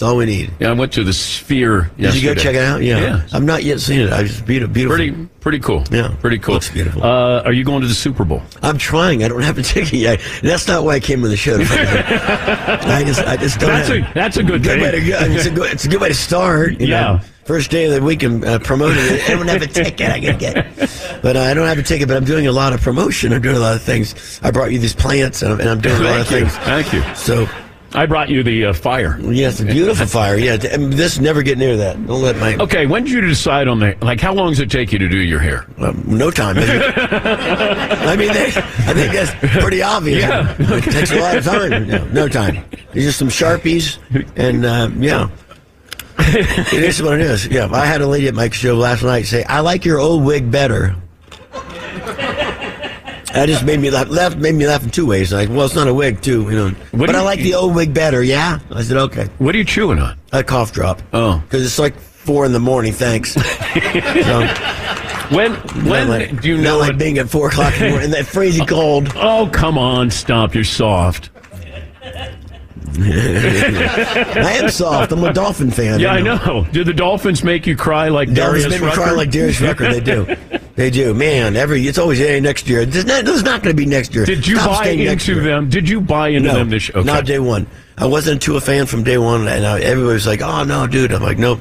That's 0.00 0.08
all 0.12 0.16
we 0.16 0.24
need. 0.24 0.50
Yeah, 0.58 0.70
I 0.70 0.72
went 0.72 0.94
to 0.94 1.04
the 1.04 1.12
Sphere. 1.12 1.90
Did 1.98 2.14
you 2.14 2.22
go 2.26 2.34
check 2.34 2.54
it 2.54 2.62
out? 2.62 2.80
Yeah. 2.82 3.00
Yeah. 3.00 3.26
I've 3.34 3.44
not 3.44 3.64
yet 3.64 3.80
seen 3.80 4.00
it. 4.00 4.10
I 4.10 4.22
just 4.22 4.46
beautiful. 4.46 4.72
beautiful. 4.72 4.96
Pretty, 4.96 5.26
pretty 5.42 5.58
cool. 5.58 5.84
Yeah. 5.90 6.16
Pretty 6.22 6.38
cool. 6.38 6.54
Looks 6.54 6.70
beautiful. 6.70 7.04
Uh, 7.04 7.42
are 7.42 7.52
you 7.52 7.64
going 7.64 7.82
to 7.82 7.86
the 7.86 7.92
Super 7.92 8.24
Bowl? 8.24 8.40
I'm 8.62 8.78
trying. 8.78 9.22
I 9.24 9.28
don't 9.28 9.42
have 9.42 9.58
a 9.58 9.62
ticket 9.62 9.92
yet. 9.92 10.22
That's 10.42 10.66
not 10.66 10.84
why 10.84 10.94
I 10.94 11.00
came 11.00 11.22
on 11.22 11.28
the 11.28 11.36
show. 11.36 11.56
I 11.60 13.02
just, 13.06 13.20
I 13.26 13.36
just 13.36 13.60
don't. 13.60 13.68
That's 13.68 13.88
have, 13.90 14.10
a- 14.10 14.14
that's 14.14 14.36
a 14.38 14.42
good 14.42 14.64
way 14.64 14.90
to 14.90 15.00
go. 15.06 15.18
It's 15.20 15.44
a 15.44 15.50
good, 15.50 15.70
it's 15.70 15.84
a 15.84 15.88
good 15.88 16.00
way 16.00 16.08
to 16.08 16.14
start. 16.14 16.80
you 16.80 16.86
Yeah. 16.86 17.00
know. 17.02 17.20
First 17.44 17.70
day 17.70 17.84
of 17.84 17.92
the 17.92 18.00
week, 18.02 18.22
I'm 18.22 18.42
uh, 18.42 18.58
promoting 18.60 18.96
it. 19.04 19.28
I 19.28 19.34
don't 19.34 19.48
have 19.48 19.60
a 19.60 19.66
ticket. 19.66 20.08
I 20.08 20.18
can 20.20 20.38
get, 20.38 20.54
but 21.20 21.36
uh, 21.36 21.40
I 21.40 21.52
don't 21.52 21.66
have 21.66 21.78
a 21.78 21.82
ticket. 21.82 22.08
But 22.08 22.16
I'm 22.16 22.24
doing 22.24 22.46
a 22.46 22.52
lot 22.52 22.72
of 22.72 22.80
promotion. 22.80 23.34
I'm 23.34 23.42
doing 23.42 23.56
a 23.56 23.60
lot 23.60 23.76
of 23.76 23.82
things. 23.82 24.40
I 24.42 24.50
brought 24.50 24.72
you 24.72 24.78
these 24.78 24.94
plants, 24.94 25.42
and 25.42 25.52
I'm, 25.52 25.60
and 25.60 25.68
I'm 25.68 25.80
doing 25.82 26.00
a 26.00 26.04
lot 26.04 26.20
of 26.20 26.30
you. 26.30 26.38
things. 26.40 26.56
Thank 26.58 26.92
you. 26.94 27.02
So 27.16 27.46
I 27.92 28.06
brought 28.06 28.28
you 28.28 28.42
the 28.42 28.66
uh, 28.66 28.72
fire. 28.72 29.18
yes, 29.20 29.58
a 29.60 29.64
beautiful 29.64 30.06
fire. 30.20 30.36
Yeah, 30.36 30.56
this 30.56 31.18
never 31.18 31.42
get 31.42 31.58
near 31.58 31.76
that. 31.76 31.94
Don't 32.06 32.22
let 32.22 32.36
my 32.36 32.54
Okay, 32.56 32.86
when 32.86 33.04
did 33.04 33.12
you 33.12 33.20
decide 33.20 33.66
on 33.66 33.80
the 33.80 33.96
like? 34.00 34.20
How 34.20 34.32
long 34.32 34.50
does 34.50 34.60
it 34.60 34.70
take 34.70 34.92
you 34.92 34.98
to 35.00 35.08
do 35.08 35.18
your 35.18 35.40
hair? 35.40 35.66
um, 35.78 36.02
no 36.06 36.30
time. 36.30 36.56
I 36.60 38.16
mean, 38.16 38.32
they, 38.32 38.46
I 38.46 38.94
think 38.94 39.12
that's 39.12 39.32
pretty 39.60 39.82
obvious. 39.82 40.20
Yeah. 40.22 40.54
It 40.58 40.84
takes 40.84 41.10
a 41.10 41.18
lot 41.18 41.36
of 41.36 41.44
time. 41.44 41.88
No, 41.88 42.04
no 42.06 42.28
time. 42.28 42.64
These 42.92 43.08
are 43.08 43.12
some 43.12 43.28
Sharpies, 43.28 43.98
and 44.36 44.64
uh, 44.64 44.88
yeah. 44.96 45.28
it 46.18 46.82
is 46.84 47.02
what 47.02 47.14
it 47.14 47.22
is. 47.22 47.46
Yeah, 47.48 47.68
I 47.72 47.86
had 47.86 48.02
a 48.02 48.06
lady 48.06 48.28
at 48.28 48.34
my 48.34 48.48
show 48.50 48.76
last 48.76 49.02
night 49.02 49.26
say, 49.26 49.42
"I 49.44 49.60
like 49.60 49.84
your 49.84 49.98
old 49.98 50.24
wig 50.24 50.50
better." 50.50 50.94
That 53.34 53.46
just 53.48 53.64
made 53.64 53.78
me 53.80 53.90
laugh. 53.90 54.08
Laugh 54.08 54.36
made 54.36 54.54
me 54.54 54.66
laugh 54.66 54.82
in 54.82 54.90
two 54.90 55.06
ways. 55.06 55.32
Like, 55.32 55.48
well, 55.48 55.64
it's 55.66 55.74
not 55.74 55.86
a 55.88 55.94
wig, 55.94 56.20
too, 56.20 56.42
you 56.44 56.50
know. 56.50 56.68
What 56.90 57.06
but 57.06 57.12
do 57.12 57.16
I 57.16 57.20
you- 57.20 57.24
like 57.24 57.40
the 57.40 57.54
old 57.54 57.74
wig 57.74 57.94
better. 57.94 58.22
Yeah, 58.22 58.58
I 58.72 58.82
said 58.82 58.96
okay. 58.96 59.28
What 59.38 59.54
are 59.54 59.58
you 59.58 59.64
chewing 59.64 59.98
on? 59.98 60.18
A 60.32 60.42
cough 60.42 60.72
drop. 60.72 61.00
Oh. 61.12 61.38
because 61.44 61.64
it's 61.64 61.78
like 61.78 61.94
four 61.98 62.44
in 62.44 62.52
the 62.52 62.60
morning. 62.60 62.92
Thanks. 62.92 63.32
so, 63.34 64.46
When 65.34 65.54
when 65.88 66.36
do 66.36 66.48
you 66.48 66.56
not 66.56 66.62
know 66.62 66.78
like 66.78 66.90
it- 66.92 66.98
being 66.98 67.18
at 67.18 67.30
four 67.30 67.48
o'clock 67.48 67.72
in 67.74 67.80
the 67.84 67.88
morning 67.90 68.04
in 68.06 68.10
that 68.12 68.26
freezing 68.26 68.66
cold? 68.66 69.12
Oh, 69.14 69.48
come 69.52 69.78
on, 69.78 70.10
stop! 70.10 70.54
You're 70.54 70.64
soft. 70.64 71.30
I 73.04 74.58
am 74.62 74.70
soft. 74.70 75.12
I'm 75.12 75.22
a 75.24 75.32
Dolphin 75.32 75.70
fan. 75.70 76.00
Yeah, 76.00 76.12
I 76.14 76.18
you 76.18 76.24
know. 76.24 76.66
Do 76.72 76.84
the 76.84 76.92
Dolphins 76.92 77.42
make 77.44 77.66
you 77.66 77.76
cry 77.76 78.08
like 78.08 78.32
Dolphins 78.32 78.64
Darius 78.64 78.80
make 78.80 78.88
me 78.90 78.94
cry 78.94 79.10
like 79.12 79.30
Darius 79.30 79.60
Rucker. 79.60 79.92
They 79.92 80.00
do. 80.00 80.36
They 80.76 80.88
do. 80.88 81.12
Man, 81.12 81.56
every 81.56 81.86
it's 81.86 81.98
always 81.98 82.18
hey 82.20 82.40
next 82.40 82.66
year. 82.66 82.86
There's 82.86 83.04
not, 83.04 83.26
there's 83.26 83.42
not 83.42 83.62
going 83.62 83.76
to 83.76 83.82
be 83.82 83.84
next 83.84 84.14
year. 84.14 84.24
Did 84.24 84.46
you 84.46 84.56
Stop 84.56 84.78
buy 84.82 84.94
next 84.94 85.28
into 85.28 85.42
year. 85.42 85.42
them? 85.50 85.68
Did 85.68 85.86
you 85.86 86.00
buy 86.00 86.28
into 86.28 86.48
No, 86.48 86.54
them 86.54 86.70
this? 86.70 86.88
Okay. 86.88 87.02
not 87.02 87.26
day 87.26 87.38
one. 87.38 87.66
I 87.98 88.06
wasn't 88.06 88.40
too 88.40 88.56
a 88.56 88.62
fan 88.62 88.86
from 88.86 89.02
day 89.02 89.18
one, 89.18 89.46
and 89.46 89.66
I, 89.66 89.80
everybody 89.80 90.14
was 90.14 90.26
like, 90.26 90.40
"Oh 90.40 90.64
no, 90.64 90.86
dude." 90.86 91.12
I'm 91.12 91.20
like, 91.22 91.36
"Nope." 91.36 91.60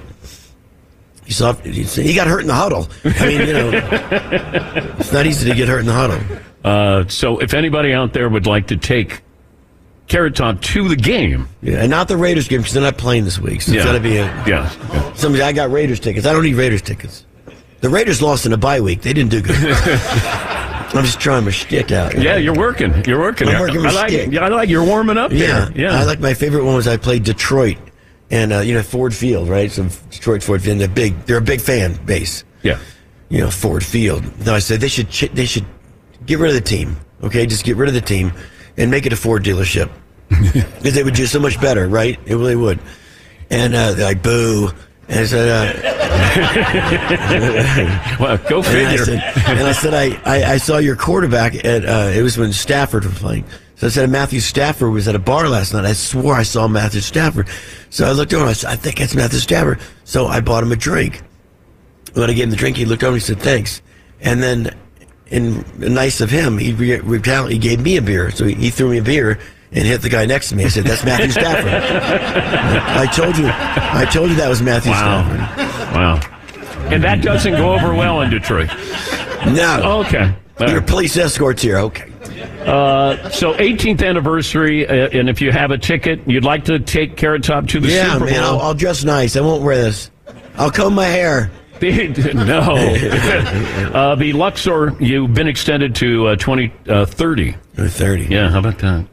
He 1.25 1.33
soft. 1.33 1.65
He, 1.65 1.83
he 1.83 2.13
got 2.13 2.27
hurt 2.27 2.41
in 2.41 2.47
the 2.47 2.53
huddle. 2.53 2.87
I 3.03 3.27
mean, 3.27 3.41
you 3.45 3.53
know, 3.53 3.71
it's 4.99 5.11
not 5.11 5.25
easy 5.25 5.49
to 5.49 5.55
get 5.55 5.67
hurt 5.67 5.79
in 5.79 5.87
the 5.87 5.91
huddle. 5.93 6.21
Uh, 6.63 7.05
so, 7.09 7.39
if 7.39 7.53
anybody 7.53 7.91
out 7.91 8.13
there 8.13 8.29
would 8.29 8.47
like 8.47 8.67
to 8.67 8.77
take 8.77 9.21
Carrot 10.09 10.35
Top 10.35 10.59
to 10.61 10.89
the 10.89 10.95
game, 10.95 11.47
Yeah, 11.61 11.77
and 11.81 11.89
not 11.89 12.07
the 12.09 12.17
Raiders 12.17 12.47
game 12.47 12.59
because 12.59 12.73
they're 12.73 12.83
not 12.83 12.97
playing 12.97 13.23
this 13.25 13.39
week. 13.39 13.61
So 13.61 13.71
Yeah. 13.71 13.77
it's 13.77 13.85
got 13.85 13.93
to 13.93 13.99
be 14.01 14.17
a 14.17 14.25
yeah, 14.25 14.47
yeah. 14.91 15.13
Somebody, 15.13 15.43
I 15.43 15.51
got 15.53 15.71
Raiders 15.71 15.99
tickets. 16.01 16.25
I 16.25 16.33
don't 16.33 16.43
need 16.43 16.55
Raiders 16.55 16.81
tickets. 16.81 17.25
The 17.81 17.89
Raiders 17.89 18.21
lost 18.21 18.45
in 18.45 18.51
a 18.51 18.57
bye 18.57 18.81
week. 18.81 19.01
They 19.03 19.13
didn't 19.13 19.31
do 19.31 19.41
good. 19.41 19.55
I'm 20.91 21.05
just 21.05 21.19
trying 21.19 21.45
my 21.45 21.51
shtick 21.51 21.91
out. 21.91 22.17
Yeah, 22.17 22.35
you're 22.37 22.55
working. 22.55 23.05
You're 23.05 23.19
working. 23.19 23.47
I'm 23.47 23.59
working 23.61 23.85
I 23.85 23.91
like. 23.91 24.09
stick. 24.09 24.31
Yeah, 24.31 24.45
I 24.45 24.47
like. 24.49 24.67
You're 24.69 24.83
warming 24.83 25.17
up 25.17 25.31
Yeah, 25.31 25.69
there. 25.69 25.71
Yeah. 25.83 25.99
I 25.99 26.03
like 26.03 26.19
my 26.19 26.33
favorite 26.33 26.63
one 26.65 26.75
was 26.75 26.87
I 26.87 26.97
played 26.97 27.23
Detroit, 27.23 27.77
and 28.31 28.51
uh, 28.51 28.59
you 28.61 28.73
know 28.73 28.81
Ford 28.81 29.13
Field, 29.13 29.47
right? 29.47 29.71
So 29.71 29.87
Detroit 30.09 30.41
Ford 30.43 30.61
Field. 30.63 30.79
They're 30.79 30.87
big. 30.87 31.17
They're 31.25 31.37
a 31.37 31.41
big 31.41 31.61
fan 31.61 31.93
base. 32.05 32.43
Yeah. 32.63 32.79
You 33.29 33.41
know 33.41 33.51
Ford 33.51 33.85
Field. 33.85 34.23
No, 34.45 34.55
I 34.55 34.59
said 34.59 34.81
they 34.81 34.87
should 34.87 35.09
ch- 35.11 35.31
they 35.31 35.45
should 35.45 35.65
get 36.25 36.39
rid 36.39 36.49
of 36.49 36.55
the 36.55 36.61
team. 36.67 36.97
Okay, 37.21 37.45
just 37.45 37.63
get 37.63 37.77
rid 37.77 37.87
of 37.87 37.93
the 37.93 38.01
team 38.01 38.33
and 38.79 38.89
make 38.89 39.05
it 39.05 39.13
a 39.13 39.17
Ford 39.17 39.43
dealership 39.43 39.91
because 40.29 40.95
they 40.95 41.03
would 41.03 41.13
do 41.13 41.27
so 41.27 41.39
much 41.39 41.61
better, 41.61 41.87
right? 41.87 42.19
It 42.25 42.35
really 42.35 42.55
would. 42.55 42.79
And 43.51 43.75
uh, 43.75 43.91
they're 43.93 44.05
like 44.05 44.23
boo. 44.23 44.71
And 45.07 45.19
I 45.19 45.25
said, 45.25 45.49
uh, 45.49 45.79
well, 48.19 48.37
go 48.49 48.57
And 48.59 48.67
I 48.67 48.97
figure. 48.97 49.05
said, 49.05 49.33
and 49.47 49.67
I 49.67 49.71
said, 49.71 49.93
I, 49.93 50.21
I, 50.23 50.53
I 50.53 50.57
saw 50.57 50.77
your 50.77 50.95
quarterback 50.95 51.55
at, 51.65 51.83
uh, 51.83 52.11
it 52.13 52.21
was 52.21 52.37
when 52.37 52.53
Stafford 52.53 53.05
was 53.05 53.17
playing. 53.17 53.45
So 53.75 53.87
I 53.87 53.89
said, 53.89 54.09
Matthew 54.09 54.39
Stafford 54.39 54.91
was 54.91 55.07
at 55.07 55.15
a 55.15 55.19
bar 55.19 55.49
last 55.49 55.73
night. 55.73 55.85
I 55.85 55.93
swore 55.93 56.35
I 56.35 56.43
saw 56.43 56.67
Matthew 56.67 57.01
Stafford. 57.01 57.47
So 57.89 58.05
I 58.05 58.11
looked 58.11 58.33
over 58.33 58.43
and 58.43 58.49
I 58.51 58.53
said, 58.53 58.69
I 58.69 58.75
think 58.75 58.97
that's 58.97 59.15
Matthew 59.15 59.39
Stafford. 59.39 59.79
So 60.03 60.27
I 60.27 60.41
bought 60.41 60.63
him 60.63 60.71
a 60.71 60.75
drink. 60.75 61.21
When 62.13 62.29
I 62.29 62.33
gave 62.33 62.43
him 62.43 62.49
the 62.51 62.55
drink, 62.57 62.77
he 62.77 62.85
looked 62.85 63.03
over 63.03 63.13
and 63.13 63.21
he 63.21 63.25
said, 63.25 63.39
thanks. 63.39 63.81
And 64.21 64.43
then, 64.43 64.75
in 65.31 65.63
nice 65.77 66.21
of 66.21 66.29
him, 66.29 66.57
he, 66.57 66.73
re- 66.73 66.99
retali- 66.99 67.51
he 67.51 67.57
gave 67.57 67.81
me 67.81 67.97
a 67.97 68.01
beer. 68.01 68.31
So 68.31 68.45
he, 68.45 68.55
he 68.55 68.69
threw 68.69 68.89
me 68.91 68.97
a 68.97 69.03
beer 69.03 69.39
and 69.71 69.85
hit 69.85 70.01
the 70.01 70.09
guy 70.09 70.25
next 70.25 70.49
to 70.49 70.55
me. 70.55 70.65
I 70.65 70.69
said, 70.69 70.83
that's 70.85 71.03
Matthew 71.05 71.31
Stafford. 71.31 71.71
I 71.71 73.05
told 73.13 73.37
you, 73.37 73.45
I 73.47 74.05
told 74.11 74.29
you 74.31 74.35
that 74.37 74.49
was 74.49 74.61
Matthew 74.61 74.91
Wow. 74.91 75.23
Stafford. 75.23 75.95
Wow. 75.95 76.91
And 76.91 77.03
that 77.03 77.21
doesn't 77.21 77.53
go 77.53 77.73
over 77.73 77.93
well 77.93 78.21
in 78.21 78.29
Detroit. 78.31 78.69
No. 79.45 80.03
Okay. 80.05 80.33
All 80.59 80.67
Your 80.69 80.79
right. 80.79 80.87
police 80.87 81.15
escorts 81.17 81.61
here. 81.61 81.77
Okay. 81.77 82.11
Uh, 82.65 83.29
so 83.29 83.53
18th 83.53 84.05
anniversary, 84.05 84.87
uh, 84.87 85.09
and 85.09 85.29
if 85.29 85.39
you 85.41 85.51
have 85.51 85.71
a 85.71 85.77
ticket, 85.77 86.19
you'd 86.27 86.43
like 86.43 86.65
to 86.65 86.79
take 86.79 87.15
Carrot 87.15 87.43
Top 87.43 87.67
to 87.67 87.79
the 87.79 87.87
yeah, 87.89 88.13
Super 88.13 88.19
Bowl. 88.19 88.27
Yeah, 88.29 88.33
man, 88.35 88.43
I'll, 88.43 88.59
I'll 88.59 88.73
dress 88.73 89.03
nice. 89.03 89.35
I 89.35 89.41
won't 89.41 89.63
wear 89.63 89.75
this. 89.75 90.09
I'll 90.55 90.71
comb 90.71 90.93
my 90.95 91.05
hair. 91.05 91.51
No. 91.81 92.59
uh, 93.93 94.15
the 94.15 94.33
Luxor, 94.33 94.95
you've 94.99 95.33
been 95.33 95.47
extended 95.47 95.95
to 95.95 96.27
uh, 96.27 96.35
2030. 96.35 97.55
Uh, 97.77 97.87
30. 97.87 98.23
Yeah, 98.23 98.49
how 98.49 98.59
about 98.59 98.79
that? 98.79 99.05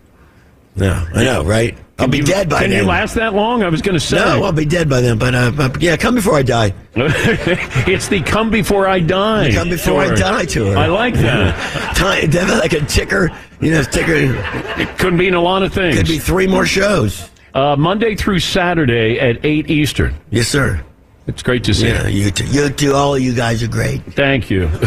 No, 0.76 1.06
I 1.14 1.24
know, 1.24 1.44
right? 1.44 1.76
I'll 1.98 2.08
be 2.08 2.18
you- 2.18 2.24
dead 2.24 2.50
by 2.50 2.60
Can 2.60 2.70
then. 2.70 2.78
Can 2.80 2.84
you 2.86 2.90
last 2.90 3.14
that 3.14 3.32
long? 3.34 3.62
I 3.62 3.68
was 3.70 3.80
going 3.80 3.94
to 3.94 4.00
say. 4.00 4.16
No, 4.16 4.44
I'll 4.44 4.52
be 4.52 4.66
dead 4.66 4.88
by 4.90 5.00
then. 5.00 5.18
But, 5.18 5.34
uh, 5.34 5.70
yeah, 5.80 5.96
come 5.96 6.14
before 6.14 6.36
I 6.36 6.42
die. 6.42 6.74
it's 6.94 8.08
the 8.08 8.20
come 8.20 8.50
before 8.50 8.86
I 8.86 9.00
die. 9.00 9.52
Come 9.52 9.70
before 9.70 10.02
I 10.02 10.08
tour. 10.08 10.16
die 10.16 10.44
tour. 10.44 10.76
I 10.76 10.86
like 10.88 11.14
that. 11.14 11.94
Time, 11.96 12.30
like 12.58 12.74
a 12.74 12.84
ticker. 12.84 13.30
You 13.60 13.70
know, 13.70 13.82
ticker. 13.82 14.34
It 14.78 14.98
could 14.98 15.14
mean 15.14 15.32
a 15.32 15.40
lot 15.40 15.62
of 15.62 15.72
things. 15.72 15.96
Could 15.96 16.06
be 16.08 16.18
three 16.18 16.46
more 16.46 16.66
shows. 16.66 17.30
Uh, 17.54 17.74
Monday 17.74 18.14
through 18.14 18.40
Saturday 18.40 19.18
at 19.18 19.42
8 19.42 19.70
Eastern. 19.70 20.14
Yes, 20.28 20.48
sir. 20.48 20.84
It's 21.26 21.42
great 21.42 21.64
to 21.64 21.74
see 21.74 21.88
Yeah, 21.88 22.06
you. 22.06 22.24
you 22.26 22.30
two, 22.30 22.46
you 22.46 22.68
two, 22.70 22.94
all 22.94 23.16
of 23.16 23.22
you 23.22 23.34
guys 23.34 23.62
are 23.62 23.68
great. 23.68 24.02
Thank 24.14 24.48
you. 24.50 24.68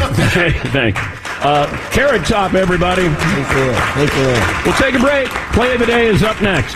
Thank 0.72 0.96
you. 0.96 1.02
Uh, 1.42 1.68
Carrot 1.92 2.26
Top, 2.26 2.54
everybody. 2.54 3.04
Thank 3.04 3.50
you. 3.50 3.74
Thank 3.74 4.14
you. 4.16 4.34
We'll 4.66 4.74
take 4.80 4.96
a 4.96 5.00
break. 5.00 5.28
Play 5.54 5.74
of 5.74 5.80
the 5.80 5.86
day 5.86 6.08
is 6.08 6.24
up 6.24 6.42
next. 6.42 6.76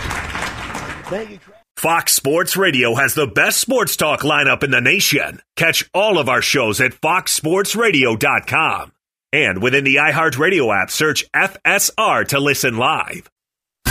Thank 1.08 1.30
you. 1.30 1.38
Fox 1.76 2.12
Sports 2.14 2.56
Radio 2.56 2.94
has 2.94 3.14
the 3.14 3.26
best 3.26 3.60
sports 3.60 3.96
talk 3.96 4.20
lineup 4.20 4.62
in 4.62 4.70
the 4.70 4.80
nation. 4.80 5.40
Catch 5.56 5.90
all 5.92 6.18
of 6.18 6.28
our 6.28 6.40
shows 6.40 6.80
at 6.80 6.92
foxsportsradio.com. 6.92 8.92
And 9.32 9.60
within 9.62 9.82
the 9.84 9.96
iHeartRadio 9.96 10.82
app, 10.82 10.90
search 10.90 11.24
FSR 11.32 12.28
to 12.28 12.38
listen 12.38 12.76
live. 12.76 13.28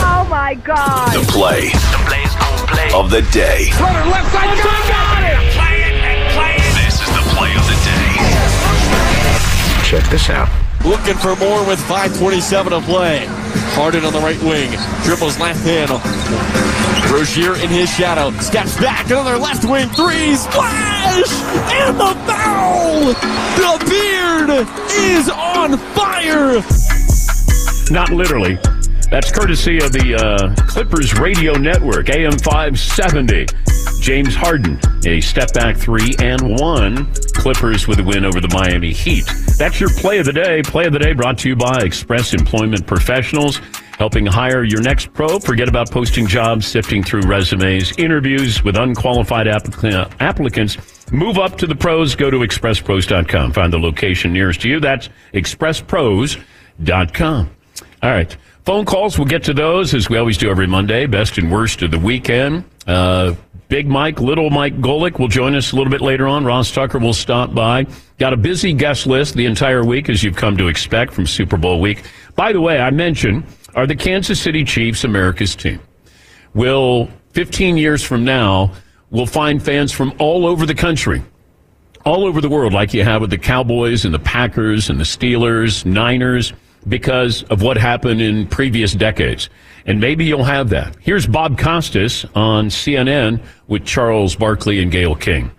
Oh 0.00 0.26
my 0.30 0.54
God! 0.54 1.12
The 1.12 1.24
play, 1.32 1.68
the 1.70 2.00
plays 2.06 2.34
play 2.68 2.90
of 2.94 3.10
the 3.10 3.22
day. 3.32 3.70
Runner 3.80 4.06
left 4.10 4.32
side, 4.32 4.58
got 4.88 5.22
it! 5.24 5.38
Play 5.54 5.76
it 5.82 5.94
and 6.02 6.20
play 6.34 6.54
it. 6.56 6.72
This 6.84 7.00
is 7.02 7.10
the 7.10 7.24
play 7.34 7.52
of 7.54 7.64
the 7.66 7.78
day. 7.84 8.10
Check 9.84 10.04
this 10.10 10.30
out. 10.30 10.48
Looking 10.84 11.14
for 11.14 11.34
more 11.36 11.64
with 11.66 11.80
5:27 11.80 12.70
to 12.70 12.80
play. 12.80 13.26
Harden 13.74 14.04
on 14.04 14.12
the 14.12 14.20
right 14.20 14.40
wing, 14.42 14.70
dribbles 15.04 15.38
left 15.38 15.60
hand. 15.64 15.90
Rozier 17.12 17.54
in 17.56 17.68
his 17.68 17.88
shadow, 17.92 18.30
steps 18.38 18.76
back, 18.78 19.06
another 19.06 19.38
left 19.38 19.64
wing 19.64 19.88
three, 19.90 20.34
splash, 20.36 21.32
and 21.72 21.98
the 21.98 22.14
foul. 22.26 23.14
The 23.56 23.84
beard 23.88 24.50
is 24.92 25.28
on 25.30 25.78
fire. 25.94 26.62
Not 27.90 28.10
literally. 28.10 28.58
That's 29.10 29.32
courtesy 29.32 29.78
of 29.78 29.90
the 29.92 30.14
uh, 30.14 30.54
Clippers 30.66 31.18
Radio 31.18 31.54
Network, 31.54 32.10
AM 32.10 32.36
570. 32.38 33.46
James 34.00 34.34
Harden, 34.34 34.78
a 35.06 35.20
step 35.22 35.52
back 35.54 35.76
three 35.78 36.14
and 36.20 36.58
one. 36.60 37.10
Clippers 37.34 37.88
with 37.88 38.00
a 38.00 38.04
win 38.04 38.24
over 38.26 38.38
the 38.40 38.48
Miami 38.52 38.92
Heat. 38.92 39.24
That's 39.56 39.80
your 39.80 39.88
play 39.90 40.18
of 40.18 40.26
the 40.26 40.32
day. 40.32 40.60
Play 40.62 40.84
of 40.86 40.92
the 40.92 40.98
day 40.98 41.14
brought 41.14 41.38
to 41.38 41.48
you 41.48 41.56
by 41.56 41.80
Express 41.82 42.34
Employment 42.34 42.86
Professionals, 42.86 43.60
helping 43.96 44.26
hire 44.26 44.62
your 44.62 44.82
next 44.82 45.10
pro. 45.14 45.38
Forget 45.38 45.68
about 45.70 45.90
posting 45.90 46.26
jobs, 46.26 46.66
sifting 46.66 47.02
through 47.02 47.22
resumes, 47.22 47.96
interviews 47.98 48.62
with 48.62 48.76
unqualified 48.76 49.46
applic- 49.46 50.12
applicants. 50.20 50.76
Move 51.10 51.38
up 51.38 51.56
to 51.58 51.66
the 51.66 51.74
pros. 51.74 52.14
Go 52.14 52.30
to 52.30 52.36
expresspros.com. 52.38 53.52
Find 53.52 53.72
the 53.72 53.78
location 53.78 54.32
nearest 54.34 54.60
to 54.62 54.68
you. 54.68 54.80
That's 54.80 55.08
expresspros.com. 55.32 57.50
All 58.02 58.10
right. 58.10 58.36
Phone 58.68 58.84
calls, 58.84 59.16
we'll 59.16 59.26
get 59.26 59.44
to 59.44 59.54
those 59.54 59.94
as 59.94 60.10
we 60.10 60.18
always 60.18 60.36
do 60.36 60.50
every 60.50 60.66
Monday. 60.66 61.06
Best 61.06 61.38
and 61.38 61.50
worst 61.50 61.80
of 61.80 61.90
the 61.90 61.98
weekend. 61.98 62.64
Uh, 62.86 63.34
Big 63.70 63.86
Mike, 63.88 64.20
Little 64.20 64.50
Mike 64.50 64.78
Golic 64.82 65.18
will 65.18 65.28
join 65.28 65.54
us 65.54 65.72
a 65.72 65.76
little 65.76 65.90
bit 65.90 66.02
later 66.02 66.28
on. 66.28 66.44
Ross 66.44 66.70
Tucker 66.70 66.98
will 66.98 67.14
stop 67.14 67.54
by. 67.54 67.86
Got 68.18 68.34
a 68.34 68.36
busy 68.36 68.74
guest 68.74 69.06
list 69.06 69.36
the 69.36 69.46
entire 69.46 69.82
week, 69.82 70.10
as 70.10 70.22
you've 70.22 70.36
come 70.36 70.54
to 70.58 70.68
expect 70.68 71.14
from 71.14 71.26
Super 71.26 71.56
Bowl 71.56 71.80
week. 71.80 72.02
By 72.36 72.52
the 72.52 72.60
way, 72.60 72.78
I 72.78 72.90
mentioned, 72.90 73.44
are 73.74 73.86
the 73.86 73.96
Kansas 73.96 74.38
City 74.38 74.64
Chiefs 74.64 75.02
America's 75.02 75.56
team? 75.56 75.80
Will 76.52 77.08
15 77.32 77.78
years 77.78 78.02
from 78.04 78.22
now, 78.22 78.72
we'll 79.10 79.24
find 79.24 79.62
fans 79.62 79.92
from 79.92 80.12
all 80.18 80.46
over 80.46 80.66
the 80.66 80.74
country, 80.74 81.22
all 82.04 82.26
over 82.26 82.42
the 82.42 82.50
world, 82.50 82.74
like 82.74 82.92
you 82.92 83.02
have 83.02 83.22
with 83.22 83.30
the 83.30 83.38
Cowboys 83.38 84.04
and 84.04 84.12
the 84.12 84.18
Packers 84.18 84.90
and 84.90 85.00
the 85.00 85.04
Steelers, 85.04 85.86
Niners 85.86 86.52
because 86.86 87.42
of 87.44 87.62
what 87.62 87.76
happened 87.76 88.20
in 88.20 88.46
previous 88.46 88.92
decades. 88.92 89.48
And 89.86 90.00
maybe 90.00 90.24
you'll 90.24 90.44
have 90.44 90.68
that. 90.70 90.96
Here's 91.00 91.26
Bob 91.26 91.58
Costas 91.58 92.24
on 92.34 92.68
CNN 92.68 93.40
with 93.66 93.84
Charles 93.84 94.36
Barkley 94.36 94.82
and 94.82 94.92
Gayle 94.92 95.14
King. 95.14 95.50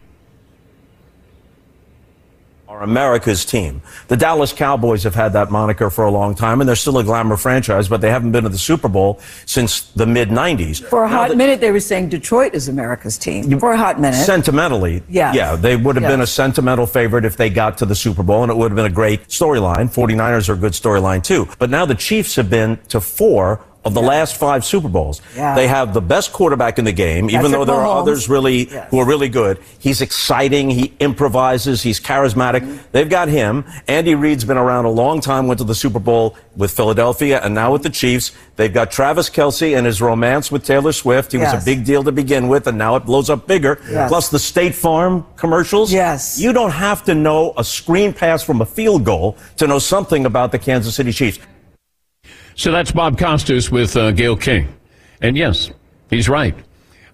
Our 2.79 2.85
America's 2.85 3.43
team. 3.43 3.81
The 4.07 4.15
Dallas 4.15 4.53
Cowboys 4.53 5.03
have 5.03 5.13
had 5.13 5.33
that 5.33 5.51
moniker 5.51 5.89
for 5.89 6.05
a 6.05 6.09
long 6.11 6.33
time, 6.33 6.61
and 6.61 6.67
they're 6.67 6.77
still 6.77 6.97
a 6.99 7.03
glamour 7.03 7.35
franchise, 7.35 7.89
but 7.89 7.99
they 7.99 8.09
haven't 8.09 8.31
been 8.31 8.43
to 8.45 8.49
the 8.49 8.57
Super 8.57 8.87
Bowl 8.87 9.19
since 9.45 9.81
the 9.81 10.05
mid 10.05 10.29
90s. 10.29 10.81
For 10.87 11.03
a 11.03 11.09
hot 11.09 11.35
minute, 11.35 11.59
they 11.59 11.71
were 11.71 11.81
saying 11.81 12.07
Detroit 12.07 12.53
is 12.53 12.69
America's 12.69 13.17
team. 13.17 13.59
For 13.59 13.73
a 13.73 13.77
hot 13.77 13.99
minute. 13.99 14.15
Sentimentally, 14.23 15.03
Yes. 15.09 15.35
yeah, 15.35 15.57
they 15.57 15.75
would 15.75 15.97
have 15.97 16.09
been 16.09 16.21
a 16.21 16.27
sentimental 16.27 16.87
favorite 16.87 17.25
if 17.25 17.35
they 17.35 17.49
got 17.49 17.77
to 17.79 17.85
the 17.85 17.95
Super 17.95 18.23
Bowl, 18.23 18.43
and 18.43 18.49
it 18.51 18.55
would 18.55 18.71
have 18.71 18.77
been 18.77 18.85
a 18.85 18.89
great 18.89 19.27
storyline. 19.27 19.93
49ers 19.93 20.47
are 20.47 20.53
a 20.53 20.55
good 20.55 20.71
storyline, 20.71 21.21
too. 21.21 21.49
But 21.59 21.69
now 21.69 21.85
the 21.85 21.95
Chiefs 21.95 22.37
have 22.37 22.49
been 22.49 22.79
to 22.87 23.01
four 23.01 23.59
of 23.89 23.93
the 23.93 24.01
last 24.01 24.37
five 24.37 24.63
Super 24.63 24.87
Bowls. 24.87 25.21
Yeah. 25.35 25.53
They 25.55 25.67
have 25.67 25.93
the 25.93 26.01
best 26.01 26.31
quarterback 26.31 26.79
in 26.79 26.85
the 26.85 26.91
game, 26.93 27.29
even 27.29 27.51
though 27.51 27.65
there 27.65 27.75
are 27.75 27.99
others 27.99 28.29
really 28.29 28.69
Yes. 28.69 28.87
who 28.89 28.99
are 28.99 29.05
really 29.05 29.29
good. 29.29 29.59
He's 29.79 29.99
exciting. 30.01 30.69
He 30.69 30.93
improvises. 30.99 31.81
He's 31.81 31.99
charismatic. 31.99 32.61
Mm-hmm. 32.61 32.77
They've 32.91 33.09
got 33.09 33.27
him. 33.27 33.65
Andy 33.87 34.15
Reid's 34.15 34.45
been 34.45 34.57
around 34.57 34.85
a 34.85 34.89
long 34.89 35.19
time. 35.21 35.47
Went 35.47 35.57
to 35.57 35.63
the 35.63 35.75
Super 35.75 35.99
Bowl 35.99 36.35
with 36.55 36.71
Philadelphia, 36.71 37.41
and 37.43 37.53
now 37.53 37.71
with 37.73 37.83
the 37.83 37.89
Chiefs. 37.89 38.31
They've 38.55 38.73
got 38.73 38.91
Travis 38.91 39.29
Kelce 39.29 39.77
and 39.77 39.85
his 39.85 40.01
romance 40.01 40.51
with 40.51 40.65
Taylor 40.65 40.91
Swift. 40.91 41.31
He 41.31 41.37
was 41.37 41.53
a 41.53 41.61
big 41.63 41.85
deal 41.85 42.03
to 42.03 42.11
begin 42.11 42.47
with, 42.49 42.67
and 42.67 42.77
now 42.77 42.95
it 42.95 43.05
blows 43.05 43.29
up 43.29 43.47
bigger. 43.47 43.79
Yes. 43.89 44.09
Plus 44.09 44.29
the 44.29 44.39
State 44.39 44.75
Farm 44.75 45.25
commercials. 45.37 45.91
Yes. 45.93 46.39
You 46.39 46.51
don't 46.53 46.71
have 46.71 47.03
to 47.05 47.15
know 47.15 47.53
a 47.57 47.63
screen 47.63 48.13
pass 48.13 48.43
from 48.43 48.61
a 48.61 48.65
field 48.65 49.05
goal 49.05 49.37
to 49.57 49.65
know 49.67 49.79
something 49.79 50.25
about 50.25 50.51
the 50.51 50.59
Kansas 50.59 50.95
City 50.95 51.11
Chiefs. 51.11 51.39
So 52.59 52.73
that's 52.73 52.91
Bob 52.91 53.17
Costas 53.17 53.71
with 53.71 53.95
uh, 53.95 54.11
Gayle 54.11 54.35
King. 54.35 54.67
And 55.21 55.37
yes, 55.37 55.71
he's 56.09 56.27
right. 56.27 56.53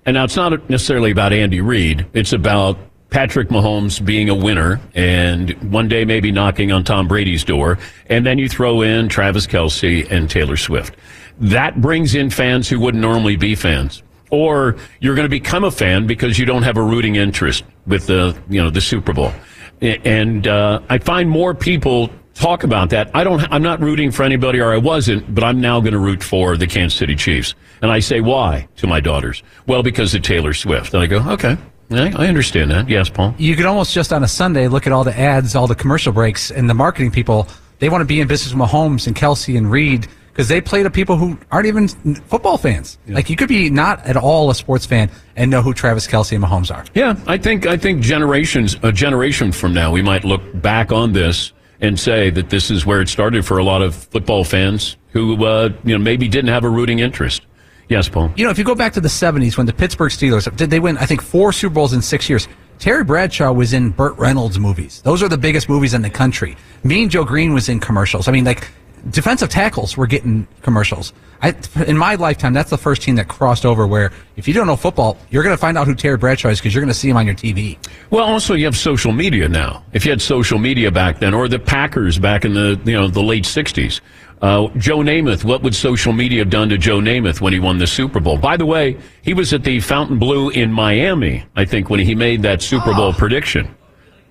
And 0.04 0.16
now 0.16 0.24
it's 0.24 0.36
not 0.36 0.72
necessarily 0.72 1.12
about 1.12 1.34
Andy 1.34 1.62
Reid. 1.62 2.08
It's 2.14 2.34
about 2.34 2.80
Patrick 3.12 3.50
Mahomes 3.50 4.04
being 4.04 4.28
a 4.28 4.34
winner 4.34 4.82
and 4.96 5.52
one 5.72 5.88
day 5.88 6.04
maybe 6.04 6.32
knocking 6.32 6.72
on 6.72 6.84
Tom 6.84 7.08
Brady's 7.08 7.44
door. 7.44 7.78
And 8.08 8.26
then 8.26 8.40
you 8.40 8.50
throw 8.50 8.82
in 8.82 9.08
Travis 9.08 9.46
Kelce 9.46 10.10
and 10.10 10.32
Taylor 10.32 10.58
Swift. 10.58 10.96
That 11.40 11.80
brings 11.80 12.16
in 12.16 12.32
fans 12.32 12.68
who 12.68 12.80
wouldn't 12.80 13.04
normally 13.04 13.36
be 13.36 13.54
fans. 13.54 14.02
Or 14.32 14.76
you're 15.00 15.14
going 15.14 15.26
to 15.26 15.30
become 15.30 15.64
a 15.64 15.70
fan 15.70 16.08
because 16.08 16.40
you 16.40 16.48
don't 16.48 16.64
have 16.64 16.76
a 16.76 16.82
rooting 16.82 17.18
interest 17.18 17.64
with 17.86 18.08
the, 18.08 18.36
you 18.50 18.64
know, 18.64 18.72
the 18.72 18.82
Super 18.82 19.14
Bowl. 19.14 19.32
And 19.80 20.48
uh, 20.48 20.82
I 20.90 20.98
find 20.98 21.30
more 21.30 21.54
people 21.54 22.10
talk 22.36 22.64
about 22.64 22.92
that. 22.92 23.10
I 23.16 23.24
don't. 23.24 23.42
I'm 23.52 23.64
not 23.64 23.80
rooting 23.80 24.12
for 24.12 24.24
anybody, 24.24 24.60
or 24.60 24.72
I 24.72 24.78
wasn't, 24.78 25.34
but 25.34 25.44
I'm 25.44 25.60
now 25.60 25.80
going 25.80 25.94
to 25.94 26.00
root 26.00 26.22
for 26.22 26.56
the 26.58 26.68
Kansas 26.68 26.98
City 26.98 27.16
Chiefs. 27.16 27.56
And 27.82 27.92
I 27.92 28.00
say 28.00 28.22
why 28.22 28.68
to 28.78 28.88
my 28.88 29.00
daughters? 29.00 29.42
Well, 29.68 29.82
because 29.82 30.14
of 30.14 30.22
Taylor 30.22 30.54
Swift. 30.54 30.94
And 30.94 31.02
I 31.02 31.08
go, 31.08 31.18
okay, 31.32 31.58
I 31.92 32.14
I 32.16 32.28
understand 32.28 32.70
that. 32.72 32.88
Yes, 32.88 33.10
Paul. 33.10 33.34
You 33.38 33.56
could 33.56 33.66
almost 33.66 33.94
just 33.94 34.14
on 34.14 34.24
a 34.24 34.28
Sunday 34.28 34.68
look 34.68 34.86
at 34.86 34.94
all 34.94 35.04
the 35.04 35.18
ads, 35.18 35.56
all 35.56 35.68
the 35.68 35.76
commercial 35.76 36.14
breaks, 36.14 36.52
and 36.52 36.70
the 36.70 36.74
marketing 36.76 37.12
people. 37.12 37.48
They 37.80 37.90
want 37.90 38.02
to 38.02 38.06
be 38.06 38.22
in 38.22 38.28
business 38.28 38.54
with 38.54 38.70
Mahomes 38.70 39.08
and 39.08 39.16
Kelce 39.16 39.58
and 39.58 39.70
Reid 39.70 40.08
because 40.36 40.48
they 40.50 40.60
play 40.60 40.84
to 40.84 40.90
people 40.90 41.16
who 41.16 41.38
aren't 41.52 41.66
even 41.68 41.88
football 41.88 42.58
fans. 42.58 42.98
Like 43.08 43.30
you 43.30 43.36
could 43.36 43.48
be 43.50 43.70
not 43.70 44.06
at 44.06 44.18
all 44.18 44.50
a 44.50 44.56
sports 44.56 44.86
fan 44.86 45.10
and 45.36 45.50
know 45.50 45.62
who 45.62 45.74
Travis 45.74 46.08
Kelce 46.08 46.34
and 46.36 46.44
Mahomes 46.44 46.74
are. 46.74 46.86
Yeah, 46.94 47.18
I 47.28 47.38
think 47.38 47.66
I 47.66 47.78
think 47.78 48.02
generations 48.02 48.78
a 48.84 48.92
generation 48.92 49.52
from 49.52 49.74
now 49.74 49.92
we 49.92 50.02
might 50.02 50.24
look 50.24 50.42
back 50.62 50.92
on 50.92 51.14
this 51.14 51.54
and 51.82 52.00
say 52.00 52.30
that 52.30 52.50
this 52.50 52.72
is 52.72 52.86
where 52.86 53.02
it 53.02 53.10
started 53.10 53.46
for 53.46 53.58
a 53.58 53.64
lot 53.64 53.82
of 53.82 53.96
football 53.96 54.44
fans 54.44 54.98
who 55.10 55.46
uh, 55.46 55.70
you 55.84 55.98
know 55.98 56.04
maybe 56.04 56.28
didn't 56.28 56.50
have 56.50 56.64
a 56.64 56.70
rooting 56.70 57.00
interest. 57.00 57.46
Yes, 57.88 58.10
Paul. 58.10 58.32
You 58.36 58.46
know, 58.46 58.50
if 58.50 58.58
you 58.58 58.64
go 58.64 58.76
back 58.76 58.94
to 58.94 59.02
the 59.02 59.08
70s 59.08 59.58
when 59.58 59.68
the 59.68 59.74
Pittsburgh 59.74 60.12
Steelers 60.12 60.54
did 60.56 60.72
they 60.72 60.80
win, 60.80 60.98
I 60.98 61.06
think, 61.06 61.22
four 61.22 61.54
Super 61.54 61.76
Bowls 61.76 61.94
in 61.94 62.02
six 62.02 62.28
years. 62.30 62.48
Terry 62.80 63.04
Bradshaw 63.04 63.54
was 63.54 63.74
in 63.74 63.92
Burt 63.92 64.18
Reynolds 64.18 64.60
movies. 64.60 65.02
Those 65.04 65.24
are 65.24 65.30
the 65.30 65.38
biggest 65.38 65.70
movies 65.70 65.94
in 65.94 66.02
the 66.02 66.10
country. 66.10 66.58
Me 66.84 67.04
and 67.04 67.12
Joe 67.12 67.24
Greene 67.24 67.54
was 67.54 67.70
in 67.70 67.80
commercials. 67.80 68.28
I 68.28 68.32
mean, 68.32 68.44
like, 68.44 68.68
defensive 69.10 69.50
tackles 69.50 69.98
were 69.98 70.08
getting 70.08 70.48
commercials. 70.62 71.14
I, 71.42 71.56
in 71.86 71.98
my 71.98 72.16
lifetime, 72.16 72.54
that's 72.54 72.70
the 72.70 72.78
first 72.78 73.02
team 73.02 73.16
that 73.16 73.28
crossed 73.28 73.66
over 73.66 73.86
where 73.86 74.12
if 74.36 74.48
you 74.48 74.54
don't 74.54 74.68
know 74.68 74.76
football, 74.76 75.18
you're 75.30 75.44
going 75.44 75.54
to 75.54 75.60
find 75.60 75.78
out 75.78 75.86
who 75.86 75.94
Terry 75.94 76.18
Bradshaw 76.18 76.50
is 76.50 76.60
because 76.60 76.74
you're 76.74 76.82
going 76.82 76.94
to 76.94 76.98
see 76.98 77.10
him 77.10 77.18
on 77.18 77.26
your 77.26 77.36
TV. 77.36 77.78
Well, 78.10 78.24
also 78.24 78.54
you 78.54 78.66
have 78.66 78.78
social 78.78 79.12
media 79.12 79.48
now. 79.48 79.84
If 79.94 80.06
you 80.06 80.12
had 80.12 80.22
social 80.22 80.58
media 80.58 80.92
back 80.92 81.20
then, 81.20 81.34
or 81.34 81.48
the 81.48 81.60
Packers 81.60 82.18
back 82.18 82.46
in 82.46 82.54
the 82.54 82.80
you 82.86 82.94
know 82.94 83.08
the 83.08 83.22
late 83.22 83.44
'60s, 83.44 84.02
uh, 84.42 84.68
Joe 84.78 85.00
Namath. 85.00 85.44
What 85.44 85.62
would 85.64 85.76
social 85.76 86.14
media 86.14 86.40
have 86.40 86.50
done 86.50 86.70
to 86.70 86.78
Joe 86.78 87.00
Namath 87.00 87.42
when 87.42 87.54
he 87.54 87.60
won 87.60 87.78
the 87.78 87.88
Super 87.88 88.20
Bowl? 88.20 88.38
By 88.38 88.58
the 88.58 88.66
way, 88.66 88.98
he 89.22 89.34
was 89.34 89.54
at 89.54 89.64
the 89.64 89.80
Fontainebleau 89.80 90.50
in 90.50 90.72
Miami. 90.72 91.46
I 91.56 91.66
think 91.66 91.90
when 91.90 92.00
he 92.00 92.16
made 92.16 92.42
that 92.44 92.62
Super 92.62 92.94
Bowl 92.94 93.14
prediction. 93.14 93.74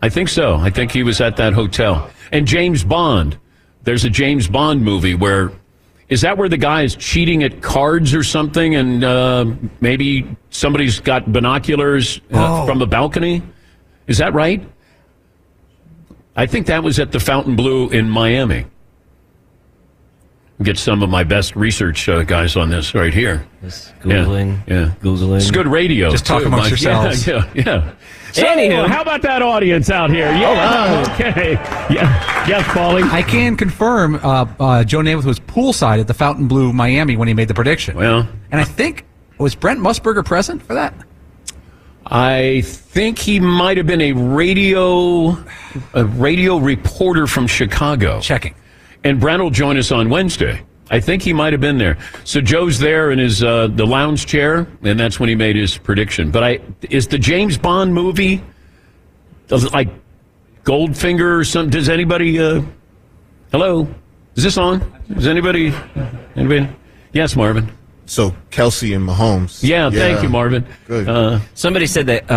I 0.03 0.09
think 0.09 0.29
so. 0.29 0.57
I 0.57 0.70
think 0.70 0.93
he 0.93 1.03
was 1.03 1.20
at 1.20 1.37
that 1.37 1.53
hotel. 1.53 2.11
And 2.31 2.47
James 2.47 2.85
Bond. 2.85 3.39
There's 3.85 4.05
a 4.05 4.11
James 4.11 4.49
Bond 4.49 4.82
movie 4.82 5.14
where 5.14 5.53
is 6.09 6.20
that 6.22 6.37
where 6.37 6.49
the 6.49 6.57
guy 6.59 6.82
is 6.82 6.95
cheating 6.97 7.43
at 7.43 7.62
cards 7.62 8.14
or 8.14 8.22
something, 8.22 8.74
and 8.74 9.03
uh, 9.03 9.47
maybe 9.80 10.37
somebody's 10.51 11.01
got 11.01 11.32
binoculars 11.32 12.18
uh, 12.32 12.62
Oh. 12.62 12.66
from 12.66 12.82
a 12.82 12.87
balcony? 12.87 13.43
Is 14.07 14.18
that 14.18 14.35
right? 14.35 14.66
I 16.37 16.47
think 16.47 16.66
that 16.66 16.82
was 16.82 16.99
at 16.99 17.12
the 17.12 17.20
Fontainebleau 17.20 17.89
in 17.91 18.11
Miami. 18.11 18.66
Get 20.62 20.78
some 20.78 21.02
of 21.02 21.11
my 21.11 21.24
best 21.24 21.57
research 21.57 22.09
uh, 22.09 22.22
guys 22.22 22.55
on 22.57 22.70
this 22.70 22.94
right 22.94 23.12
here. 23.12 23.44
Googling. 23.64 24.61
Yeah, 24.68 24.74
yeah. 24.74 24.94
Googling. 25.02 25.36
It's 25.36 25.50
good 25.50 25.66
radio. 25.66 26.11
Just 26.11 26.26
talk 26.26 26.42
too, 26.42 26.46
amongst 26.46 26.70
Mike. 26.70 26.70
yourselves. 26.82 27.26
Yeah, 27.26 27.50
yeah. 27.55 27.62
yeah. 27.64 27.92
So, 28.32 28.44
Anywho. 28.44 28.86
how 28.86 29.02
about 29.02 29.22
that 29.22 29.42
audience 29.42 29.90
out 29.90 30.11
here? 30.11 30.26
Yeah. 30.32 31.05
Okay. 31.14 31.52
Yeah. 31.92 32.46
Yes, 32.48 32.62
Paulie. 32.68 33.02
I 33.11 33.22
can 33.22 33.57
confirm 33.57 34.16
uh, 34.16 34.46
uh, 34.61 34.84
Joe 34.84 35.00
Namath 35.00 35.24
was 35.24 35.40
poolside 35.40 35.98
at 36.00 36.07
the 36.07 36.14
Fontainebleau 36.14 36.72
Miami 36.72 37.16
when 37.16 37.26
he 37.26 37.34
made 37.34 37.48
the 37.48 37.55
prediction. 37.55 37.96
Well, 37.96 38.28
and 38.52 38.61
I 38.61 38.64
think, 38.64 39.05
was 39.38 39.55
Brent 39.57 39.80
Musburger 39.80 40.24
present 40.24 40.62
for 40.62 40.74
that? 40.74 40.94
I 42.07 42.61
think 42.64 43.18
he 43.18 43.40
might 43.40 43.76
have 43.76 43.86
been 43.86 44.02
a 44.02 44.12
radio 44.12 45.36
a 45.94 46.05
radio 46.05 46.59
reporter 46.59 47.26
from 47.26 47.46
Chicago. 47.46 48.20
Checking. 48.20 48.55
And 49.05 49.20
Brent 49.20 49.42
will 49.42 49.50
join 49.50 49.76
us 49.76 49.92
on 49.92 50.09
Wednesday. 50.09 50.62
I 50.90 51.00
think 51.00 51.22
he 51.22 51.32
might 51.32 51.52
have 51.52 51.61
been 51.61 51.78
there. 51.78 51.98
So 52.24 52.40
Joe's 52.40 52.78
there 52.78 53.11
in 53.11 53.18
his 53.18 53.42
uh, 53.42 53.68
the 53.68 53.86
lounge 53.86 54.26
chair, 54.26 54.66
and 54.82 54.98
that's 54.98 55.18
when 55.20 55.28
he 55.28 55.34
made 55.34 55.57
his 55.57 55.78
prediction. 55.78 56.30
But 56.30 56.44
I 56.44 56.61
is 56.90 57.09
the 57.09 57.18
James 57.18 57.57
Bond 57.57 57.94
movie 57.94 58.42
does 59.48 59.64
it 59.64 59.72
like 59.72 59.88
Goldfinger 60.64 61.38
or 61.38 61.44
something? 61.44 61.70
Does 61.70 61.88
anybody? 61.88 62.38
Uh, 62.38 62.62
hello, 63.52 63.86
is 64.34 64.44
this 64.44 64.57
on? 64.57 64.80
Is 65.16 65.26
anybody? 65.26 65.74
Anybody? 66.36 66.68
Yes, 67.12 67.36
Marvin. 67.36 67.70
So 68.07 68.34
Kelce 68.50 68.94
and 68.94 69.07
Mahomes. 69.07 69.62
Yeah, 69.62 69.90
thank 69.90 70.22
you, 70.22 70.28
Marvin. 70.28 70.66
Good. 70.86 71.09
Uh, 71.09 71.40
Somebody 71.55 71.86
said 71.86 72.07
that. 72.07 72.30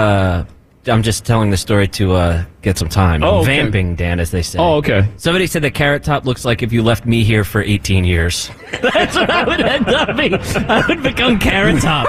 I'm 0.90 1.04
just 1.04 1.26
telling 1.26 1.50
the 1.50 1.58
story 1.58 1.88
to 1.90 2.14
uh, 2.14 2.46
get 2.62 2.78
some 2.78 2.90
time. 2.90 3.24
Oh, 3.24 3.40
okay. 3.40 3.62
Vamping, 3.62 3.96
Dan, 3.96 4.20
as 4.20 4.32
they 4.32 4.42
say. 4.42 4.60
Oh, 4.60 4.76
okay. 4.76 5.08
Somebody 5.18 5.48
said 5.48 5.62
that 5.64 5.74
Carrot 5.74 6.04
Top 6.04 6.26
looks 6.26 6.46
like 6.46 6.64
if 6.64 6.72
you 6.72 6.84
left 6.84 7.06
me 7.06 7.24
here 7.24 7.44
for 7.44 7.62
18 7.62 8.06
years. 8.06 8.50
That's 8.82 9.16
what 9.16 9.30
I 9.30 9.44
would 9.44 9.62
end 9.62 9.88
up 9.90 10.16
being. 10.16 10.36
I 10.36 10.86
would 10.88 11.04
become 11.04 11.40
Carrot 11.40 11.82
Top. 11.82 12.08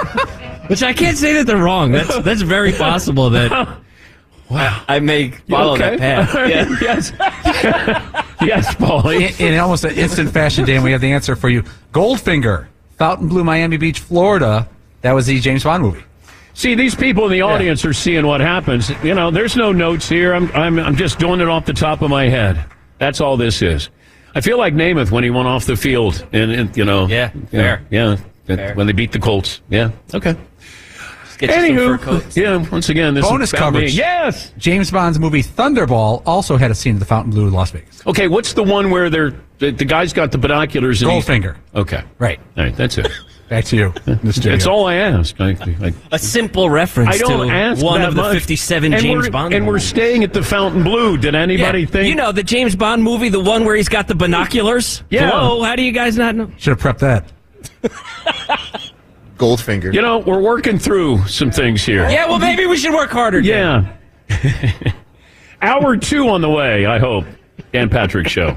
Which 0.68 0.82
I 0.82 0.92
can't 0.92 1.16
say 1.16 1.32
that 1.34 1.46
they're 1.46 1.56
wrong. 1.56 1.92
That's 1.92 2.18
that's 2.20 2.42
very 2.42 2.72
possible 2.72 3.30
that 3.30 3.50
wow. 4.50 4.84
I 4.86 5.00
may 5.00 5.30
follow 5.30 5.74
okay. 5.74 5.96
that 5.96 6.28
path. 6.28 6.34
Yeah. 6.48 6.76
yes. 6.80 7.12
yes, 8.42 8.74
Paulie. 8.74 9.40
In, 9.40 9.54
in 9.54 9.60
almost 9.60 9.84
an 9.84 9.92
instant 9.92 10.30
fashion, 10.30 10.66
Dan, 10.66 10.82
we 10.82 10.92
have 10.92 11.00
the 11.00 11.10
answer 11.10 11.36
for 11.36 11.48
you. 11.48 11.62
Goldfinger, 11.92 12.66
Fontainebleau, 12.98 13.44
Miami 13.44 13.78
Beach, 13.78 14.00
Florida. 14.00 14.68
That 15.00 15.12
was 15.12 15.26
the 15.26 15.40
James 15.40 15.64
Bond 15.64 15.82
movie. 15.82 16.04
See, 16.58 16.74
these 16.74 16.96
people 16.96 17.24
in 17.26 17.30
the 17.30 17.42
audience 17.42 17.84
are 17.84 17.92
seeing 17.92 18.26
what 18.26 18.40
happens. 18.40 18.90
You 19.04 19.14
know, 19.14 19.30
there's 19.30 19.54
no 19.56 19.70
notes 19.70 20.08
here. 20.08 20.34
I'm, 20.34 20.50
I'm, 20.56 20.76
I'm 20.80 20.96
just 20.96 21.20
doing 21.20 21.38
it 21.40 21.46
off 21.46 21.66
the 21.66 21.72
top 21.72 22.02
of 22.02 22.10
my 22.10 22.28
head. 22.28 22.64
That's 22.98 23.20
all 23.20 23.36
this 23.36 23.62
is. 23.62 23.90
I 24.34 24.40
feel 24.40 24.58
like 24.58 24.74
Namath 24.74 25.12
when 25.12 25.22
he 25.22 25.30
went 25.30 25.46
off 25.46 25.66
the 25.66 25.76
field, 25.76 26.26
and, 26.32 26.50
and 26.50 26.76
you 26.76 26.84
know, 26.84 27.06
Yeah, 27.06 27.30
yeah, 27.52 27.78
fair. 27.78 27.86
yeah, 27.90 28.16
Fair. 28.46 28.74
when 28.74 28.88
they 28.88 28.92
beat 28.92 29.12
the 29.12 29.20
Colts. 29.20 29.60
Yeah, 29.70 29.92
okay. 30.12 30.34
Get 31.38 31.50
you 31.50 31.54
some 31.68 31.76
fur 31.76 31.96
Anywho, 31.98 32.00
coats. 32.02 32.36
yeah. 32.36 32.56
Once 32.70 32.88
again, 32.88 33.14
this 33.14 33.24
Bonus 33.24 33.50
is 33.50 33.54
about 33.54 33.72
me. 33.74 33.78
coverage. 33.78 33.94
Yes. 33.96 34.52
James 34.58 34.90
Bond's 34.90 35.20
movie 35.20 35.44
Thunderball 35.44 36.24
also 36.26 36.56
had 36.56 36.72
a 36.72 36.74
scene 36.74 36.94
at 36.96 36.98
the 36.98 37.06
Fontainebleau 37.06 37.46
in 37.46 37.52
Las 37.52 37.70
Vegas. 37.70 38.04
Okay, 38.04 38.26
what's 38.26 38.54
the 38.54 38.64
one 38.64 38.90
where 38.90 39.08
they're 39.08 39.32
the, 39.58 39.70
the 39.70 39.84
guy's 39.84 40.12
got 40.12 40.32
the 40.32 40.38
binoculars? 40.38 41.00
And 41.02 41.12
he- 41.12 41.18
Goldfinger. 41.20 41.54
Okay, 41.76 42.02
Right. 42.18 42.40
all 42.56 42.64
right, 42.64 42.74
that's 42.74 42.98
it. 42.98 43.06
Back 43.48 43.64
to 43.66 43.76
you. 43.76 43.94
in. 44.06 44.20
That's 44.22 44.66
all 44.66 44.86
I 44.86 44.96
asked. 44.96 45.40
I, 45.40 45.56
I, 45.80 45.94
A 46.12 46.18
simple 46.18 46.68
reference 46.68 47.14
I 47.14 47.18
don't 47.18 47.48
to 47.48 47.52
ask 47.54 47.82
one 47.82 48.00
that 48.02 48.10
of 48.10 48.14
the 48.14 48.22
much. 48.22 48.34
57 48.34 48.92
and 48.92 49.02
James 49.02 49.24
we're, 49.26 49.30
Bond 49.30 49.54
And 49.54 49.66
we're 49.66 49.78
staying 49.78 50.22
at 50.22 50.34
the 50.34 50.42
Fontainebleau. 50.42 51.16
Did 51.16 51.34
anybody 51.34 51.80
Yeah, 51.80 51.86
think? 51.86 52.08
You 52.08 52.14
know, 52.14 52.30
the 52.30 52.42
James 52.42 52.76
Bond 52.76 53.02
movie, 53.02 53.30
the 53.30 53.40
one 53.40 53.64
where 53.64 53.74
he's 53.74 53.88
got 53.88 54.06
the 54.06 54.14
binoculars? 54.14 55.02
Yeah. 55.08 55.30
Hello, 55.30 55.62
how 55.62 55.76
do 55.76 55.82
you 55.82 55.92
guys 55.92 56.18
not 56.18 56.34
know? 56.34 56.50
Should 56.58 56.78
have 56.78 56.96
prepped 56.96 56.98
that. 57.00 57.32
Goldfinger. 59.38 59.94
You 59.94 60.02
know, 60.02 60.18
we're 60.18 60.40
working 60.42 60.78
through 60.78 61.26
some 61.26 61.50
things 61.50 61.84
here. 61.84 62.08
Yeah, 62.10 62.26
well, 62.26 62.38
maybe 62.38 62.66
we 62.66 62.76
should 62.76 62.92
work 62.92 63.10
harder. 63.10 63.40
Dan. 63.40 63.96
Yeah. 64.28 64.92
Hour 65.62 65.96
two 65.96 66.28
on 66.28 66.40
the 66.42 66.50
way, 66.50 66.86
I 66.86 66.98
hope. 66.98 67.24
Dan 67.72 67.88
Patrick 67.88 68.28
Show. 68.28 68.56